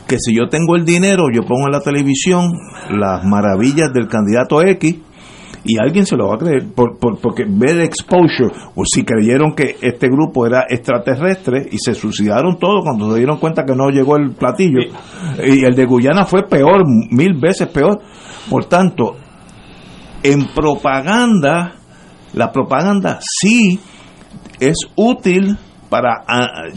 [0.08, 2.50] que si yo tengo el dinero, yo pongo en la televisión
[2.90, 4.96] las maravillas del candidato X
[5.64, 9.76] y alguien se lo va a creer por, porque ver exposure o si creyeron que
[9.80, 14.16] este grupo era extraterrestre y se suicidaron todos cuando se dieron cuenta que no llegó
[14.16, 14.80] el platillo.
[15.44, 18.00] Y el de Guyana fue peor mil veces peor.
[18.50, 19.16] Por tanto
[20.22, 21.74] en propaganda
[22.32, 23.78] la propaganda sí
[24.58, 25.56] es útil
[25.92, 26.68] para ah,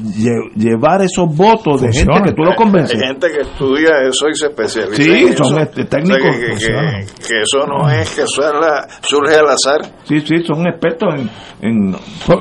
[0.57, 3.01] llevar esos votos de gente que tú lo convences.
[3.01, 5.01] Hay gente que estudia eso y se especializa.
[5.01, 6.35] Sí, son este, técnicos.
[6.35, 9.89] que, eso no es que surge al azar.
[10.03, 11.13] Sí, sí, son expertos
[11.61, 11.95] en,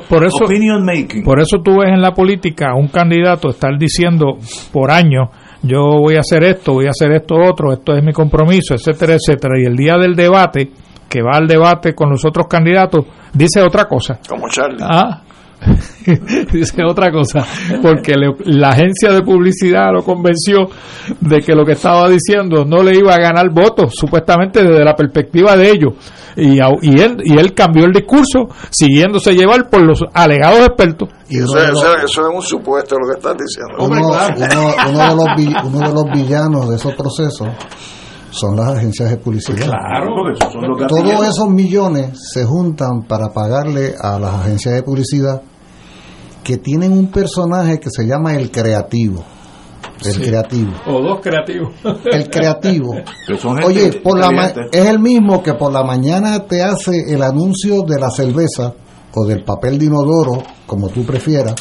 [0.08, 1.22] por, eso, opinion making.
[1.22, 4.38] Por eso tú ves en la política un candidato estar diciendo
[4.72, 5.28] por años
[5.62, 9.14] yo voy a hacer esto, voy a hacer esto otro, esto es mi compromiso, etcétera,
[9.14, 9.60] etcétera.
[9.60, 10.72] Y el día del debate,
[11.08, 14.18] que va al debate con los otros candidatos, dice otra cosa.
[14.28, 14.82] Como Charlie.
[14.82, 15.22] Ah,
[16.52, 17.44] dice otra cosa,
[17.82, 18.14] porque
[18.44, 20.68] la agencia de publicidad lo convenció
[21.20, 24.94] de que lo que estaba diciendo no le iba a ganar votos, supuestamente desde la
[24.94, 25.94] perspectiva de ellos.
[26.36, 31.08] Y, y, él, y él cambió el discurso siguiéndose llevar por los alegados expertos.
[31.28, 33.76] Y eso, es un supuesto lo que estás diciendo.
[33.78, 37.48] Uno, de los, uno de los villanos de esos procesos
[38.34, 39.70] son las agencias de publicidad.
[40.88, 45.42] Todos esos millones se juntan para pagarle a las agencias de publicidad
[46.42, 49.24] que tienen un personaje que se llama el creativo.
[50.04, 50.72] El creativo.
[50.86, 51.72] O dos creativos.
[52.04, 52.94] El creativo.
[53.64, 58.00] Oye, por la es el mismo que por la mañana te hace el anuncio de
[58.00, 58.74] la cerveza
[59.14, 61.54] o del papel de inodoro, como tú prefieras,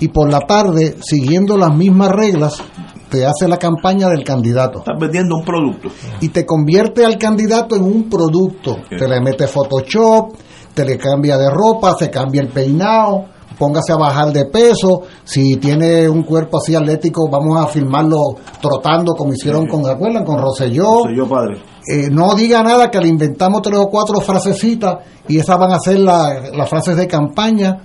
[0.00, 2.62] y por la tarde, siguiendo las mismas reglas,
[3.08, 4.80] te hace la campaña del candidato.
[4.80, 5.88] Estás vendiendo un producto.
[6.20, 8.76] Y te convierte al candidato en un producto.
[8.88, 10.32] Te le mete Photoshop,
[10.74, 13.24] te le cambia de ropa, se cambia el peinado,
[13.58, 15.02] póngase a bajar de peso.
[15.24, 20.24] Si tiene un cuerpo así atlético, vamos a filmarlo trotando como hicieron con, ¿recuerdan?
[20.24, 21.04] Con Rosselló.
[21.04, 21.58] Rosselló padre.
[21.90, 25.78] Eh, no diga nada que le inventamos tres o cuatro frasecitas y esas van a
[25.78, 27.80] ser las frases de campaña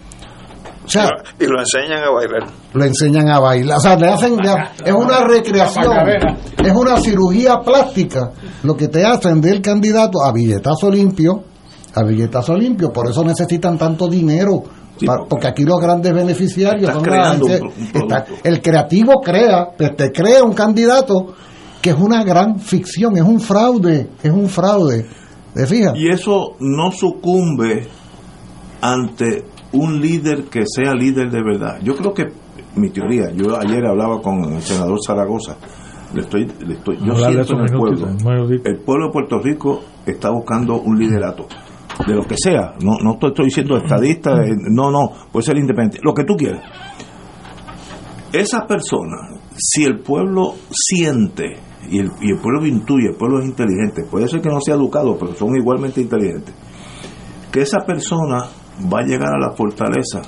[1.40, 2.50] y lo enseñan a bailar.
[2.74, 3.78] Lo enseñan a bailar.
[3.78, 4.38] O sea, le hacen.
[4.86, 5.92] es una recreación.
[6.64, 8.32] Es una cirugía plástica.
[8.64, 11.44] Lo que te hacen del candidato a billetazo limpio.
[11.96, 12.92] A billetazo limpio.
[12.92, 14.64] Por eso necesitan tanto dinero.
[15.30, 17.06] porque aquí los grandes beneficiarios son
[18.44, 21.34] el creativo crea, pues te crea un candidato
[21.82, 25.06] que es una gran ficción, es un fraude, es un fraude.
[25.54, 25.94] ¿Te fijas?
[25.96, 27.88] Y eso no sucumbe
[28.84, 31.80] ante un líder que sea líder de verdad.
[31.82, 32.26] Yo creo que,
[32.76, 35.56] mi teoría, yo ayer hablaba con el senador Zaragoza,
[36.14, 38.08] Le estoy, le estoy, yo siento en el pueblo.
[38.66, 41.48] El pueblo de Puerto Rico está buscando un liderato
[42.06, 42.74] de lo que sea.
[42.84, 46.62] No, no estoy, diciendo estadista, eh, no, no, puede ser independiente, lo que tú quieras.
[48.34, 51.56] Esa persona, si el pueblo siente
[51.90, 54.76] y el, y el pueblo intuye, el pueblo es inteligente, puede ser que no sea
[54.76, 56.54] educado, pero son igualmente inteligentes,
[57.50, 58.50] que esa persona
[58.82, 60.22] va a llegar a la fortaleza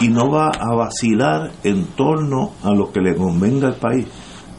[0.00, 4.06] y no va a vacilar en torno a lo que le convenga al país.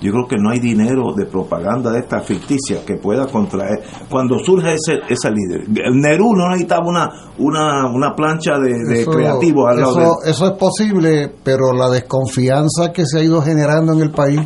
[0.01, 3.83] Yo creo que no hay dinero de propaganda de esta ficticia que pueda contraer.
[4.09, 9.79] Cuando surge ese, ese líder, Nerú no necesitaba una, una, una plancha de, creativos al
[9.79, 14.09] lado eso, eso es posible, pero la desconfianza que se ha ido generando en el
[14.09, 14.41] país,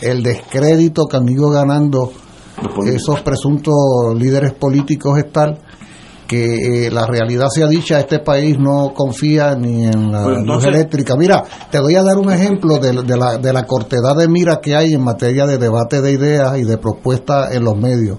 [0.00, 2.12] el descrédito que han ido ganando
[2.86, 3.74] esos presuntos
[4.16, 5.60] líderes políticos es tal
[6.26, 10.64] que eh, la realidad sea dicha, este país no confía ni en la pues luz
[10.64, 11.14] eléctrica.
[11.16, 14.74] Mira, te voy a dar un ejemplo de, la, de la cortedad de mira que
[14.74, 18.18] hay en materia de debate de ideas y de propuestas en los medios.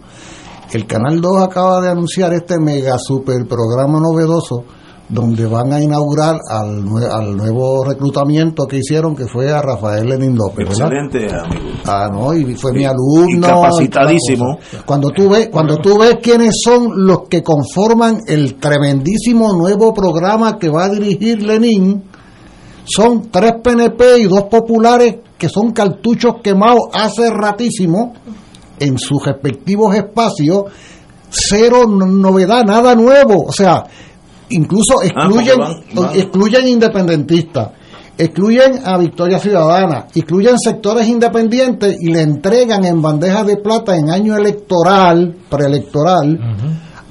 [0.72, 4.66] El Canal 2 acaba de anunciar este mega super programa novedoso
[5.10, 10.36] donde van a inaugurar al, al, nuevo reclutamiento que hicieron, que fue a Rafael Lenin
[10.36, 10.68] López.
[10.68, 11.78] Excelente, amigo.
[11.86, 13.48] Ah, no, y fue mi alumno.
[13.48, 14.60] capacitadísimo.
[14.86, 20.58] Cuando tú ves, cuando tú ves quiénes son los que conforman el tremendísimo nuevo programa
[20.58, 22.04] que va a dirigir Lenin,
[22.84, 28.14] son tres PNP y dos populares que son cartuchos quemados hace ratísimo
[28.80, 30.66] en sus respectivos espacios.
[31.30, 33.46] Cero novedad, nada nuevo.
[33.48, 33.86] O sea,
[34.50, 35.60] incluso ah, excluyen,
[36.14, 37.70] excluyen independentistas,
[38.18, 44.10] excluyen a Victoria Ciudadana, excluyen sectores independientes y le entregan en bandeja de plata en
[44.10, 46.40] año electoral, preelectoral,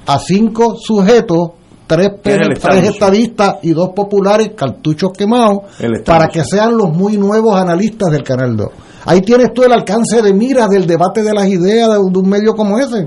[0.07, 1.51] a cinco sujetos,
[1.87, 5.59] tres, tres estadistas y dos populares, cartuchos quemados,
[6.05, 8.69] para que sean los muy nuevos analistas del Canal 2.
[9.05, 12.55] Ahí tienes tú el alcance de mira del debate de las ideas de, un medio
[12.55, 13.07] como ese.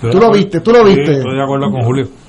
[0.00, 1.12] tú lo viste, tú lo viste.
[1.12, 2.19] estoy de acuerdo con Julio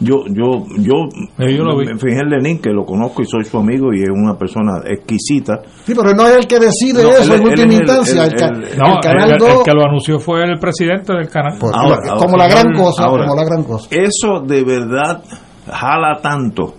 [0.00, 0.94] yo yo yo,
[1.38, 4.82] me fijé en Lenin que lo conozco y soy su amigo y es una persona
[4.84, 5.60] exquisita.
[5.84, 9.72] Sí pero no es el que decide eso en última instancia el, canal el, que
[9.72, 11.58] lo anunció fue el presidente del canal.
[11.58, 13.88] Como la gran cosa como la gran cosa.
[13.90, 15.22] eso de verdad
[15.70, 16.74] jala tanto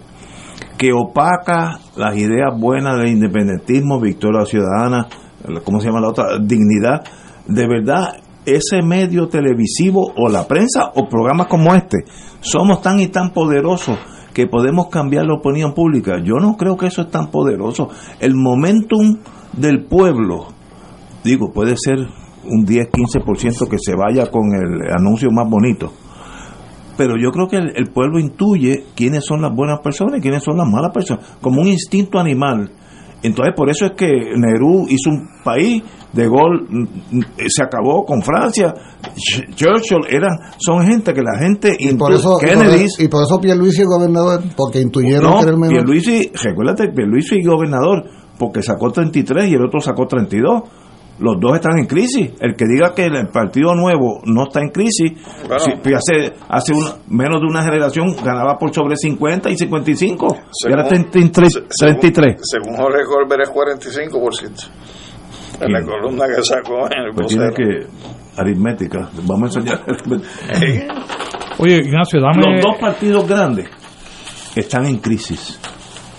[0.77, 5.07] que opaca las ideas buenas del independentismo victoria ciudadana
[5.63, 7.03] cómo se llama la otra dignidad.
[7.47, 8.13] De verdad
[8.47, 12.05] ese medio televisivo o la prensa o programas como este
[12.39, 13.97] somos tan y tan poderosos
[14.33, 16.21] que podemos cambiar la opinión pública.
[16.23, 17.89] Yo no creo que eso es tan poderoso.
[18.19, 19.17] El momentum
[19.53, 20.47] del pueblo,
[21.23, 21.97] digo, puede ser
[22.45, 25.91] un 10-15% que se vaya con el anuncio más bonito.
[26.97, 30.57] Pero yo creo que el, pueblo intuye quiénes son las buenas personas y quiénes son
[30.57, 32.71] las malas personas, como un instinto animal.
[33.23, 35.83] Entonces, por eso es que Nerú hizo un país
[36.13, 38.73] de Gaulle mm, mm, se acabó con Francia,
[39.55, 43.81] Churchill eran, son gente que la gente y por eso Kennedy y por, eso Pierluisi
[43.81, 45.75] es gobernador porque intuyeron que era el mejor.
[45.75, 48.03] Pierluisi, recuérdate, Pierluisi es gobernador
[48.37, 50.61] porque sacó 33 y el otro sacó 32
[51.19, 52.31] los dos están en crisis.
[52.39, 55.13] El que diga que el Partido Nuevo no está en crisis,
[55.83, 56.73] pues hace, hace
[57.07, 60.37] menos de una generación ganaba por sobre 50 y 55,
[60.67, 61.65] y ahora 33.
[62.41, 64.69] Según, Jorge Colbert es 45%
[65.59, 67.87] en la columna que sacó en el pues tiene que
[68.39, 69.09] aritmética.
[69.25, 69.83] Vamos a enseñar
[71.59, 73.67] oye Ignacio dame los dos partidos grandes
[74.55, 75.59] están en crisis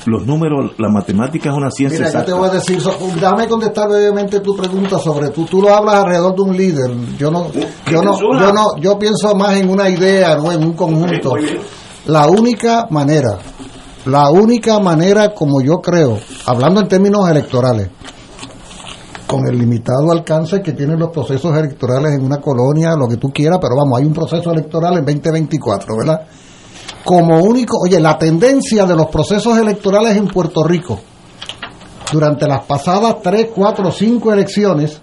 [0.09, 2.83] los números, la matemática es una ciencia Mira, yo te voy a decir,
[3.15, 6.91] déjame contestar brevemente tu pregunta sobre tú, tú lo hablas alrededor de un líder.
[7.19, 7.51] Yo no,
[7.91, 11.35] yo no, yo no, yo pienso más en una idea, no en un conjunto.
[12.07, 13.39] La única manera,
[14.07, 17.91] la única manera como yo creo, hablando en términos electorales,
[19.27, 23.29] con el limitado alcance que tienen los procesos electorales en una colonia, lo que tú
[23.29, 26.23] quieras, pero vamos, hay un proceso electoral en 2024, ¿verdad?
[27.05, 31.01] Como único, oye, la tendencia de los procesos electorales en Puerto Rico
[32.13, 35.01] durante las pasadas 3, 4, 5 elecciones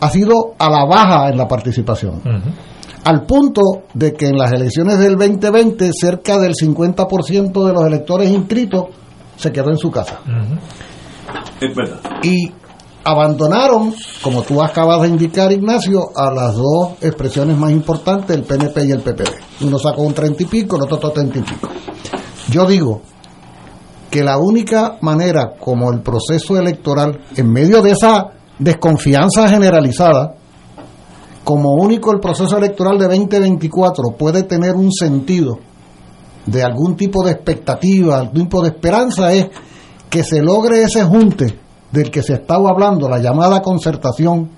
[0.00, 2.22] ha sido a la baja en la participación.
[3.04, 3.60] Al punto
[3.94, 8.86] de que en las elecciones del 2020 cerca del 50% de los electores inscritos
[9.36, 10.20] se quedó en su casa.
[11.60, 12.00] Es verdad.
[12.22, 12.52] Y
[13.04, 18.84] abandonaron, como tú acabas de indicar, Ignacio, a las dos expresiones más importantes, el PNP
[18.84, 19.30] y el PPD.
[19.62, 21.68] Uno sacó un treinta y pico, el otro treinta y pico.
[22.50, 23.00] Yo digo
[24.10, 30.34] que la única manera como el proceso electoral, en medio de esa desconfianza generalizada,
[31.44, 35.58] como único el proceso electoral de 2024 puede tener un sentido
[36.44, 39.46] de algún tipo de expectativa, algún tipo de esperanza, es
[40.08, 44.50] que se logre ese junte del que se estaba hablando, la llamada concertación,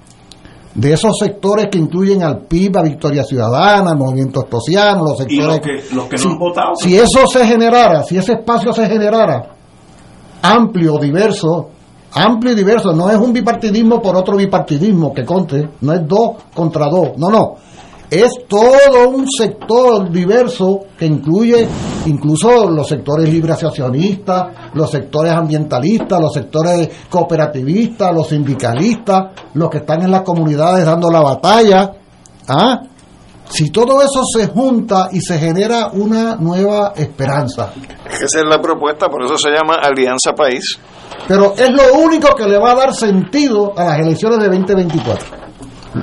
[0.74, 5.60] de esos sectores que incluyen al PIB, a Victoria Ciudadana, al Movimiento Estociano, los sectores...
[5.60, 6.74] que, los que no han votado.
[6.76, 9.50] Si eso se generara, si ese espacio se generara
[10.42, 11.68] amplio, diverso,
[12.12, 16.36] amplio y diverso, no es un bipartidismo por otro bipartidismo, que conte, no es dos
[16.54, 17.54] contra dos, no, no,
[18.12, 21.66] es todo un sector diverso que incluye
[22.04, 29.78] incluso los sectores libre asociacionistas, los sectores ambientalistas, los sectores cooperativistas, los sindicalistas, los que
[29.78, 31.90] están en las comunidades dando la batalla.
[32.48, 32.82] ¿Ah?
[33.48, 37.72] Si todo eso se junta y se genera una nueva esperanza.
[38.04, 40.78] Esa es la propuesta, por eso se llama Alianza País.
[41.26, 45.41] Pero es lo único que le va a dar sentido a las elecciones de 2024.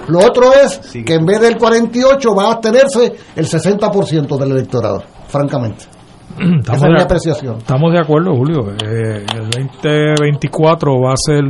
[0.07, 5.03] Lo otro es que en vez del 48 va a abstenerse el 60% del electorado,
[5.27, 5.85] francamente.
[6.31, 7.57] Estamos Esa es mi apreciación.
[7.57, 8.71] Estamos de acuerdo, Julio.
[8.71, 11.43] Eh, el 2024 va a ser,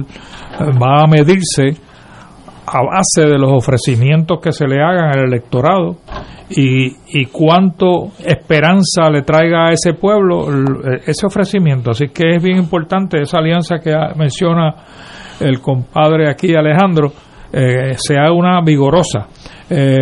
[0.82, 1.78] va a medirse
[2.66, 5.98] a base de los ofrecimientos que se le hagan al electorado
[6.50, 10.48] y, y cuánto esperanza le traiga a ese pueblo
[11.06, 11.92] ese ofrecimiento.
[11.92, 14.76] Así que es bien importante esa alianza que menciona
[15.40, 17.12] el compadre aquí Alejandro
[17.52, 19.28] eh, sea una vigorosa
[19.70, 19.98] eh,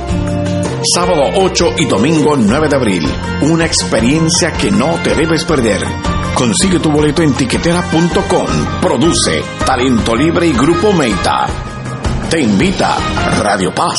[0.93, 3.09] Sábado 8 y domingo 9 de abril,
[3.43, 5.83] una experiencia que no te debes perder.
[6.35, 8.81] Consigue tu boleto en tiquetera.com.
[8.83, 11.74] Produce Talento Libre y Grupo Meita.
[12.35, 12.97] Te invita
[13.45, 13.95] Radio Paz.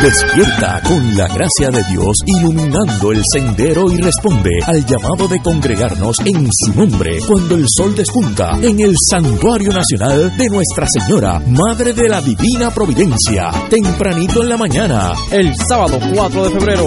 [0.00, 6.20] Despierta con la gracia de Dios iluminando el sendero y responde al llamado de congregarnos
[6.20, 11.92] en su nombre cuando el sol despunta en el Santuario Nacional de Nuestra Señora, Madre
[11.92, 16.86] de la Divina Providencia, tempranito en la mañana, el sábado 4 de febrero.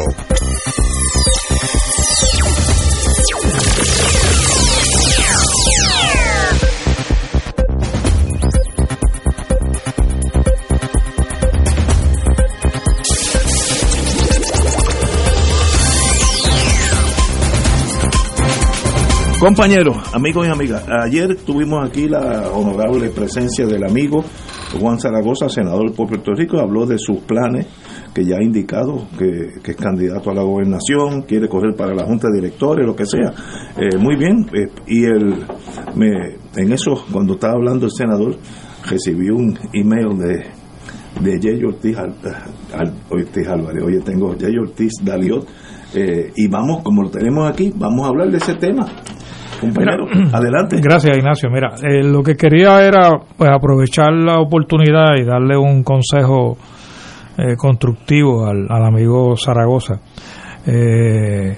[19.43, 24.23] Compañeros, amigos y amigas, ayer tuvimos aquí la honorable presencia del amigo
[24.79, 27.67] Juan Zaragoza, senador por Puerto Rico, habló de sus planes
[28.15, 32.29] que ya ha indicado que, es candidato a la gobernación, quiere correr para la junta
[32.29, 33.33] de directores, lo que sea.
[33.75, 35.35] Eh, muy bien, eh, y el,
[35.93, 38.37] me, en eso, cuando estaba hablando el senador,
[38.89, 40.45] recibí un email de,
[41.21, 45.45] de Jay Ortiz, al, Ortiz Álvarez, oye, tengo Jay Ortiz Daliot,
[45.95, 48.87] eh, y vamos, como lo tenemos aquí, vamos a hablar de ese tema.
[49.63, 50.77] Compañero, adelante.
[50.81, 51.49] Gracias, Ignacio.
[51.49, 51.73] Mira,
[52.03, 56.57] lo que quería era pues, aprovechar la oportunidad y darle un consejo
[57.37, 59.99] eh, constructivo al, amigo Zaragoza.
[60.67, 61.57] Eh,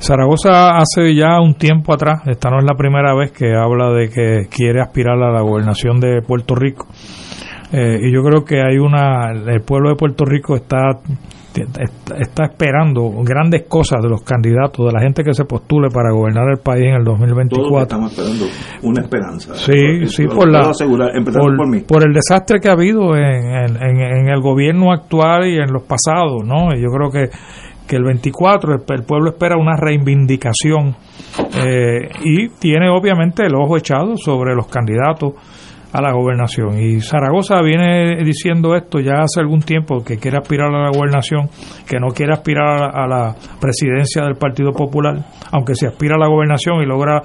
[0.00, 4.08] Zaragoza hace ya un tiempo atrás, esta no es la primera vez que habla de
[4.08, 6.86] que quiere aspirar a la gobernación de Puerto Rico.
[7.72, 11.00] Eh, y yo creo que hay una, el pueblo de Puerto Rico está
[11.54, 16.48] está esperando grandes cosas de los candidatos, de la gente que se postule para gobernar
[16.50, 17.82] el país en el 2024.
[17.82, 18.44] estamos esperando
[18.82, 19.54] una esperanza.
[19.54, 20.70] Sí, sí, por, la,
[21.86, 26.44] por, el desastre que ha habido en, en, el gobierno actual y en los pasados,
[26.44, 26.74] ¿no?
[26.74, 27.30] Y yo creo que,
[27.86, 30.94] que el 24 el, pueblo espera una reivindicación
[31.56, 35.32] eh, y tiene obviamente el ojo echado sobre los candidatos
[35.92, 36.78] a la gobernación.
[36.78, 41.48] Y Zaragoza viene diciendo esto ya hace algún tiempo, que quiere aspirar a la gobernación,
[41.88, 46.28] que no quiere aspirar a la presidencia del Partido Popular, aunque si aspira a la
[46.28, 47.22] gobernación y logra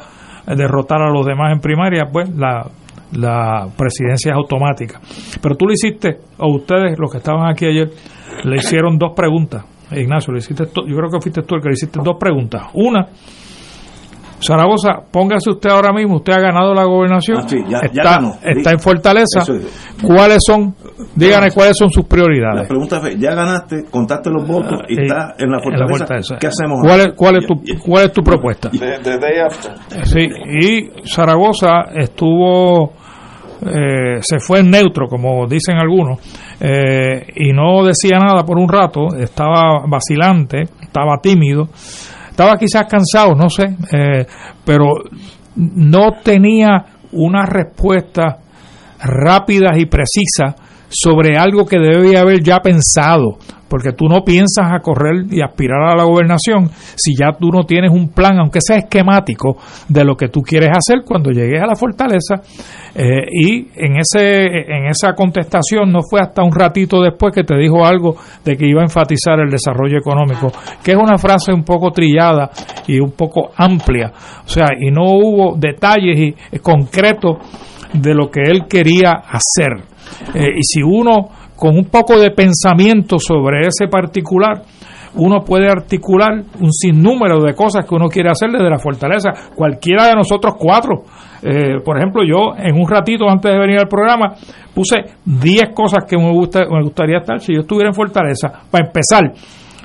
[0.48, 2.66] derrotar a los demás en primaria, pues la,
[3.14, 5.00] la presidencia es automática.
[5.42, 7.90] Pero tú le hiciste, o ustedes, los que estaban aquí ayer,
[8.44, 9.66] le hicieron dos preguntas.
[9.92, 12.64] Ignacio, le hiciste, yo creo que fuiste tú el que le hiciste dos preguntas.
[12.74, 13.08] Una,
[14.44, 19.42] Zaragoza, póngase usted ahora mismo, usted ha ganado la gobernación, ah, está, está en Fortaleza.
[20.02, 20.76] ¿Cuáles son,
[21.16, 22.64] díganme cuáles son sus prioridades?
[22.64, 26.36] La pregunta es, ya ganaste, contaste los votos y, está en la Fortaleza.
[26.40, 26.80] ¿Qué hacemos?
[26.82, 28.70] ¿Cuál es, cuál es, tu, cuál es tu propuesta?
[30.04, 30.28] Sí,
[30.62, 32.92] y Zaragoza estuvo,
[33.66, 36.20] eh, se fue en neutro, como dicen algunos,
[36.60, 41.70] eh, y no decía nada por un rato, estaba vacilante, estaba tímido
[42.34, 44.26] estaba quizás cansado, no sé, eh,
[44.66, 44.86] pero
[45.56, 48.40] no tenía una respuesta
[49.00, 50.56] rápida y precisa
[50.94, 53.38] sobre algo que debía haber ya pensado
[53.74, 57.64] porque tú no piensas a correr y aspirar a la gobernación si ya tú no
[57.64, 59.58] tienes un plan, aunque sea esquemático,
[59.90, 62.36] de lo que tú quieres hacer cuando llegues a la fortaleza.
[62.94, 67.58] Eh, y en, ese, en esa contestación no fue hasta un ratito después que te
[67.58, 68.16] dijo algo
[68.46, 70.52] de que iba a enfatizar el desarrollo económico,
[70.84, 72.52] que es una frase un poco trillada
[72.86, 74.14] y un poco amplia.
[74.46, 77.38] O sea, y no hubo detalles y, eh, concretos
[77.92, 79.93] de lo que él quería hacer.
[80.34, 84.64] Eh, y si uno con un poco de pensamiento sobre ese particular,
[85.16, 89.30] uno puede articular un sinnúmero de cosas que uno quiere hacer desde la fortaleza.
[89.56, 91.04] Cualquiera de nosotros cuatro.
[91.42, 94.34] Eh, por ejemplo, yo en un ratito antes de venir al programa
[94.74, 94.96] puse
[95.26, 98.52] 10 cosas que me, gusta, me gustaría estar si yo estuviera en fortaleza.
[98.72, 99.32] Para empezar,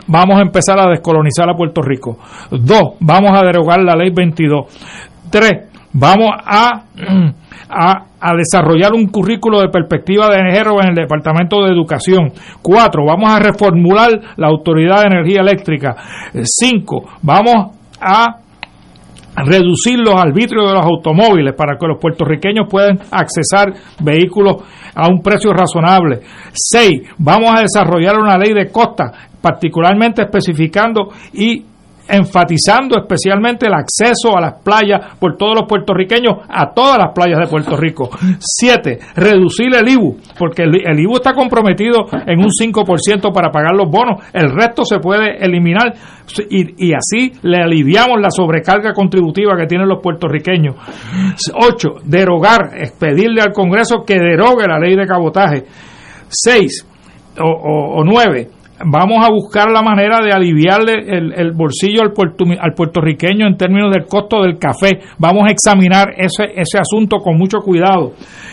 [0.07, 2.19] vamos a empezar a descolonizar a Puerto Rico.
[2.51, 4.67] Dos, vamos a derogar la ley 22.
[5.31, 6.85] Tres, vamos a
[7.69, 12.33] a, desarrollar un currículo de perspectiva de género en el Departamento de Educación.
[12.63, 15.97] Cuatro, vamos a reformular la Autoridad de Energía Eléctrica.
[16.43, 18.39] Cinco, vamos a
[19.45, 24.57] reducir los arbitrios de los automóviles para que los puertorriqueños puedan accesar vehículos
[24.95, 26.21] a un precio razonable.
[26.53, 31.65] Seis, vamos a desarrollar una ley de costa, particularmente especificando y
[32.09, 37.39] enfatizando especialmente el acceso a las playas por todos los puertorriqueños a todas las playas
[37.39, 38.11] de Puerto Rico.
[38.39, 43.91] Siete, reducir el IBU, porque el, IBU está comprometido en un 5% para pagar los
[43.91, 45.95] bonos, el resto se puede eliminar
[46.51, 50.77] y, y así le aliviamos la sobrecarga contributiva que tienen los puertorriqueños.
[51.55, 55.65] Ocho, derogar, pedirle al Congreso que derogue la ley de cabotaje.
[56.29, 56.87] Seis,
[57.41, 58.49] o, o, o nueve,
[58.85, 62.13] vamos a buscar la manera de aliviarle el, bolsillo al,
[62.61, 65.01] al, puertorriqueño en términos del costo del café.
[65.19, 68.13] Vamos a examinar ese, ese asunto con mucho cuidado.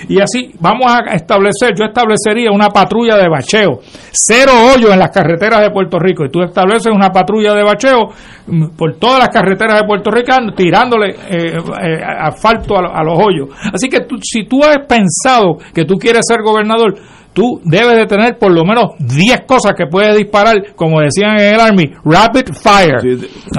[0.09, 3.79] Y así vamos a establecer, yo establecería una patrulla de bacheo.
[4.11, 6.25] Cero hoyos en las carreteras de Puerto Rico.
[6.25, 8.09] Y tú estableces una patrulla de bacheo
[8.47, 10.25] mm, por todas las carreteras de Puerto Rico
[10.55, 13.49] tirándole eh, eh, asfalto a, a, los hoyos.
[13.73, 16.95] Así que si tú has pensado que tú quieres ser gobernador,
[17.35, 21.53] tú debes de tener por lo menos 10 cosas que puedes disparar, como decían en
[21.55, 22.97] el Army, rapid fire.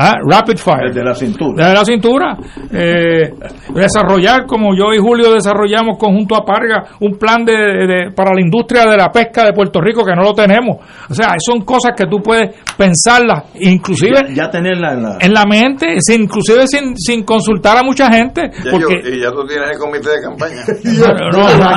[0.01, 0.15] ¿Ah?
[0.27, 0.89] Rapid fire.
[0.89, 1.55] Desde la cintura.
[1.57, 2.39] Desde la cintura.
[2.73, 3.33] Eh,
[3.75, 8.87] desarrollar, como yo y Julio desarrollamos conjunto a Parga, un plan de, para la industria
[8.87, 10.79] de la pesca de Puerto Rico que no lo tenemos.
[11.11, 15.19] O sea, son cosas que tú puedes pensarlas, inclusive ya, tenerla en la...
[15.21, 18.51] en la mente, sin, inclusive sin, sin consultar a mucha gente.
[18.71, 20.63] porque, y ya tú tienes el comité de campaña.
[20.85, 21.71] no, no, no,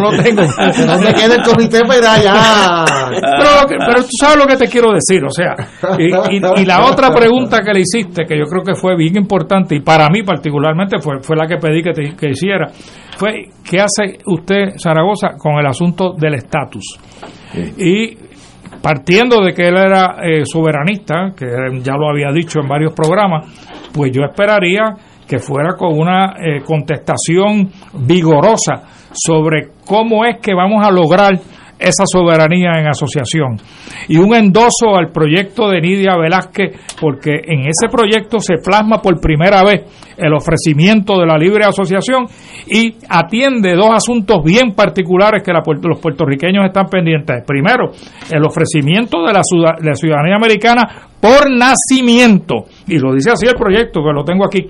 [0.00, 0.42] no, no, tengo.
[0.42, 1.82] ¿Dónde queda el comité
[2.22, 2.84] ya?
[3.10, 5.54] Pero, pero, tú sabes lo que te quiero decir, o sea,
[5.98, 9.80] y, la otra pregunta que le hiciste, que yo creo que fue bien importante, y
[9.80, 12.68] para mí particularmente fue, fue la que pedí que, te, que hiciera,
[13.16, 16.98] fue ¿qué hace usted, Zaragoza, con el asunto del estatus?
[17.76, 18.16] Y
[18.82, 21.46] partiendo de que él era eh, soberanista, que
[21.82, 23.46] ya lo había dicho en varios programas,
[23.92, 24.94] pues yo esperaría
[25.26, 28.82] que fuera con una eh, contestación vigorosa
[29.12, 31.38] sobre cómo es que vamos a lograr
[31.82, 33.56] esa soberanía en asociación.
[34.08, 39.20] Y un endoso al proyecto de Nidia Velázquez, porque en ese proyecto se plasma por
[39.20, 39.82] primera vez
[40.16, 42.26] el ofrecimiento de la libre asociación
[42.66, 47.42] y atiende dos asuntos bien particulares que los puertorriqueños están pendientes.
[47.46, 47.90] Primero,
[48.30, 49.42] el ofrecimiento de la,
[49.94, 54.66] ciudadanía americana por nacimiento, y lo dice así el proyecto, que lo tengo aquí.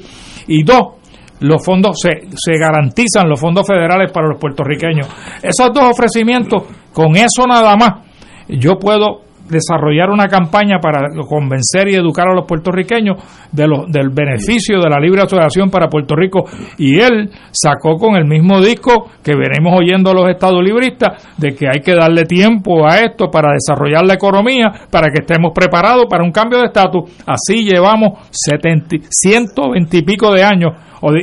[0.49, 1.02] Y dos,
[1.43, 5.07] los fondos se, se garantizan los fondos federales para los puertorriqueños.
[5.43, 8.07] Esos dos ofrecimientos, con eso nada más,
[8.49, 13.17] yo puedo desarrollar una campaña para convencer y educar a los puertorriqueños
[13.53, 16.45] de del beneficio de la libre asociación para Puerto Rico.
[16.79, 21.55] Y él sacó con el mismo disco que venimos oyendo a los estados libristas de
[21.55, 26.07] que hay que darle tiempo a esto para desarrollar la economía, para que estemos preparados
[26.09, 27.11] para un cambio de estatus.
[27.27, 30.73] Así llevamos 70, 120 y pico de años,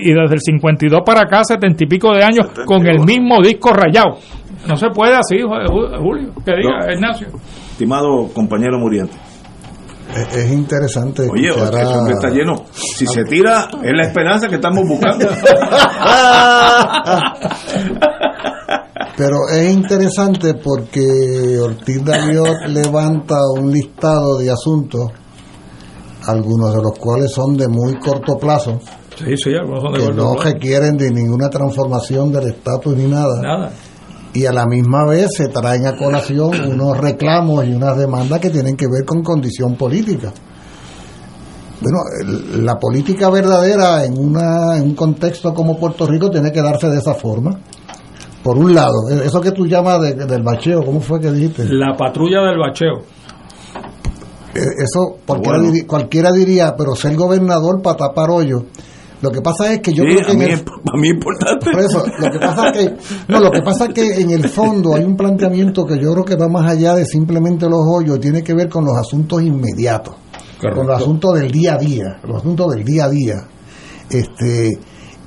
[0.02, 3.72] y desde el 52 para acá, 70 y pico de años, con el mismo disco
[3.72, 4.18] rayado.
[4.68, 7.28] No se puede así, Julio, que diga, Ignacio
[7.80, 9.16] estimado compañero muriente.
[10.14, 11.30] Es, interesante.
[11.32, 12.66] Oye, está lleno.
[12.74, 15.26] Si se tira, es la esperanza que estamos buscando.
[19.16, 25.10] Pero es interesante porque Ortiz Daliot levanta un listado de asuntos,
[26.28, 28.82] algunos de los cuales son de muy corto plazo.
[29.20, 33.42] Sí, sí, algunos son de que no requieren de ninguna transformación del estatus ni nada.
[33.42, 33.72] Nada
[34.34, 38.50] y a la misma vez se traen a colación unos reclamos y unas demandas que
[38.50, 40.32] tienen que ver con condición política.
[41.82, 42.00] Bueno,
[42.64, 46.98] la política verdadera en, una, en un contexto como Puerto Rico tiene que darse de
[46.98, 47.58] esa forma.
[48.44, 51.66] Por un lado, e, eso que tú llamas del bacheo, ¿cómo fue que dijiste?
[51.70, 53.00] La patrulla del bacheo.
[54.54, 58.66] E, eso cualquiera, diría, cualquiera diría, pero ser gobernador para tapar hoyo
[59.22, 60.38] lo que pasa es que yo creo que.
[60.38, 60.64] mí, es,
[61.12, 61.72] importante.
[61.72, 62.96] lo que pasa es que.
[63.28, 66.26] No, lo que pasa es que en el fondo hay un planteamiento que yo creo
[66.26, 70.16] que va más allá de simplemente los hoyos, tiene que ver con los asuntos inmediatos,
[70.74, 73.36] con los asuntos del día a día, los asuntos del día a día.
[74.10, 74.80] Este,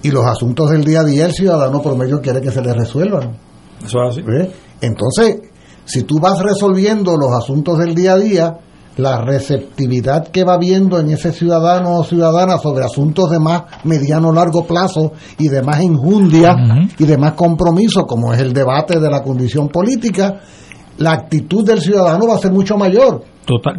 [0.02, 3.36] y los asuntos del día a día el ciudadano promedio quiere que se le resuelvan.
[3.84, 4.22] Eso es así.
[4.80, 5.40] Entonces,
[5.84, 8.58] si tú vas resolviendo los asuntos del día a día,
[8.96, 14.32] la receptividad que va viendo en ese ciudadano o ciudadana sobre asuntos de más mediano
[14.32, 16.54] largo plazo y de más injundia
[16.98, 20.40] y de más compromiso, como es el debate de la condición política,
[20.98, 23.24] la actitud del ciudadano va a ser mucho mayor.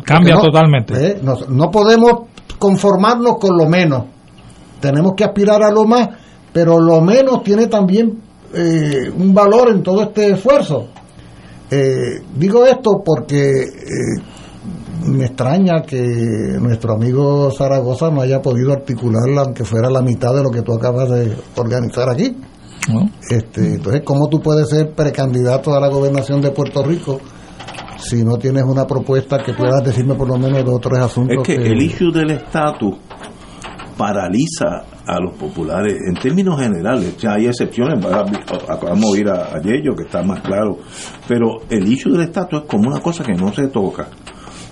[0.03, 1.11] cambia totalmente.
[1.11, 1.21] ¿eh?
[1.21, 4.05] no, podemos conformarnos con lo menos.
[4.79, 6.09] Tenemos que aspirar a lo más,
[6.51, 8.19] pero lo menos tiene también
[8.53, 10.87] eh, un valor en todo este esfuerzo.
[11.69, 13.63] Eh, digo esto porque
[15.05, 16.01] me extraña que
[16.59, 20.73] nuestro amigo Zaragoza no haya podido articularla, aunque fuera la mitad de lo que tú
[20.73, 22.35] acabas de organizar aquí.
[23.29, 27.19] Este, entonces, ¿cómo tú puedes ser precandidato a la gobernación de Puerto Rico
[27.97, 31.37] si no tienes una propuesta que puedas decirme por lo menos de otros asuntos?
[31.37, 32.95] Es que, el issue del estatus
[33.97, 37.15] paraliza a los populares en términos generales.
[37.17, 40.79] Ya hay excepciones, acabamos de ir a, a Yello, que está más claro,
[41.27, 44.07] pero el issue del estatus es como una cosa que no se toca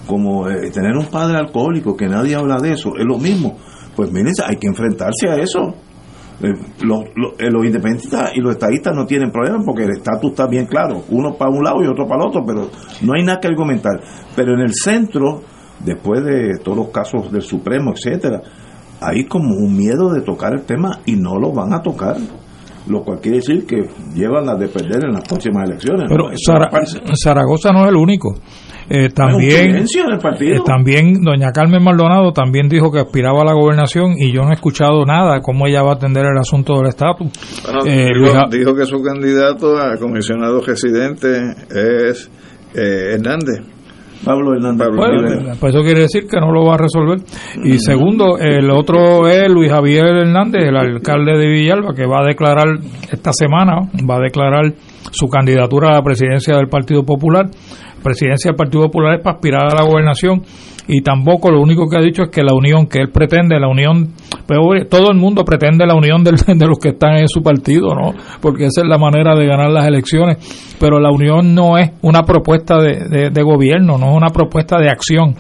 [0.08, 3.58] como eh, tener un padre alcohólico, que nadie habla de eso, es lo mismo.
[3.96, 5.74] Pues miren, hay que enfrentarse a eso.
[6.44, 6.54] Eh,
[6.84, 7.02] los,
[7.38, 11.04] eh, los, independentistas y los estadistas no tienen problema porque el estatus está bien claro,
[11.10, 12.68] uno para un lado y otro para el otro, pero
[13.04, 14.02] no hay nada que argumentar.
[14.36, 15.42] Pero en el centro,
[15.86, 18.42] después de todos los casos del Supremo, etcétera,
[19.02, 22.18] hay como un miedo de tocar el tema y no lo van a tocar
[22.88, 26.08] lo cual quiere decir que llevan a de perder en las próximas elecciones.
[26.10, 26.30] Pero
[27.24, 28.36] Zaragoza no es el único.
[28.94, 34.34] Eh, también, eh, también doña Carmen Maldonado también dijo que aspiraba a la gobernación y
[34.34, 37.30] yo no he escuchado nada cómo ella va a atender el asunto del estatus.
[37.86, 38.10] Eh,
[38.52, 41.30] dijo, que su candidato a comisionado residente
[41.70, 42.30] es
[42.74, 43.62] Hernández.
[44.26, 45.58] Pablo Hernández.
[45.60, 47.20] pues eso quiere decir que no lo va a resolver.
[47.64, 52.26] Y segundo, el otro es Luis Javier Hernández, el alcalde de Villalba, que va a
[52.26, 52.68] declarar
[53.10, 54.74] esta semana, va a declarar
[55.12, 57.50] su candidatura a la presidencia del Partido Popular.
[58.02, 60.44] Presidencia del Partido Popular es para aspirar a la gobernación
[60.88, 63.70] y tampoco lo único que ha dicho es que la unión que él pretende, la
[63.70, 64.10] unión,
[64.46, 67.96] pero todo el mundo pretende la unión de, de los que están en su partido,
[67.96, 68.14] ¿no?
[68.42, 70.38] Porque esa es la manera de ganar las elecciones,
[70.80, 74.90] pero la unión no es una propuesta de, de, gobierno, no es una propuesta de
[74.90, 75.36] acción,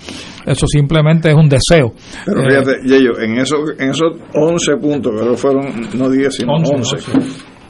[0.46, 1.94] eso simplemente es un deseo.
[2.26, 5.66] Pero fíjate, eh, en, eso, en esos 11 puntos, que fueron
[5.98, 6.98] no 10, sino 11,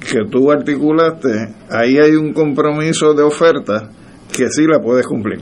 [0.02, 1.30] que tú articulaste,
[1.70, 3.90] ahí hay un compromiso de oferta
[4.36, 5.40] que sí la puedes cumplir.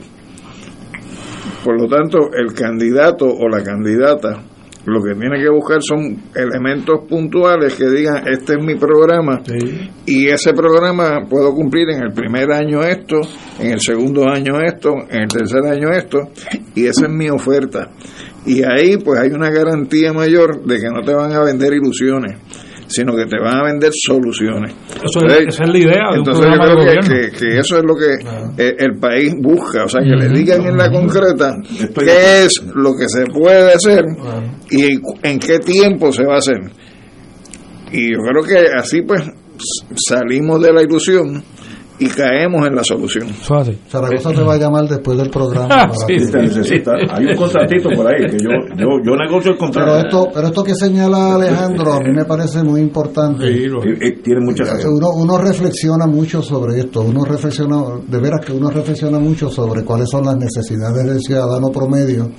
[1.64, 4.42] Por lo tanto, el candidato o la candidata
[4.86, 9.42] lo que tiene que buscar son elementos puntuales que digan, este es mi programa
[10.06, 13.20] y ese programa puedo cumplir en el primer año esto,
[13.58, 16.30] en el segundo año esto, en el tercer año esto,
[16.74, 17.90] y esa es mi oferta.
[18.46, 22.38] Y ahí pues hay una garantía mayor de que no te van a vender ilusiones
[22.90, 24.74] sino que te van a vender soluciones.
[24.96, 26.10] Eso es, esa es la idea.
[26.10, 28.14] De entonces yo creo que, que, eso es lo que
[28.58, 31.54] eh, el, país busca, o sea, que le digan en la concreta
[31.94, 34.04] qué es lo que se puede hacer
[34.70, 36.58] y en qué tiempo se va a hacer.
[37.92, 39.22] Y yo creo que así pues
[40.08, 41.42] salimos de la ilusión
[42.00, 43.28] y caemos en la solución.
[43.88, 45.68] Zaragoza te va a llamar después del programa.
[45.70, 46.92] Ah, sí, necesita.
[47.10, 49.92] Hay un contratito por ahí que yo, yo, yo negocio el contrato.
[49.92, 53.46] Pero esto, pero esto que señala Alejandro a mí me parece muy importante.
[53.46, 57.02] tiene mucha uno, uno reflexiona mucho sobre esto.
[57.02, 61.68] Uno reflexiona, de veras que uno reflexiona mucho sobre cuáles son las necesidades del ciudadano
[61.68, 62.30] promedio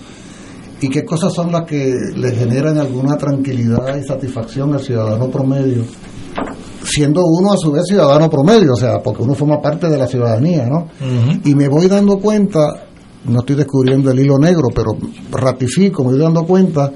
[0.81, 5.83] y qué cosas son las que le generan alguna tranquilidad y satisfacción al ciudadano promedio
[6.91, 10.07] siendo uno a su vez ciudadano promedio, o sea, porque uno forma parte de la
[10.07, 10.87] ciudadanía, ¿no?
[11.43, 12.59] Y me voy dando cuenta,
[13.25, 14.91] no estoy descubriendo el hilo negro, pero
[15.31, 16.91] ratifico, me voy dando cuenta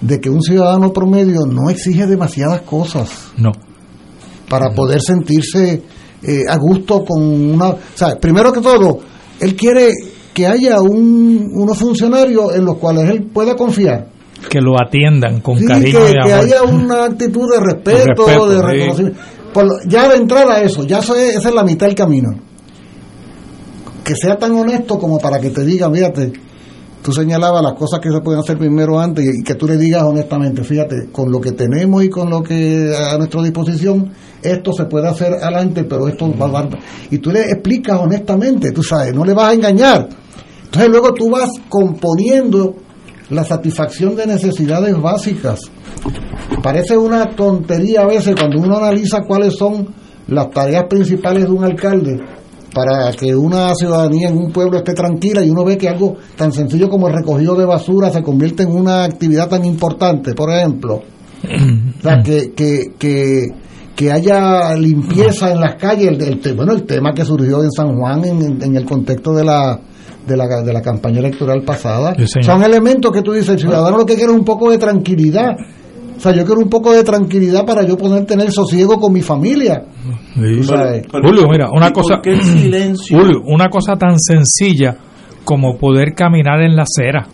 [0.00, 3.10] de que un ciudadano promedio no exige demasiadas cosas.
[3.36, 3.52] No.
[4.48, 5.82] Para poder sentirse
[6.22, 7.68] eh, a gusto con una...
[7.68, 8.98] O sea, primero que todo,
[9.40, 9.92] él quiere
[10.32, 14.13] que haya un, unos funcionarios en los cuales él pueda confiar
[14.48, 19.20] que lo atiendan con cariño que, que haya una actitud de respeto, de, reconocimiento.
[19.86, 22.30] ya de entrada eso, ya eso esa es la mitad del camino.
[24.04, 26.32] Que sea tan honesto como para que te diga, fíjate,
[27.02, 30.02] tú señalabas las cosas que se pueden hacer primero antes y que tú le digas
[30.02, 34.10] honestamente, fíjate, con lo que tenemos y con lo que a nuestra disposición,
[34.42, 36.78] esto se puede hacer adelante, pero esto va a dar...
[37.10, 40.08] Y tú le explicas honestamente, tú sabes, no le vas a engañar.
[40.64, 42.74] Entonces luego tú vas componiendo
[43.30, 45.60] la satisfacción de necesidades básicas.
[46.62, 49.88] Parece una tontería a veces cuando uno analiza cuáles son
[50.28, 52.18] las tareas principales de un alcalde
[52.74, 56.52] para que una ciudadanía en un pueblo esté tranquila y uno ve que algo tan
[56.52, 61.02] sencillo como el recogido de basura se convierte en una actividad tan importante, por ejemplo.
[61.96, 63.46] O sea, que, que,
[63.96, 68.22] que, haya limpieza en las calles, el, bueno, el tema que surgió en San Juan
[68.26, 69.80] en el contexto de la
[70.26, 72.14] de la, de la campaña electoral pasada.
[72.42, 75.56] Son elementos que tú dices, el ciudadano lo que quiere es un poco de tranquilidad.
[76.16, 79.20] O sea, yo quiero un poco de tranquilidad para yo poder tener sosiego con mi
[79.20, 79.84] familia.
[81.10, 84.96] Julio, mira, una cosa, Julio, una cosa tan sencilla
[85.44, 87.26] como poder caminar en la acera.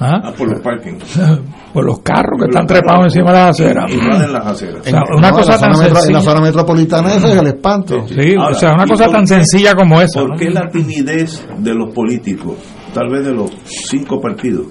[0.00, 0.20] ¿Ah?
[0.24, 0.94] ah por los parking.
[1.74, 3.90] por los carros que están trepados encima de las aceras.
[3.90, 4.86] en las aceras.
[5.10, 6.06] una cosa tan sencilla.
[6.06, 8.06] En la zona metropolitana ese es el espanto.
[8.06, 10.20] Sí, o sea, una cosa tan sencilla como esa.
[10.20, 12.54] ¿Por qué la timidez de los políticos,
[12.94, 14.68] tal vez de los cinco partidos,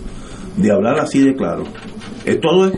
[0.56, 1.64] de hablar así de claro?
[2.24, 2.74] Es todo es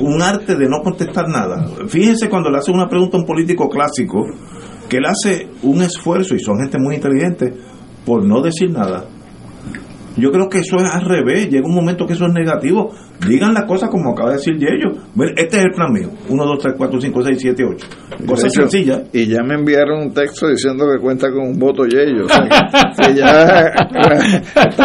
[0.00, 1.64] un arte de no contestar nada.
[1.86, 4.26] Fíjense cuando le hace una pregunta a un político clásico,
[4.88, 7.54] que él hace un esfuerzo, y son gente muy inteligente,
[8.04, 9.04] por no decir nada
[10.16, 11.48] yo creo que eso es al revés.
[11.48, 12.90] Llega un momento que eso es negativo.
[13.26, 14.92] Digan las cosas como acaba de decir Yello.
[15.36, 16.08] Este es el plan mío.
[16.28, 17.86] 1, 2, 3, 4, 5, 6, 7, 8.
[18.26, 19.02] Cosa sencilla.
[19.12, 22.24] Y ya me enviaron un texto diciendo que cuenta con un voto Yello.
[22.24, 22.48] O sea,
[22.96, 23.70] que, ya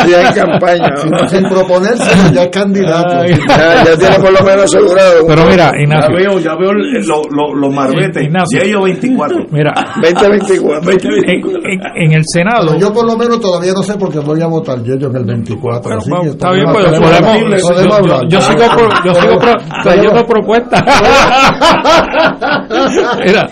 [0.10, 0.96] ya en campaña.
[1.28, 3.26] Sin, proponerse, ya es candidato.
[3.26, 5.26] ya, tiene por lo menos asegurado.
[5.28, 6.10] Pero mira, Ignacio.
[6.10, 8.28] Ya veo, ya veo los lo, lo marbetes.
[8.52, 9.46] Yello 24.
[9.52, 9.74] Mira.
[10.02, 10.92] 2024.
[10.92, 12.78] En, en, el Senado.
[12.78, 15.98] yo por lo menos todavía no sé porque voy a votar Yello en el 24.
[15.98, 18.62] así que está bien, pues podemos, podemos, yo, sigo,
[19.06, 19.38] yo sigo
[19.84, 20.84] trayendo propuestas.
[23.26, 23.48] Mira,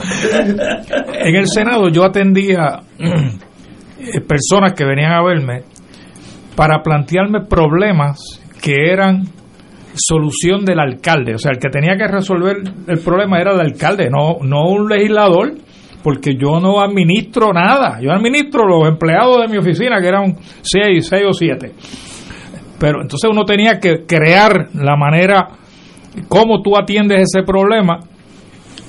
[1.13, 5.63] en el Senado yo atendía eh, personas que venían a verme
[6.55, 8.19] para plantearme problemas
[8.61, 9.23] que eran
[9.95, 11.35] solución del alcalde.
[11.35, 14.89] O sea, el que tenía que resolver el problema era el alcalde, no, no un
[14.89, 15.53] legislador,
[16.03, 17.99] porque yo no administro nada.
[18.01, 21.71] Yo administro los empleados de mi oficina, que eran seis, seis o siete.
[22.79, 25.47] Pero entonces uno tenía que crear la manera,
[26.27, 27.99] cómo tú atiendes ese problema,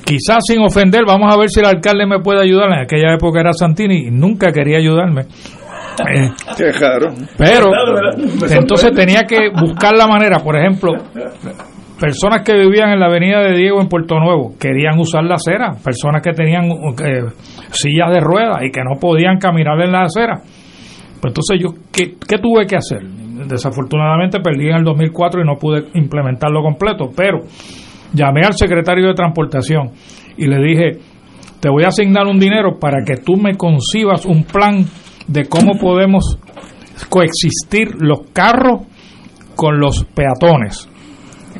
[0.05, 2.73] quizás sin ofender, vamos a ver si el alcalde me puede ayudar.
[2.73, 5.23] En aquella época era Santini y nunca quería ayudarme.
[5.23, 7.15] Eh, Qué raro.
[7.39, 7.71] Pero
[8.51, 10.93] entonces tenía que buscar la manera, por ejemplo,
[12.01, 15.71] personas que vivían en la avenida de Diego en Puerto Nuevo querían usar la acera,
[15.83, 17.23] personas que tenían eh,
[17.71, 20.35] sillas de ruedas y que no podían caminar en la acera.
[21.21, 23.03] Pues entonces yo, ¿qué, ¿qué, tuve que hacer?
[23.47, 27.41] Desafortunadamente perdí en el 2004 y no pude implementarlo completo, pero
[28.13, 29.91] llamé al secretario de Transportación
[30.37, 30.99] y le dije,
[31.61, 34.85] te voy a asignar un dinero para que tú me concibas un plan
[35.27, 36.39] de cómo podemos
[37.09, 38.83] coexistir los carros
[39.57, 40.89] con los peatones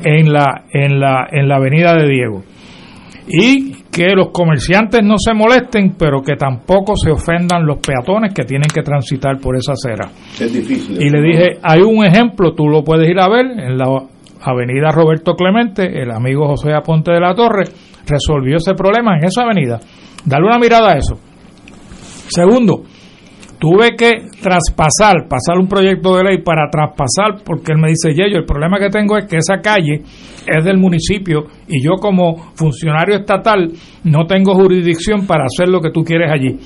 [0.03, 2.43] en la, en la, en la avenida de Diego.
[3.27, 8.43] Y que los comerciantes no se molesten, pero que tampoco se ofendan los peatones que
[8.43, 10.11] tienen que transitar por esa acera.
[10.37, 11.01] Es difícil.
[11.01, 13.85] Y le dije, hay un ejemplo, tú lo puedes ir a ver en la
[14.41, 17.63] avenida Roberto Clemente, el amigo José Aponte de la Torre
[18.05, 19.79] resolvió ese problema en esa avenida.
[20.25, 21.15] Dale una mirada a eso.
[22.27, 22.83] Segundo,
[23.59, 28.37] tuve que traspasar, pasar un proyecto de ley para traspasar, porque él me dice, Yello,
[28.37, 30.01] el problema que tengo es que esa calle
[30.45, 33.71] es del municipio y yo como funcionario estatal
[34.03, 36.57] no tengo jurisdicción para hacer lo que tú quieres allí.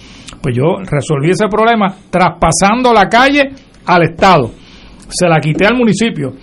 [0.42, 3.50] Pues yo resolví ese problema traspasando la calle
[3.86, 4.52] al Estado.
[5.10, 6.34] Se la quité al municipio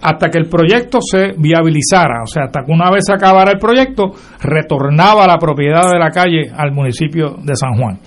[0.00, 4.10] hasta que el proyecto se viabilizara, o sea, hasta que una vez acabara el proyecto,
[4.42, 7.98] retornaba la propiedad de la calle al municipio de San Juan.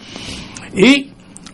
[0.76, 1.10] Y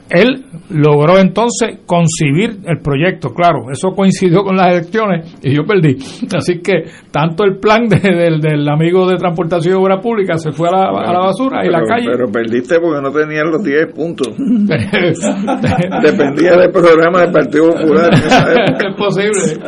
[0.09, 3.29] él logró entonces concibir el proyecto.
[3.29, 5.97] Claro, eso coincidió con las elecciones y yo perdí.
[6.35, 10.71] Así que tanto el plan del, amigo de transportación y obra pública se fue a
[10.71, 12.07] la, basura y la calle.
[12.11, 14.27] Pero perdiste porque no tenían los 10 puntos.
[14.37, 18.13] Dependía del programa del Partido Popular.
[18.13, 19.59] es posible.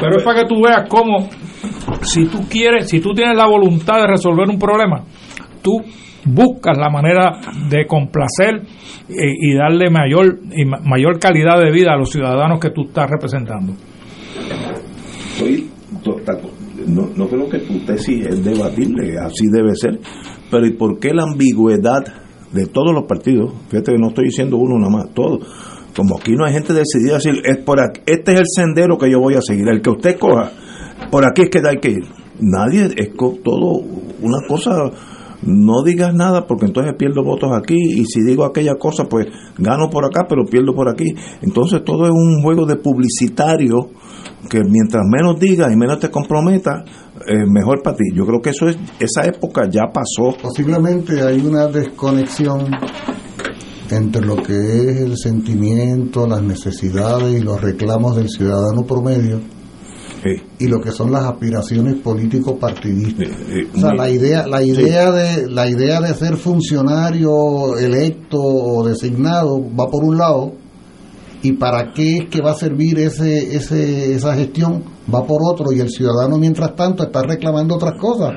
[0.00, 1.28] Pero es para que tú veas cómo,
[2.02, 5.04] si tú quieres, si tú tienes la voluntad de resolver un problema,
[5.62, 5.82] tú
[6.24, 8.62] buscas la manera de complacer
[9.08, 13.74] y, darle mayor, y mayor calidad de vida a los ciudadanos que tú estás representando.
[16.86, 19.98] no, no creo que tu tesis es debatible, así debe ser,
[20.50, 22.04] pero ¿y por qué la ambigüedad
[22.52, 23.52] de todos los partidos?
[23.68, 25.46] Fíjate que no estoy diciendo uno nada más, todos.
[25.96, 28.96] Como aquí no hay gente decidida a decir, es por aquí, este es el sendero
[28.96, 30.50] que yo voy a seguir, el que usted coja,
[31.10, 32.04] por aquí es que hay que ir.
[32.40, 33.82] Nadie, es todo
[34.22, 34.90] una cosa
[35.42, 39.26] no digas nada porque entonces pierdo votos aquí y si digo aquella cosa pues
[39.58, 41.14] gano por acá pero pierdo por aquí.
[41.42, 43.90] Entonces todo es un juego de publicitario
[44.48, 46.84] que mientras menos digas y menos te comprometas,
[47.26, 48.04] es mejor para ti.
[48.14, 50.36] Yo creo que eso es esa época ya pasó.
[50.40, 52.66] Posiblemente hay una desconexión
[53.90, 59.40] entre lo que es el sentimiento, las necesidades y los reclamos del ciudadano promedio
[60.58, 63.28] y lo que son las aspiraciones políticos partidistas.
[63.74, 69.60] o sea, la idea, la idea de la idea de ser funcionario electo o designado
[69.74, 70.52] va por un lado
[71.42, 75.72] y para qué es que va a servir ese, ese esa gestión va por otro
[75.72, 78.34] y el ciudadano mientras tanto está reclamando otras cosas.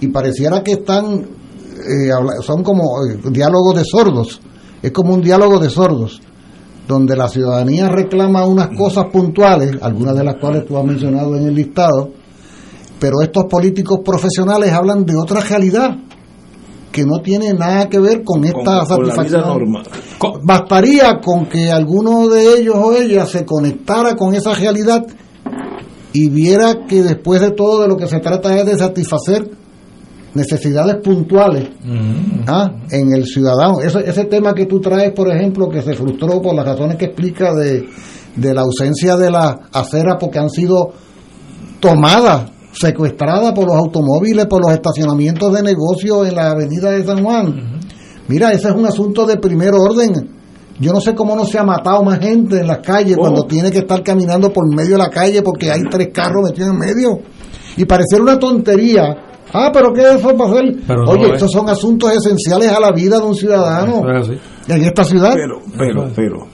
[0.00, 2.10] Y pareciera que están eh,
[2.42, 4.40] son como eh, diálogos de sordos.
[4.82, 6.20] Es como un diálogo de sordos
[6.86, 11.46] donde la ciudadanía reclama unas cosas puntuales, algunas de las cuales tú has mencionado en
[11.46, 12.10] el listado,
[12.98, 15.96] pero estos políticos profesionales hablan de otra realidad
[16.92, 19.42] que no tiene nada que ver con esta satisfacción.
[20.44, 25.04] Bastaría con que alguno de ellos o ellas se conectara con esa realidad
[26.12, 29.50] y viera que después de todo de lo que se trata es de satisfacer
[30.34, 31.68] necesidades puntuales
[32.46, 32.72] ¿ah?
[32.90, 33.80] en el ciudadano.
[33.80, 37.06] Ese, ese tema que tú traes, por ejemplo, que se frustró por las razones que
[37.06, 37.86] explica de,
[38.36, 40.92] de la ausencia de la acera porque han sido
[41.80, 47.22] tomadas, secuestradas por los automóviles, por los estacionamientos de negocios en la avenida de San
[47.22, 47.80] Juan.
[48.26, 50.30] Mira, ese es un asunto de primer orden.
[50.80, 53.70] Yo no sé cómo no se ha matado más gente en las calles cuando tiene
[53.70, 57.18] que estar caminando por medio de la calle porque hay tres carros metidos en medio.
[57.76, 60.74] Y pareciera una tontería Ah, pero ¿qué es eso para hacer?
[61.06, 64.02] Oye, estos son asuntos esenciales a la vida de un ciudadano
[64.66, 65.32] en esta ciudad.
[65.32, 66.46] Pero, pero, pero,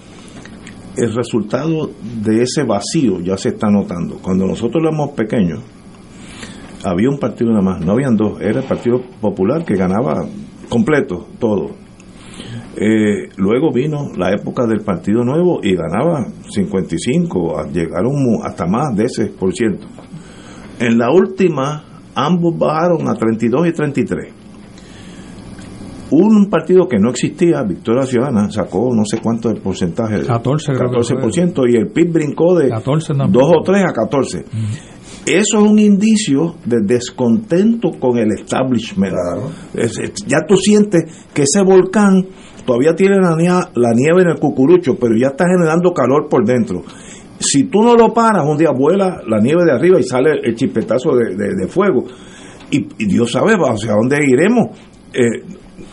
[0.99, 1.89] el resultado
[2.23, 4.19] de ese vacío ya se está notando.
[4.21, 5.61] Cuando nosotros éramos pequeños,
[6.85, 10.27] había un partido nada más, no habían dos, era el Partido Popular que ganaba
[10.69, 11.71] completo todo.
[12.77, 18.15] Eh, luego vino la época del Partido Nuevo y ganaba 55, llegaron
[18.45, 19.87] hasta más de ese por ciento.
[20.79, 24.33] En la última ambos bajaron a 32 y 33.
[26.13, 31.73] Un partido que no existía, Victoria Ciudadana, sacó no sé cuánto del porcentaje, 14, 14%
[31.73, 34.45] y el PIB brincó de 2 o 3 a 14.
[35.27, 39.15] Eso es un indicio de descontento con el establishment.
[40.27, 42.27] ya tú sientes que ese volcán
[42.67, 46.45] todavía tiene la nieve, la nieve en el cucurucho, pero ya está generando calor por
[46.45, 46.83] dentro.
[47.41, 50.55] Si tú no lo paras, un día vuela la nieve de arriba y sale el
[50.55, 52.05] chispetazo de, fuego.
[52.71, 54.77] Y, Dios sabe hacia dónde iremos.
[55.15, 55.43] Eh,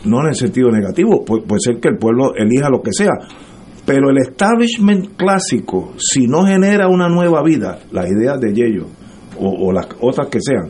[0.03, 3.13] no en el sentido negativo, puede, ser que el pueblo elija lo que sea,
[3.85, 8.87] pero el establishment clásico, si no genera una nueva vida, las ideas de Yello
[9.39, 10.69] o, las otras que sean,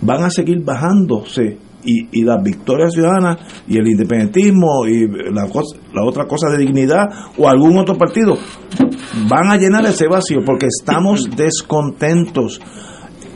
[0.00, 5.46] van a seguir bajándose y, y, las victorias ciudadanas y el independentismo y la,
[5.92, 8.36] la otra cosa de dignidad o algún otro partido
[9.28, 12.60] van a llenar ese vacío porque estamos descontentos,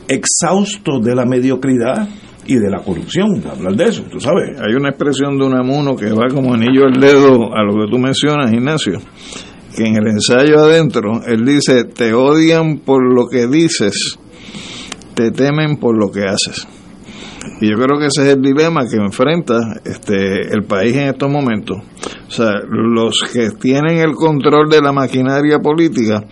[0.07, 2.07] exhaustos de la mediocridad
[2.45, 4.57] y de la corrupción, hablar de eso, tú sabes.
[4.59, 7.91] Hay una expresión de un amuno que va como anillo al dedo a lo que
[7.91, 8.99] tú mencionas, Ignacio,
[9.75, 14.17] que en el ensayo adentro, él dice, te odian por lo que dices,
[15.13, 16.67] te temen por lo que haces.
[17.59, 21.29] Y yo creo que ese es el dilema que enfrenta este el país en estos
[21.29, 21.77] momentos.
[22.27, 26.23] O sea, los que tienen el control de la maquinaria política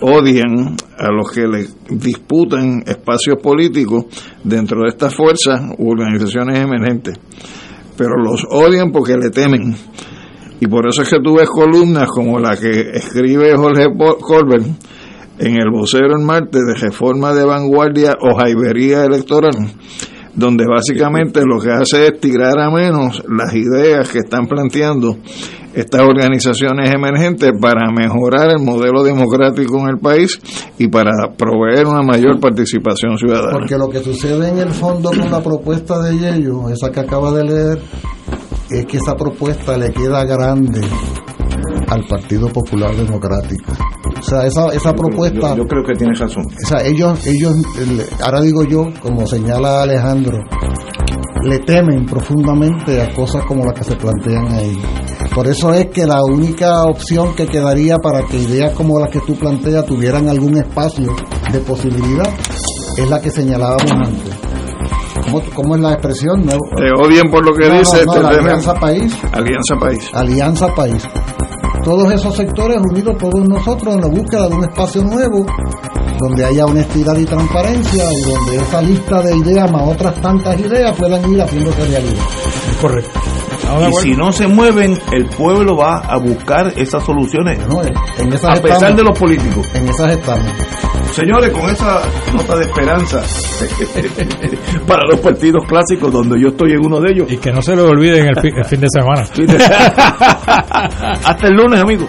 [0.00, 4.04] odian a los que le disputan espacios políticos
[4.44, 7.18] dentro de estas fuerzas u organizaciones emergentes.
[7.96, 9.74] Pero los odian porque le temen.
[10.60, 13.86] Y por eso es que tú ves columnas como la que escribe Jorge
[14.20, 14.66] Colbert
[15.38, 19.54] en el vocero en Marte de reforma de vanguardia o jaibería electoral,
[20.38, 25.16] donde básicamente lo que hace es tirar a menos las ideas que están planteando
[25.74, 30.40] estas organizaciones emergentes para mejorar el modelo democrático en el país
[30.78, 33.58] y para proveer una mayor participación ciudadana.
[33.58, 37.32] Porque lo que sucede en el fondo con la propuesta de Yello, esa que acaba
[37.32, 37.82] de leer,
[38.70, 40.80] es que esa propuesta le queda grande
[41.88, 43.72] al Partido Popular Democrático.
[44.18, 45.54] O sea, esa, esa propuesta...
[45.56, 46.44] Yo, creo que tiene razón.
[46.46, 47.54] O sea, ellos, ellos,
[48.24, 50.38] ahora digo yo, como señala Alejandro,
[51.44, 54.80] le temen profundamente a cosas como las que se plantean ahí.
[55.34, 59.20] Por eso es que la única opción que quedaría para que ideas como las que
[59.20, 61.14] tú planteas tuvieran algún espacio
[61.52, 62.28] de posibilidad
[62.96, 64.38] es la que señalábamos antes.
[65.54, 66.42] ¿Cómo, es la expresión?
[66.46, 68.04] Te odian por lo que dice.
[68.08, 69.18] Alianza País.
[69.32, 70.10] Alianza País.
[70.12, 71.08] Alianza País.
[71.88, 75.46] Todos esos sectores unidos, todos nosotros, en la búsqueda de un espacio nuevo,
[76.18, 80.94] donde haya honestidad y transparencia y donde esa lista de ideas más otras tantas ideas
[80.98, 82.24] puedan ir haciéndose realidad.
[82.82, 83.20] Correcto
[83.88, 87.58] y si no se mueven, el pueblo va a buscar esas soluciones.
[88.18, 89.66] en a pesar de los políticos.
[89.74, 90.46] En esas estamos.
[91.12, 92.00] Señores, con esa
[92.32, 93.22] nota de esperanza
[94.86, 97.32] para los partidos clásicos, donde yo estoy en uno de ellos.
[97.32, 99.22] Y que no se lo olviden el, el fin de semana.
[101.24, 102.08] Hasta el lunes, amigos.